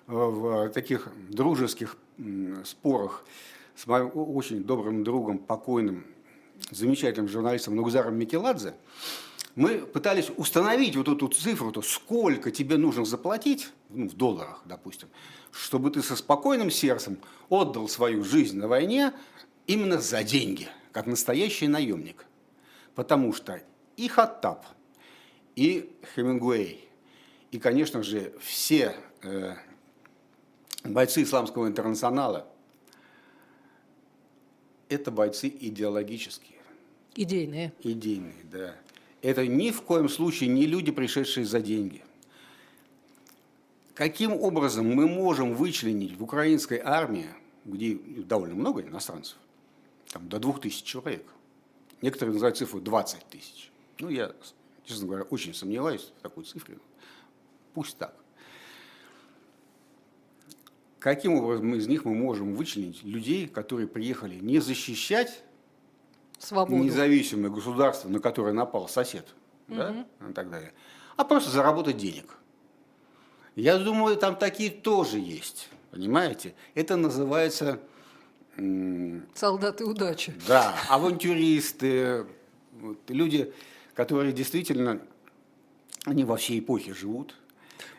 в 0.07 0.68
таких 0.70 1.09
дружеских 1.28 1.97
спорах 2.64 3.24
с 3.74 3.87
моим 3.87 4.11
очень 4.14 4.64
добрым 4.64 5.05
другом, 5.05 5.39
покойным, 5.39 6.05
замечательным 6.70 7.28
журналистом 7.28 7.76
Нугзаром 7.76 8.16
Микеладзе, 8.16 8.74
мы 9.55 9.78
пытались 9.78 10.30
установить 10.37 10.97
вот 10.97 11.09
эту 11.09 11.28
цифру, 11.28 11.72
то 11.72 11.82
сколько 11.82 12.51
тебе 12.51 12.76
нужно 12.76 13.05
заплатить, 13.05 13.70
ну, 13.89 14.09
в 14.09 14.14
долларах, 14.14 14.62
допустим, 14.66 15.09
чтобы 15.51 15.91
ты 15.91 16.03
со 16.03 16.14
спокойным 16.14 16.70
сердцем 16.70 17.18
отдал 17.49 17.89
свою 17.89 18.22
жизнь 18.22 18.59
на 18.59 18.68
войне 18.68 19.12
именно 19.66 19.99
за 19.99 20.22
деньги, 20.22 20.68
как 20.93 21.07
настоящий 21.07 21.68
наемник. 21.68 22.26
Потому 22.95 23.32
что 23.32 23.61
и 23.97 24.09
Хаттаб, 24.09 24.64
и 25.55 25.91
Хемингуэй, 26.14 26.86
и, 27.57 27.59
конечно 27.59 28.02
же, 28.02 28.34
все 28.38 28.94
э, 29.22 29.54
бойцы 30.84 31.22
исламского 31.22 31.66
интернационала, 31.66 32.46
это 34.90 35.11
бойцы 35.11 35.48
идеологические 35.48 36.59
Идейные. 37.14 37.72
идейные, 37.82 38.44
да. 38.52 38.76
Это 39.22 39.46
ни 39.46 39.70
в 39.70 39.80
коем 39.80 40.11
случае 40.11 40.50
не 40.50 40.66
люди, 40.66 40.92
пришедшие 40.92 41.46
за 41.46 41.61
деньги. 41.61 42.04
Каким 43.94 44.32
образом 44.32 44.86
мы 44.94 45.09
можем 45.09 45.54
вычленить 45.54 46.14
в 46.14 46.22
украинской 46.22 46.78
армии, 46.84 47.30
где 47.64 47.94
довольно 47.94 48.54
много 48.54 48.82
иностранцев, 48.82 49.38
там 50.12 50.28
до 50.28 50.38
двух 50.38 50.61
тысяч 50.61 50.82
человек, 50.82 51.24
некоторые 52.02 52.34
называют 52.34 52.59
цифру 52.59 52.82
20 52.82 53.24
тысяч. 53.30 53.70
Ну, 53.98 54.11
я, 54.11 54.34
честно 54.84 55.07
говоря, 55.07 55.22
очень 55.22 55.54
сомневаюсь 55.54 56.12
в 56.18 56.22
такой 56.22 56.44
цифре. 56.44 56.76
Пусть 57.77 57.99
так. 57.99 58.14
Каким 60.99 61.35
образом 61.35 61.74
из 61.74 61.87
них 61.87 62.07
мы 62.07 62.14
можем 62.14 62.55
вычленить 62.55 63.05
людей, 63.05 63.47
которые 63.47 63.87
приехали 63.87 64.37
не 64.37 64.61
защищать 64.61 65.43
Свободу. 66.39 66.83
независимое 66.83 67.51
государство, 67.51 68.09
на 68.09 68.18
которое 68.18 68.55
напал 68.55 68.89
сосед, 68.89 69.29
да, 69.68 70.07
и 70.27 70.33
так 70.33 70.49
далее, 70.49 70.72
а 71.18 71.24
просто 71.24 71.51
заработать 71.51 71.99
денег. 71.99 72.39
Я 73.57 73.77
думаю, 73.77 74.16
там 74.16 74.37
такие 74.37 74.70
тоже 74.70 75.18
есть, 75.18 75.68
понимаете? 75.91 76.55
Это 76.74 76.97
называется, 76.97 77.79
Солдаты 79.35 79.85
удачи. 79.85 80.35
да, 80.49 80.74
авантюристы, 80.89 82.24
вот, 82.72 82.99
люди, 83.09 83.53
которые 83.93 84.33
действительно, 84.33 85.03
они 86.07 86.24
во 86.24 86.37
всей 86.39 86.61
эпохе 86.61 86.95
живут, 86.95 87.35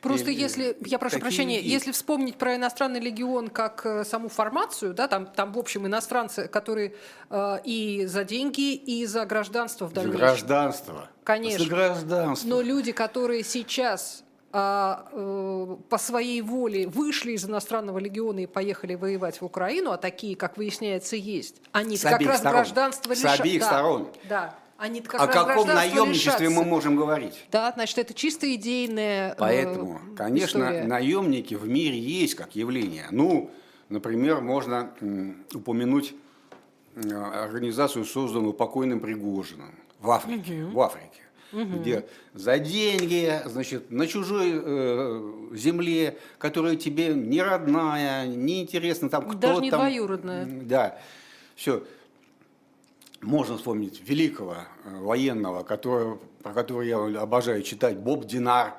Просто 0.01 0.31
и, 0.31 0.35
если, 0.35 0.77
я 0.85 0.99
прошу 0.99 1.19
прощения, 1.19 1.55
есть. 1.55 1.67
если 1.67 1.91
вспомнить 1.91 2.37
про 2.37 2.55
иностранный 2.55 2.99
легион 2.99 3.49
как 3.49 3.85
э, 3.85 4.03
саму 4.05 4.29
формацию, 4.29 4.93
да, 4.93 5.07
там, 5.07 5.25
там 5.25 5.51
в 5.51 5.57
общем 5.57 5.85
иностранцы, 5.87 6.47
которые 6.47 6.95
э, 7.29 7.57
и 7.63 8.05
за 8.05 8.23
деньги, 8.23 8.73
и 8.73 9.05
за 9.05 9.25
гражданство 9.25 9.85
в 9.85 9.93
дальнейшем. 9.93 10.19
За 10.19 10.25
гражданство. 10.25 11.09
Конечно. 11.23 11.63
За 11.63 11.69
гражданство. 11.69 12.47
Но 12.47 12.61
люди, 12.61 12.91
которые 12.91 13.43
сейчас 13.43 14.23
а, 14.53 15.07
э, 15.11 15.77
по 15.89 15.97
своей 15.97 16.41
воле 16.41 16.87
вышли 16.87 17.33
из 17.33 17.45
иностранного 17.45 17.99
легиона 17.99 18.39
и 18.39 18.45
поехали 18.45 18.95
воевать 18.95 19.41
в 19.41 19.45
Украину, 19.45 19.91
а 19.91 19.97
такие, 19.97 20.37
как 20.37 20.57
выясняется, 20.57 21.15
есть, 21.17 21.57
они 21.73 21.97
как 21.97 22.21
раз 22.21 22.39
сторон. 22.39 22.61
гражданство 22.61 23.11
лишают. 23.11 23.37
С 23.37 23.39
обеих 23.41 23.61
да, 23.61 23.67
сторон. 23.67 24.07
Да. 24.29 24.55
Они 24.77 25.01
как 25.01 25.21
О 25.21 25.27
каком 25.27 25.67
наемничестве 25.67 26.49
мы 26.49 26.63
можем 26.63 26.95
говорить? 26.95 27.45
Да, 27.51 27.71
значит, 27.73 27.97
это 27.97 28.13
чисто 28.13 28.53
идейная 28.53 29.35
Поэтому, 29.37 30.01
э, 30.13 30.15
конечно, 30.15 30.59
история. 30.59 30.83
наемники 30.83 31.55
в 31.55 31.67
мире 31.67 31.97
есть 31.97 32.35
как 32.35 32.55
явление. 32.55 33.07
Ну, 33.11 33.49
например, 33.89 34.41
можно 34.41 34.91
упомянуть 35.53 36.13
организацию, 36.95 38.05
созданную 38.05 38.53
покойным 38.53 38.99
Пригожиным 38.99 39.75
в 39.99 40.11
Африке. 40.11 40.63
Угу. 40.63 40.71
В 40.71 40.81
Африке 40.81 41.21
угу. 41.51 41.79
где 41.79 42.05
за 42.33 42.59
деньги, 42.59 43.41
значит, 43.45 43.91
на 43.91 44.07
чужой 44.07 44.51
э, 44.53 45.49
земле, 45.53 46.17
которая 46.37 46.75
тебе 46.75 47.13
не 47.13 47.41
родная, 47.41 48.25
не 48.25 48.61
интересна, 48.61 49.09
там 49.09 49.27
кто 49.27 49.37
Даже 49.37 49.61
не 49.61 49.71
там, 49.71 49.81
двоюродная. 49.81 50.45
Да, 50.45 50.97
все. 51.55 51.83
Можно 53.21 53.57
вспомнить 53.57 54.01
великого 54.07 54.57
э, 54.83 54.99
военного, 54.99 55.63
который, 55.63 56.17
про 56.43 56.53
которого 56.53 56.81
я 56.81 57.21
обожаю 57.21 57.63
читать, 57.63 57.97
Боб 57.97 58.25
Динар, 58.25 58.75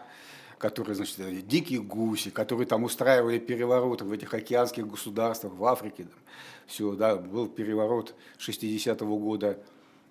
который, 0.58 0.94
значит, 0.94 1.46
дикие 1.46 1.80
гуси, 1.80 2.30
которые 2.30 2.66
там 2.66 2.84
устраивали 2.84 3.38
перевороты 3.38 4.04
в 4.04 4.12
этих 4.12 4.32
океанских 4.34 4.86
государствах, 4.86 5.54
в 5.54 5.64
Африке. 5.64 6.04
Там, 6.04 6.18
все, 6.66 6.92
да, 6.92 7.16
был 7.16 7.48
переворот 7.48 8.14
60-го 8.38 9.18
года 9.18 9.58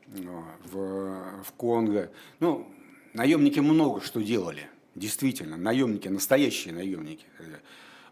ну, 0.07 0.43
в, 0.65 1.43
в 1.43 1.51
Конго. 1.55 2.11
Ну, 2.39 2.67
наемники 3.13 3.59
много 3.59 4.01
что 4.01 4.21
делали, 4.21 4.67
действительно, 4.95 5.55
наемники, 5.55 6.07
настоящие 6.07 6.73
наемники 6.73 7.25
э, 7.39 7.43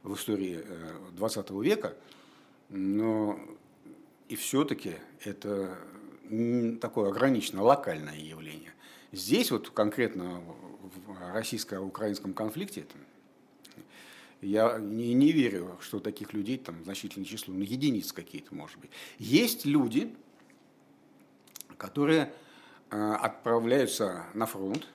в 0.03 0.15
истории 0.15 0.63
20 1.13 1.49
э, 1.49 1.53
века, 1.61 1.93
но 2.69 3.39
и 4.29 4.35
все-таки 4.35 4.95
это 5.23 5.77
такое 6.81 7.09
ограниченное, 7.09 7.63
локальное 7.63 8.17
явление. 8.17 8.73
Здесь 9.11 9.51
вот 9.51 9.69
конкретно 9.69 10.41
в 10.81 11.33
российско-украинском 11.33 12.33
конфликте 12.33 12.85
я 14.41 14.77
не, 14.79 15.13
не 15.13 15.31
верю, 15.31 15.77
что 15.81 15.99
таких 15.99 16.33
людей 16.33 16.57
там 16.57 16.83
значительное 16.83 17.25
число, 17.25 17.53
ну, 17.53 17.61
единиц 17.61 18.11
какие-то, 18.11 18.53
может 18.53 18.79
быть. 18.79 18.91
Есть 19.17 19.65
люди, 19.65 20.13
которые 21.77 22.33
э, 22.91 23.13
отправляются 23.13 24.25
на 24.33 24.45
фронт, 24.45 24.87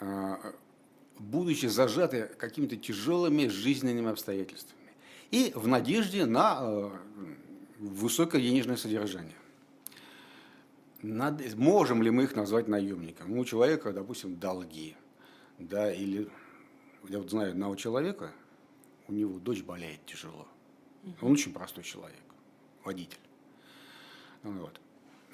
э, 0.00 0.36
будучи 1.18 1.66
зажаты 1.66 2.30
какими-то 2.38 2.76
тяжелыми 2.76 3.48
жизненными 3.48 4.10
обстоятельствами 4.10 4.90
и 5.30 5.52
в 5.54 5.66
надежде 5.66 6.26
на 6.26 6.58
э, 6.62 6.90
высокое 7.78 8.40
денежное 8.40 8.76
содержание. 8.76 9.36
Надо, 11.04 11.44
можем 11.56 12.02
ли 12.02 12.10
мы 12.10 12.22
их 12.22 12.34
назвать 12.34 12.66
наемником? 12.66 13.34
Ну, 13.34 13.42
у 13.42 13.44
человека, 13.44 13.92
допустим, 13.92 14.36
долги, 14.36 14.96
да, 15.58 15.92
или 15.92 16.30
я 17.10 17.18
вот 17.18 17.28
знаю 17.28 17.50
одного 17.50 17.76
человека, 17.76 18.32
у 19.06 19.12
него 19.12 19.38
дочь 19.38 19.62
болеет 19.62 20.06
тяжело. 20.06 20.48
Он 21.20 21.32
очень 21.32 21.52
простой 21.52 21.84
человек, 21.84 22.22
водитель. 22.84 23.18
Вот. 24.42 24.80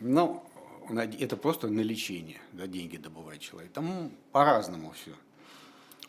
Но 0.01 0.45
это 0.91 1.37
просто 1.37 1.69
на 1.69 1.83
лечение, 1.83 2.41
да, 2.53 2.67
деньги 2.67 2.97
добывает 2.97 3.41
человек. 3.41 3.71
Там 3.71 4.11
по-разному 4.33 4.91
все. 4.91 5.13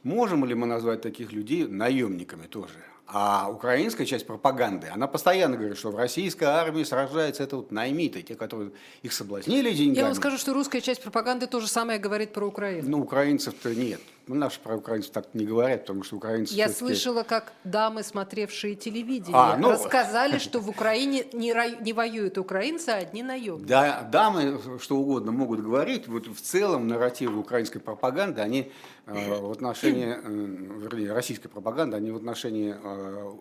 Можем 0.01 0.43
ли 0.43 0.55
мы 0.55 0.65
назвать 0.65 1.03
таких 1.03 1.31
людей 1.31 1.67
наемниками 1.67 2.47
тоже? 2.47 2.83
А 3.07 3.49
украинская 3.49 4.07
часть 4.07 4.25
пропаганды, 4.25 4.87
она 4.87 5.05
постоянно 5.05 5.57
говорит, 5.57 5.77
что 5.77 5.91
в 5.91 5.97
российской 5.97 6.45
армии 6.45 6.83
сражаются 6.83 7.43
это 7.43 7.57
вот 7.57 7.71
наймиты, 7.71 8.21
те, 8.21 8.35
которые 8.35 8.71
их 9.01 9.11
соблазнили 9.11 9.73
деньгами. 9.73 9.97
Я 9.97 10.05
вам 10.05 10.15
скажу, 10.15 10.37
что 10.37 10.53
русская 10.53 10.79
часть 10.79 11.01
пропаганды 11.03 11.47
то 11.47 11.59
же 11.59 11.67
самое 11.67 11.99
говорит 11.99 12.31
про 12.31 12.45
Украину. 12.45 12.89
Ну, 12.89 12.99
украинцев-то 13.01 13.75
нет. 13.75 13.99
Ну, 14.27 14.35
наши 14.35 14.59
про 14.59 14.77
украинцев 14.77 15.11
так 15.11 15.33
не 15.33 15.45
говорят, 15.45 15.81
потому 15.81 16.03
что 16.03 16.15
украинцы... 16.15 16.53
Я 16.53 16.69
слышала, 16.69 17.23
как 17.23 17.53
дамы, 17.63 18.03
смотревшие 18.03 18.75
телевидение, 18.75 19.35
а, 19.35 19.57
ну... 19.57 19.71
рассказали, 19.71 20.37
что 20.39 20.59
в 20.59 20.69
Украине 20.69 21.25
не, 21.33 21.53
не 21.81 21.93
воюют 21.93 22.37
украинцы, 22.37 22.89
а 22.89 22.97
одни 22.97 23.23
наемники. 23.23 23.67
Да, 23.67 24.01
дамы 24.03 24.59
что 24.79 24.97
угодно 24.97 25.31
могут 25.31 25.61
говорить. 25.61 26.07
Вот 26.07 26.27
в 26.27 26.39
целом 26.41 26.87
нарративы 26.87 27.39
украинской 27.39 27.79
пропаганды, 27.79 28.41
они 28.41 28.71
э, 29.07 29.39
в 29.39 29.51
отношении, 29.51 30.15
э, 30.15 30.79
вернее, 30.79 31.13
российской 31.13 31.49
пропаганды, 31.49 31.97
они 31.97 32.11
в 32.11 32.17
отношении 32.17 32.75
э, 32.81 33.31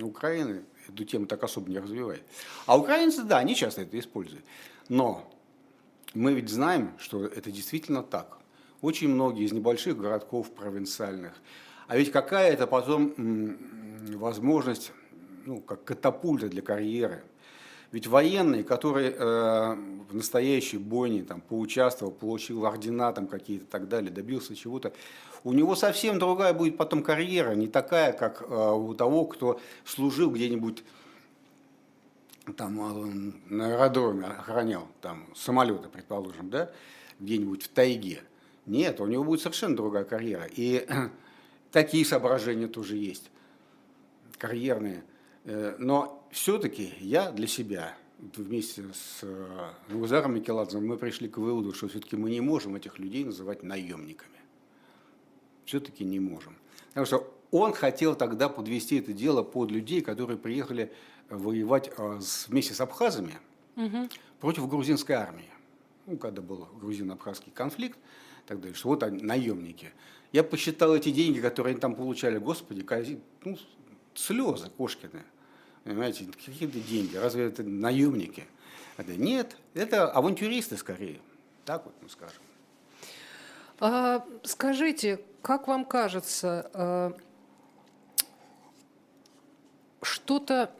Украины 0.00 0.64
эту 0.88 1.04
тему 1.04 1.26
так 1.26 1.42
особо 1.42 1.70
не 1.70 1.78
развивают. 1.78 2.22
А 2.66 2.78
украинцы, 2.78 3.22
да, 3.22 3.38
они 3.38 3.54
часто 3.54 3.82
это 3.82 3.98
используют. 3.98 4.44
Но 4.88 5.28
мы 6.14 6.34
ведь 6.34 6.48
знаем, 6.48 6.92
что 6.98 7.24
это 7.24 7.50
действительно 7.50 8.02
так 8.02 8.38
очень 8.82 9.08
многие 9.08 9.44
из 9.44 9.52
небольших 9.52 9.96
городков 9.96 10.50
провинциальных. 10.50 11.32
А 11.86 11.96
ведь 11.96 12.12
какая 12.12 12.52
это 12.52 12.66
потом 12.66 13.14
возможность, 14.16 14.92
ну, 15.46 15.60
как 15.60 15.84
катапульта 15.84 16.48
для 16.48 16.60
карьеры. 16.60 17.22
Ведь 17.92 18.06
военный, 18.06 18.64
который 18.64 19.10
э, 19.10 19.14
в 19.18 20.14
настоящей 20.14 20.78
бойне 20.78 21.22
там, 21.22 21.42
поучаствовал, 21.42 22.10
получил 22.10 22.64
ордена 22.64 23.12
там, 23.12 23.26
какие-то 23.26 23.64
и 23.64 23.68
так 23.68 23.88
далее, 23.88 24.10
добился 24.10 24.56
чего-то, 24.56 24.94
у 25.44 25.52
него 25.52 25.76
совсем 25.76 26.18
другая 26.18 26.54
будет 26.54 26.78
потом 26.78 27.02
карьера, 27.02 27.52
не 27.52 27.66
такая, 27.68 28.12
как 28.12 28.42
э, 28.42 28.72
у 28.72 28.94
того, 28.94 29.26
кто 29.26 29.60
служил 29.84 30.30
где-нибудь 30.30 30.84
там 32.56 32.80
э, 32.80 33.32
на 33.50 33.74
аэродроме, 33.74 34.24
охранял 34.24 34.88
там 35.02 35.26
самолеты, 35.34 35.90
предположим, 35.90 36.48
да, 36.48 36.70
где-нибудь 37.20 37.64
в 37.64 37.68
тайге. 37.68 38.22
Нет, 38.66 39.00
у 39.00 39.06
него 39.06 39.24
будет 39.24 39.40
совершенно 39.40 39.76
другая 39.76 40.04
карьера. 40.04 40.46
И 40.54 40.86
такие 41.72 42.04
соображения 42.04 42.68
тоже 42.68 42.96
есть, 42.96 43.30
карьерные. 44.38 45.04
Э, 45.44 45.76
но 45.78 46.26
все-таки 46.30 46.94
я 47.00 47.30
для 47.30 47.46
себя 47.46 47.96
вместе 48.36 48.84
с 48.92 49.24
Назаром 49.88 50.34
Микеладзе 50.34 50.78
мы 50.78 50.96
пришли 50.96 51.28
к 51.28 51.38
выводу, 51.38 51.72
что 51.74 51.88
все-таки 51.88 52.16
мы 52.16 52.30
не 52.30 52.40
можем 52.40 52.76
этих 52.76 52.98
людей 52.98 53.24
называть 53.24 53.62
наемниками. 53.62 54.38
Все-таки 55.64 56.04
не 56.04 56.20
можем. 56.20 56.56
Потому 56.88 57.06
что 57.06 57.34
он 57.50 57.72
хотел 57.72 58.14
тогда 58.14 58.48
подвести 58.48 58.98
это 58.98 59.12
дело 59.12 59.42
под 59.42 59.70
людей, 59.70 60.00
которые 60.00 60.38
приехали 60.38 60.92
воевать 61.28 61.90
э, 61.96 62.20
вместе 62.48 62.74
с 62.74 62.80
абхазами 62.80 63.38
угу. 63.76 64.08
против 64.40 64.68
грузинской 64.68 65.16
армии. 65.16 65.50
Ну, 66.06 66.16
когда 66.16 66.42
был 66.42 66.68
грузино-абхазский 66.80 67.52
конфликт, 67.52 67.98
так 68.46 68.60
далее, 68.60 68.74
что 68.74 68.88
вот 68.88 69.02
они, 69.02 69.22
наемники. 69.22 69.92
Я 70.32 70.42
посчитал 70.42 70.94
эти 70.96 71.10
деньги, 71.10 71.40
которые 71.40 71.72
они 71.72 71.80
там 71.80 71.94
получали, 71.94 72.38
господи, 72.38 72.86
ну, 73.44 73.58
слезы 74.14 74.70
Кошкины. 74.70 75.22
Понимаете, 75.84 76.26
какие-то 76.26 76.78
деньги, 76.78 77.16
разве 77.16 77.46
это 77.46 77.62
наемники? 77.62 78.46
Это, 78.96 79.14
нет, 79.16 79.56
это 79.74 80.10
авантюристы 80.10 80.76
скорее. 80.76 81.20
Так 81.64 81.84
вот 81.84 81.94
мы 82.02 82.08
скажем. 82.08 82.42
А, 83.80 84.24
скажите, 84.44 85.20
как 85.42 85.66
вам 85.66 85.84
кажется, 85.84 86.70
а, 86.72 87.12
что-то, 90.02 90.70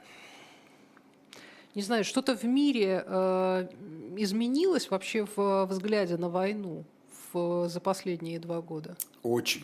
не 1.74 1.82
знаю, 1.82 2.04
что-то 2.04 2.36
в 2.36 2.44
мире 2.44 3.04
а, 3.06 3.68
изменилось 4.16 4.90
вообще 4.90 5.26
в 5.34 5.66
взгляде 5.66 6.16
на 6.16 6.28
войну? 6.28 6.84
В, 7.32 7.68
за 7.68 7.80
последние 7.80 8.38
два 8.38 8.60
года? 8.60 8.96
Очень. 9.22 9.62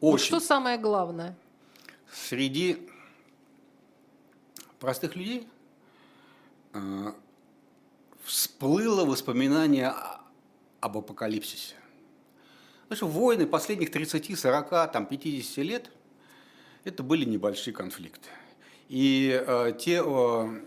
Очень. 0.00 0.12
Вот 0.12 0.20
что 0.20 0.40
самое 0.40 0.78
главное? 0.78 1.36
Среди 2.12 2.88
простых 4.78 5.16
людей 5.16 5.46
э, 6.72 7.12
всплыло 8.24 9.04
воспоминание 9.04 9.94
об 10.80 10.98
апокалипсисе. 10.98 11.74
Потому 12.88 12.96
что 12.96 13.06
войны 13.06 13.46
последних 13.46 13.90
30, 13.90 14.38
40, 14.38 14.92
там, 14.92 15.06
50 15.06 15.64
лет– 15.64 15.90
это 16.84 17.02
были 17.02 17.24
небольшие 17.24 17.74
конфликты. 17.74 18.28
И 18.88 19.44
э, 19.46 19.72
те 19.78 20.02
э, 20.04 20.58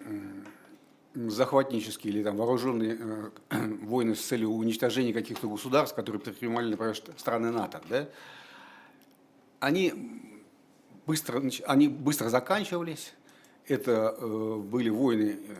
захватнические 1.13 2.13
или 2.13 2.23
там, 2.23 2.37
вооруженные 2.37 2.97
э, 2.99 3.29
войны 3.83 4.15
с 4.15 4.21
целью 4.21 4.49
уничтожения 4.49 5.13
каких-то 5.13 5.47
государств, 5.47 5.95
которые 5.95 6.21
предпринимали, 6.21 6.69
например, 6.69 6.95
страны 7.17 7.51
НАТО, 7.51 7.81
да, 7.89 8.09
они 9.59 9.93
быстро, 11.05 11.41
они 11.67 11.87
быстро 11.87 12.29
заканчивались. 12.29 13.13
Это 13.67 14.15
э, 14.17 14.57
были 14.57 14.89
войны 14.89 15.39
э, 15.47 15.55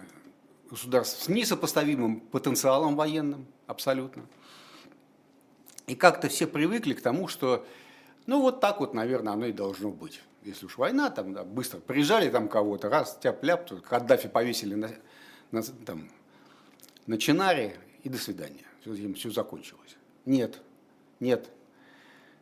государств 0.70 1.24
с 1.24 1.28
несопоставимым 1.30 2.20
потенциалом 2.20 2.96
военным, 2.96 3.46
абсолютно. 3.68 4.26
И 5.88 5.96
как-то 5.96 6.30
все 6.30 6.48
привыкли 6.48 6.94
к 6.94 7.02
тому, 7.02 7.28
что, 7.28 7.66
ну 8.26 8.42
вот 8.42 8.60
так 8.60 8.80
вот, 8.80 8.94
наверное, 8.94 9.34
оно 9.34 9.46
и 9.46 9.52
должно 9.52 9.90
быть. 9.90 10.22
Если 10.44 10.66
уж 10.66 10.78
война, 10.78 11.10
там 11.10 11.34
да, 11.34 11.44
быстро 11.44 11.80
приезжали 11.80 12.30
там 12.30 12.50
кого-то, 12.50 12.90
раз, 12.90 13.18
тяп-ляп, 13.22 13.70
Каддафи 13.88 14.28
повесили 14.28 14.76
на, 14.76 14.90
там, 15.62 16.10
на 17.06 17.18
Чинаре, 17.18 17.78
и 18.04 18.10
до 18.10 18.18
свидания. 18.18 18.66
Все, 18.82 19.14
все 19.14 19.32
закончилось. 19.32 19.96
Нет, 20.26 20.62
нет. 21.20 21.50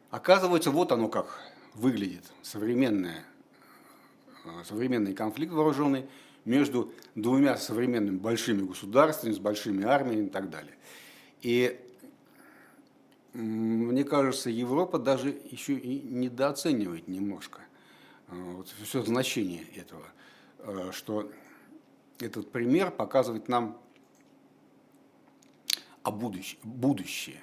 Оказывается, 0.09 0.72
вот 0.72 0.91
оно 0.91 1.07
как 1.07 1.39
выглядит, 1.74 2.24
современное, 2.41 3.24
э, 4.45 4.64
современный 4.66 5.14
конфликт 5.14 5.53
вооруженный 5.53 6.07
между 6.45 6.91
двумя 7.16 7.57
современными 7.57 8.18
большими 8.18 8.66
государствами, 8.66 9.32
с 9.32 9.39
большими 9.39 9.86
армиями 9.86 10.28
и 10.28 10.30
так 10.30 10.49
далее. 10.49 10.74
И 11.41 11.80
мне 13.34 14.03
кажется, 14.03 14.49
Европа 14.49 14.99
даже 14.99 15.30
еще 15.30 15.74
и 15.74 16.01
недооценивает 16.01 17.07
немножко 17.07 17.62
э, 18.28 18.34
вот 18.36 18.68
все 18.84 19.03
значение 19.03 19.64
этого, 19.76 20.05
э, 20.59 20.89
что 20.91 21.32
этот 22.22 22.51
пример 22.51 22.91
показывает 22.91 23.47
нам 23.47 23.78
о 26.03 26.11
будущем, 26.11 26.57
будущее, 26.63 27.41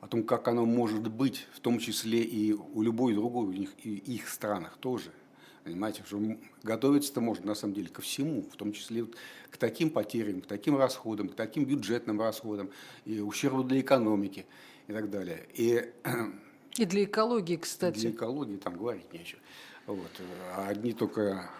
о 0.00 0.08
том, 0.08 0.24
как 0.24 0.48
оно 0.48 0.64
может 0.64 1.08
быть, 1.08 1.46
в 1.52 1.60
том 1.60 1.78
числе 1.78 2.22
и 2.22 2.52
у 2.52 2.82
любой 2.82 3.14
другой, 3.14 3.46
у 3.46 3.52
них 3.52 3.70
и 3.82 3.96
их 3.96 4.28
странах 4.28 4.76
тоже. 4.78 5.12
Понимаете, 5.64 6.04
что 6.06 6.20
готовиться-то 6.62 7.20
можно 7.20 7.46
на 7.46 7.54
самом 7.56 7.74
деле 7.74 7.88
ко 7.88 8.00
всему, 8.00 8.42
в 8.42 8.56
том 8.56 8.72
числе 8.72 9.04
к 9.50 9.56
таким 9.56 9.90
потерям, 9.90 10.40
к 10.40 10.46
таким 10.46 10.76
расходам, 10.76 11.28
к 11.28 11.34
таким 11.34 11.64
бюджетным 11.64 12.20
расходам, 12.20 12.70
и 13.04 13.18
ущербу 13.18 13.64
для 13.64 13.80
экономики 13.80 14.46
и 14.86 14.92
так 14.92 15.10
далее. 15.10 15.48
И, 15.54 15.92
и 16.76 16.84
для 16.84 17.02
экологии, 17.02 17.56
кстати. 17.56 17.98
Для 17.98 18.10
экологии 18.10 18.58
там 18.58 18.76
говорить 18.76 19.12
нечего. 19.12 19.40
Вот. 19.86 20.10
Одни 20.56 20.92
только 20.92 21.50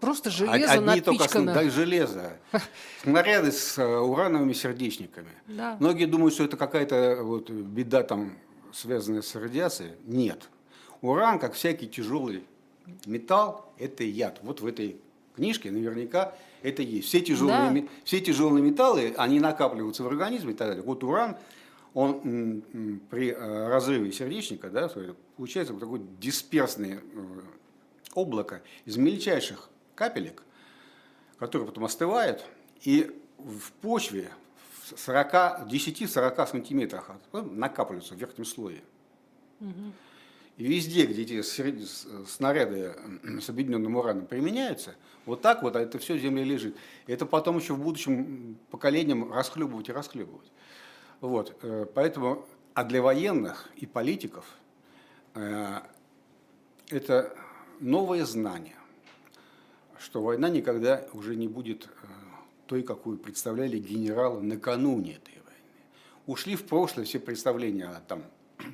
Просто 0.00 0.30
железо 0.30 0.72
Одни 0.72 0.86
напичкано. 0.86 1.16
только 1.16 1.44
да, 1.44 1.70
железо. 1.70 2.32
Снаряды 3.02 3.52
с 3.52 3.76
э, 3.78 3.84
урановыми 3.84 4.54
сердечниками. 4.54 5.30
Да. 5.46 5.76
Многие 5.78 6.06
думают, 6.06 6.34
что 6.34 6.44
это 6.44 6.56
какая-то 6.56 7.18
вот 7.22 7.50
беда 7.50 8.02
там, 8.02 8.32
связанная 8.72 9.22
с 9.22 9.34
радиацией. 9.34 9.92
Нет. 10.06 10.48
Уран, 11.02 11.38
как 11.38 11.52
всякий 11.54 11.86
тяжелый 11.86 12.44
металл, 13.04 13.72
это 13.78 14.04
яд. 14.04 14.38
Вот 14.42 14.60
в 14.60 14.66
этой 14.66 14.96
книжке 15.36 15.70
наверняка 15.70 16.34
это 16.62 16.82
есть. 16.82 17.08
Все 17.08 17.20
тяжелые, 17.20 17.82
да. 17.82 17.88
все 18.04 18.20
тяжелые 18.20 18.62
металлы, 18.62 19.14
они 19.16 19.40
накапливаются 19.40 20.02
в 20.02 20.08
организме 20.08 20.52
и 20.52 20.56
так 20.56 20.68
далее. 20.68 20.82
Вот 20.82 21.04
уран, 21.04 21.36
он 21.94 22.62
при 23.10 23.30
э, 23.30 23.68
разрыве 23.68 24.12
сердечника, 24.12 24.70
да, 24.70 24.90
получается 25.36 25.72
вот 25.72 25.80
такое 25.80 26.00
дисперсное 26.20 27.00
э, 27.00 27.40
облако 28.14 28.62
из 28.84 28.96
мельчайших 28.96 29.70
капелек, 29.94 30.42
которые 31.38 31.66
потом 31.68 31.84
остывают, 31.84 32.44
и 32.82 33.10
в 33.38 33.72
почве 33.80 34.30
в 34.90 35.08
10-40 35.08 36.46
сантиметрах 36.46 37.10
накапливаются 37.32 38.14
в 38.14 38.18
верхнем 38.18 38.44
слое. 38.44 38.82
Угу. 39.60 39.92
И 40.56 40.64
везде, 40.64 41.06
где 41.06 41.22
эти 41.22 41.42
снаряды 42.26 42.94
с 43.40 43.48
объединенным 43.48 43.96
ураном 43.96 44.26
применяются, 44.26 44.94
вот 45.24 45.40
так 45.40 45.62
вот 45.62 45.76
это 45.76 45.98
все 45.98 46.14
в 46.14 46.18
земле 46.18 46.44
лежит. 46.44 46.76
И 47.06 47.12
это 47.12 47.24
потом 47.24 47.56
еще 47.58 47.72
в 47.72 47.82
будущем 47.82 48.58
поколениям 48.70 49.32
расхлебывать 49.32 49.88
и 49.88 49.92
расхлебывать. 49.92 50.50
Вот, 51.20 51.56
э, 51.62 51.86
поэтому, 51.94 52.46
а 52.74 52.84
для 52.84 53.00
военных 53.00 53.70
и 53.76 53.86
политиков 53.86 54.44
э, 55.34 55.80
это 56.90 57.34
новое 57.78 58.24
знание 58.24 58.76
что 60.00 60.22
война 60.22 60.48
никогда 60.48 61.04
уже 61.12 61.36
не 61.36 61.46
будет 61.46 61.84
э, 61.84 62.06
той, 62.66 62.82
какую 62.82 63.18
представляли 63.18 63.78
генералы 63.78 64.42
накануне 64.42 65.16
этой 65.16 65.34
войны. 65.34 65.60
Ушли 66.26 66.56
в 66.56 66.64
прошлое 66.64 67.04
все 67.04 67.20
представления 67.20 67.86
о 67.86 68.00
там, 68.00 68.22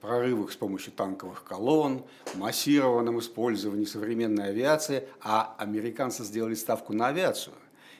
прорывах 0.00 0.52
с 0.52 0.56
помощью 0.56 0.92
танковых 0.92 1.42
колонн, 1.42 2.04
массированном 2.36 3.18
использовании 3.18 3.86
современной 3.86 4.50
авиации, 4.50 5.08
а 5.20 5.56
американцы 5.58 6.22
сделали 6.22 6.54
ставку 6.54 6.92
на 6.92 7.08
авиацию, 7.08 7.54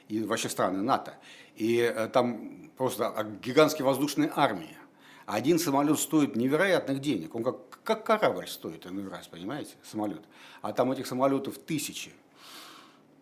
и 0.07 0.23
вообще 0.23 0.47
страны 0.47 0.81
НАТО. 0.81 1.15
И 1.57 1.77
э, 1.79 2.07
там 2.07 2.71
просто 2.77 3.13
гигантские 3.43 3.85
воздушные 3.85 4.31
армии. 4.33 4.77
Один 5.25 5.57
самолет 5.57 5.99
стоит 5.99 6.35
невероятных 6.35 7.01
денег. 7.01 7.33
Он 7.33 7.43
как, 7.43 7.81
как 7.83 8.05
корабль 8.05 8.47
стоит 8.47 8.85
иной 8.85 9.07
раз, 9.09 9.27
понимаете, 9.27 9.73
самолет. 9.83 10.21
А 10.61 10.71
там 10.71 10.91
этих 10.91 11.07
самолетов 11.07 11.57
тысячи. 11.57 12.11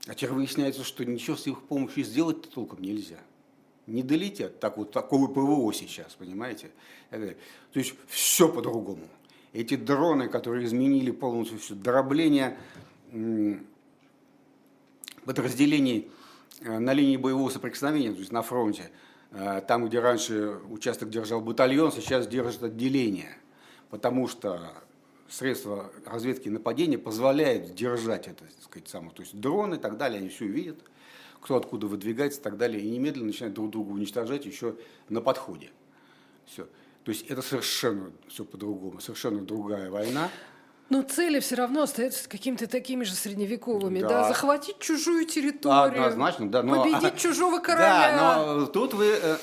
А 0.08 0.14
теперь 0.14 0.32
выясняется, 0.32 0.84
что 0.84 1.06
ничего 1.06 1.38
с 1.38 1.48
их 1.48 1.62
помощью 1.64 2.04
сделать 2.04 2.50
толком 2.50 2.82
нельзя. 2.82 3.20
Не 3.88 4.04
долетят 4.04 4.60
так 4.60 4.78
вот 4.78 4.92
такого 4.92 5.28
ПВО 5.28 5.74
сейчас, 5.74 6.14
понимаете? 6.14 6.72
То 7.10 7.36
есть 7.74 7.94
все 8.08 8.50
по-другому. 8.50 9.08
Эти 9.54 9.76
дроны, 9.76 10.28
которые 10.28 10.66
изменили 10.66 11.12
полностью 11.12 11.60
все 11.60 11.74
дробление 11.74 12.58
подразделений 15.24 16.10
э, 16.62 16.80
на 16.80 16.92
линии 16.92 17.16
боевого 17.16 17.50
соприкосновения, 17.50 18.12
то 18.12 18.20
есть 18.20 18.32
на 18.34 18.42
фронте– 18.42 18.92
там, 19.68 19.88
где 19.88 20.00
раньше 20.00 20.60
участок 20.70 21.10
держал 21.10 21.42
батальон, 21.42 21.92
сейчас 21.92 22.28
держит 22.28 22.64
отделение, 22.64 23.36
потому 23.90 24.28
что 24.28 24.74
средства 25.30 25.92
разведки 26.06 26.48
и 26.48 26.52
нападения 26.52 26.98
позволяют 26.98 27.74
держать 27.74 28.28
это, 28.28 28.46
так 28.46 28.64
сказать, 28.64 28.88
самое. 28.88 29.12
То 29.12 29.24
есть 29.24 29.40
дроны 29.40 29.76
и 29.76 29.80
так 29.80 29.98
далее, 29.98 30.20
они 30.20 30.30
все 30.30 30.46
видят, 30.46 30.78
кто 31.42 31.56
откуда 31.56 31.88
выдвигается 31.88 32.40
и 32.40 32.44
так 32.44 32.58
далее, 32.58 32.82
и 32.82 32.90
немедленно 32.90 33.28
начинают 33.28 33.56
друг 33.56 33.72
друга 33.72 33.92
уничтожать 33.92 34.46
еще 34.46 34.76
на 35.10 35.22
подходе. 35.22 35.72
Все. 36.46 36.68
То 37.04 37.12
есть 37.12 37.26
это 37.28 37.42
совершенно 37.42 38.12
все 38.28 38.46
по-другому, 38.46 39.00
совершенно 39.02 39.42
другая 39.44 39.90
война. 39.90 40.30
Но 40.90 41.02
цели 41.02 41.40
все 41.40 41.56
равно 41.56 41.84
остаются 41.84 42.28
какими-то 42.28 42.68
такими 42.68 43.04
же 43.04 43.14
средневековыми, 43.14 44.02
да. 44.02 44.10
да? 44.10 44.28
Захватить 44.28 44.80
чужую 44.80 45.26
территорию. 45.26 46.04
Однозначно, 46.04 46.50
да. 46.50 46.62
Но, 46.62 46.84
победить 46.84 47.18
чужого 47.22 47.60
короля. 47.60 48.16
Да, 48.16 48.56
но 48.56 48.66
тут 48.66 48.94
вы 48.94 49.18
э, 49.22 49.38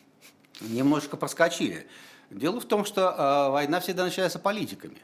немножко 0.60 1.16
проскочили. 1.16 1.86
Дело 2.30 2.60
в 2.60 2.64
том, 2.64 2.84
что 2.84 3.10
э, 3.10 3.50
война 3.50 3.80
всегда 3.80 4.04
начинается 4.04 4.38
политиками. 4.38 4.98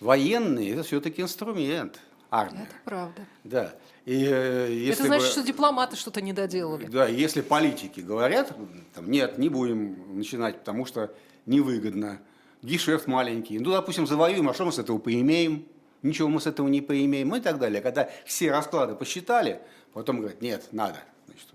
Военные– 0.00 0.72
это 0.72 0.84
все-таки 0.84 1.22
инструмент 1.22 1.98
армии. 2.30 2.62
Это 2.62 2.74
правда. 2.84 3.26
Да. 3.42 3.74
И, 4.04 4.24
э, 4.24 4.68
если 4.70 4.92
это 4.92 5.04
значит, 5.04 5.26
бы, 5.26 5.32
что 5.32 5.42
дипломаты 5.42 5.96
что-то 5.96 6.20
не 6.20 6.32
доделали. 6.32 6.86
Да, 6.86 7.08
если 7.08 7.40
политики 7.40 8.00
говорят, 8.00 8.56
там, 8.94 9.10
нет, 9.10 9.38
не 9.38 9.48
будем 9.48 10.16
начинать, 10.16 10.60
потому 10.60 10.86
что 10.86 11.12
невыгодно– 11.46 12.20
гешефт 12.64 13.06
маленький. 13.06 13.58
Ну, 13.58 13.70
допустим, 13.70 14.06
завоюем, 14.06 14.48
а 14.48 14.54
что 14.54 14.64
мы 14.64 14.72
с 14.72 14.78
этого 14.78 14.98
поимеем? 14.98 15.66
Ничего 16.02 16.28
мы 16.28 16.40
с 16.40 16.46
этого 16.46 16.68
не 16.68 16.80
поимеем 16.80 17.34
и 17.34 17.40
так 17.40 17.58
далее. 17.58 17.80
Когда 17.80 18.10
все 18.24 18.50
расклады 18.50 18.94
посчитали, 18.94 19.60
потом 19.92 20.18
говорят, 20.18 20.40
нет, 20.42 20.68
надо. 20.72 20.98
Значит, 21.26 21.48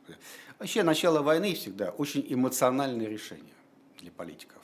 вообще 0.57 0.83
начало 0.83 1.21
войны 1.21 1.53
всегда 1.53 1.89
очень 1.91 2.25
эмоциональное 2.29 3.07
решение 3.07 3.53
для 3.99 4.11
политиков. 4.11 4.61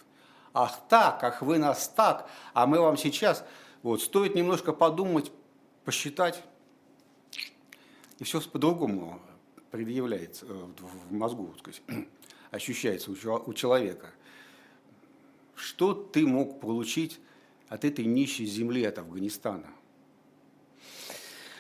Ах 0.54 0.80
так, 0.88 1.24
ах 1.24 1.42
вы 1.42 1.58
нас 1.58 1.88
так, 1.90 2.30
а 2.54 2.66
мы 2.66 2.80
вам 2.80 2.98
сейчас. 2.98 3.44
Вот, 3.84 4.02
стоит 4.02 4.36
немножко 4.36 4.72
подумать, 4.72 5.32
посчитать, 5.84 6.42
и 8.18 8.24
все 8.24 8.42
по-другому 8.42 9.20
предъявляется 9.70 10.46
э, 10.48 10.66
в 11.10 11.14
мозгу, 11.14 11.54
сказать, 11.60 11.82
ощущается 12.52 13.12
у 13.12 13.54
человека– 13.54 14.12
что 15.56 15.94
ты 15.94 16.26
мог 16.26 16.60
получить 16.60 17.20
от 17.70 17.86
этой 17.86 18.06
нищей 18.06 18.46
земли, 18.46 18.84
от 18.86 19.00
Афганистана? 19.00 19.68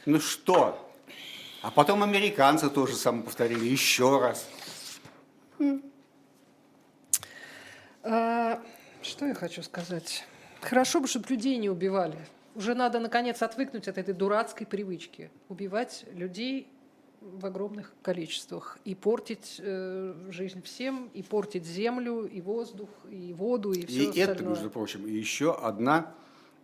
Ну 0.05 0.19
что? 0.19 0.93
А 1.61 1.71
потом 1.71 2.03
американцы 2.03 2.69
тоже 2.69 2.95
самое 2.95 3.23
повторили 3.23 3.65
еще 3.65 4.19
раз. 4.19 4.47
А, 8.03 8.61
что 9.01 9.25
я 9.25 9.33
хочу 9.33 9.63
сказать? 9.63 10.25
Хорошо 10.61 10.99
бы, 10.99 11.07
чтобы 11.07 11.27
людей 11.29 11.57
не 11.57 11.69
убивали. 11.69 12.17
Уже 12.53 12.75
надо, 12.75 12.99
наконец, 12.99 13.41
отвыкнуть 13.41 13.87
от 13.87 13.97
этой 13.97 14.13
дурацкой 14.13 14.67
привычки. 14.67 15.31
Убивать 15.49 16.05
людей 16.13 16.67
в 17.33 17.45
огромных 17.45 17.93
количествах 18.01 18.77
и 18.85 18.93
портить 18.95 19.55
э, 19.59 20.13
жизнь 20.29 20.61
всем, 20.61 21.09
и 21.13 21.23
портить 21.23 21.65
землю, 21.65 22.25
и 22.25 22.39
воздух, 22.41 22.89
и 23.09 23.33
воду, 23.33 23.71
и 23.73 23.85
все 23.85 24.03
И 24.03 24.07
остальное. 24.07 24.35
это, 24.35 24.43
между 24.43 24.69
прочим, 24.69 25.05
еще 25.07 25.53
одна 25.55 26.13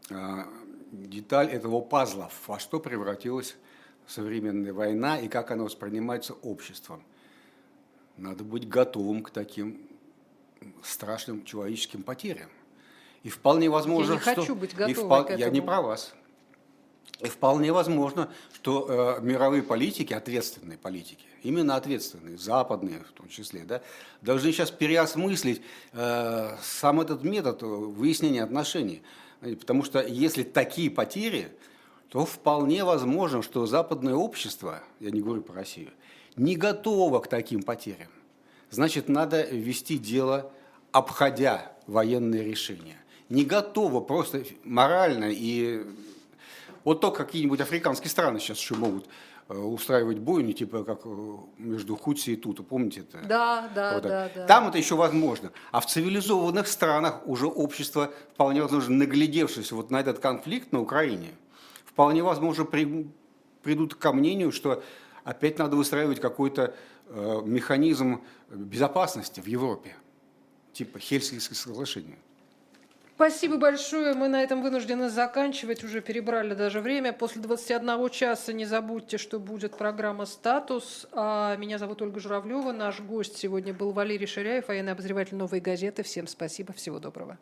а, 0.09 0.47
деталь 0.91 1.47
этого 1.49 1.81
пазла, 1.81 2.29
во 2.47 2.59
что 2.59 2.79
превратилась 2.79 3.55
современная 4.07 4.73
война 4.73 5.19
и 5.19 5.27
как 5.27 5.51
она 5.51 5.63
воспринимается 5.63 6.33
обществом. 6.33 7.03
Надо 8.17 8.43
быть 8.43 8.67
готовым 8.67 9.23
к 9.23 9.31
таким 9.31 9.81
страшным 10.83 11.43
человеческим 11.43 12.03
потерям. 12.03 12.49
И 13.23 13.29
вполне 13.29 13.69
возможно, 13.69 14.13
не 14.13 14.19
что... 14.19 14.35
хочу 14.35 14.55
быть 14.55 14.73
и 14.73 14.75
готовой 14.75 15.09
впол- 15.09 15.25
к 15.25 15.29
Я 15.31 15.49
не 15.49 15.59
этому. 15.59 15.67
про 15.67 15.81
вас. 15.81 16.13
И 17.23 17.27
вполне 17.29 17.71
возможно, 17.71 18.29
что 18.55 19.17
э, 19.19 19.21
мировые 19.21 19.61
политики, 19.61 20.13
ответственные 20.13 20.77
политики, 20.77 21.25
именно 21.43 21.75
ответственные, 21.75 22.37
западные 22.37 22.99
в 23.07 23.11
том 23.11 23.29
числе, 23.29 23.63
да, 23.63 23.81
должны 24.21 24.51
сейчас 24.51 24.71
переосмыслить 24.71 25.61
э, 25.93 26.55
сам 26.63 26.99
этот 26.99 27.23
метод 27.23 27.61
выяснения 27.61 28.43
отношений. 28.43 29.03
Потому 29.39 29.83
что 29.83 30.01
если 30.01 30.43
такие 30.43 30.89
потери, 30.89 31.49
то 32.09 32.25
вполне 32.25 32.83
возможно, 32.83 33.41
что 33.41 33.65
западное 33.65 34.15
общество, 34.15 34.83
я 34.99 35.11
не 35.11 35.21
говорю 35.21 35.41
про 35.41 35.55
Россию, 35.55 35.89
не 36.35 36.55
готово 36.55 37.19
к 37.19 37.27
таким 37.27 37.61
потерям. 37.61 38.09
Значит, 38.71 39.09
надо 39.09 39.43
вести 39.43 39.97
дело, 39.97 40.51
обходя 40.91 41.71
военные 41.87 42.43
решения. 42.43 42.97
Не 43.29 43.45
готово 43.45 44.01
просто 44.01 44.43
морально 44.63 45.29
и 45.31 45.85
вот 46.83 47.01
то 47.01 47.11
какие-нибудь 47.11 47.59
африканские 47.61 48.09
страны 48.09 48.39
сейчас 48.39 48.57
еще 48.59 48.75
могут 48.75 49.05
э, 49.49 49.57
устраивать 49.57 50.19
бойни, 50.19 50.53
типа 50.53 50.83
как 50.83 51.01
э, 51.05 51.37
между 51.57 51.95
Хутси 51.95 52.31
и 52.31 52.35
Тута, 52.35 52.63
помните 52.63 53.01
это? 53.01 53.19
Да, 53.27 53.69
да, 53.75 53.93
Вот 53.93 54.03
да, 54.03 54.31
да. 54.33 54.45
Там 54.47 54.67
это 54.67 54.77
еще 54.77 54.95
возможно. 54.95 55.51
А 55.71 55.79
в 55.79 55.85
цивилизованных 55.85 56.67
странах 56.67 57.21
уже 57.27 57.47
общество, 57.47 58.11
вполне 58.33 58.61
возможно, 58.61 58.95
наглядевшись 58.95 59.71
вот 59.71 59.91
на 59.91 59.99
этот 59.99 60.19
конфликт 60.19 60.71
на 60.71 60.81
Украине, 60.81 61.29
вполне 61.85 62.23
возможно 62.23 62.65
при- 62.65 63.07
придут 63.63 63.95
ко 63.95 64.11
мнению, 64.13 64.51
что 64.51 64.83
опять 65.23 65.59
надо 65.59 65.75
выстраивать 65.75 66.19
какой-то 66.19 66.73
э, 67.07 67.41
механизм 67.45 68.21
безопасности 68.49 69.39
в 69.41 69.45
Европе, 69.47 69.95
типа 70.73 70.97
Хельсинское 70.99 71.55
соглашение. 71.55 72.17
Спасибо 73.21 73.57
большое. 73.57 74.15
Мы 74.15 74.29
на 74.29 74.41
этом 74.41 74.63
вынуждены 74.63 75.07
заканчивать. 75.07 75.83
Уже 75.83 76.01
перебрали 76.01 76.55
даже 76.55 76.81
время. 76.81 77.13
После 77.13 77.39
21 77.39 78.09
часа 78.09 78.51
не 78.51 78.65
забудьте, 78.65 79.19
что 79.19 79.39
будет 79.39 79.77
программа 79.77 80.25
«Статус». 80.25 81.05
А 81.11 81.55
меня 81.57 81.77
зовут 81.77 82.01
Ольга 82.01 82.19
Журавлева. 82.19 82.71
Наш 82.71 82.99
гость 82.99 83.37
сегодня 83.37 83.75
был 83.75 83.91
Валерий 83.91 84.25
Ширяев, 84.25 84.69
военный 84.69 84.93
обозреватель 84.93 85.35
«Новой 85.35 85.59
газеты». 85.59 86.01
Всем 86.01 86.25
спасибо. 86.25 86.73
Всего 86.73 86.97
доброго. 86.97 87.37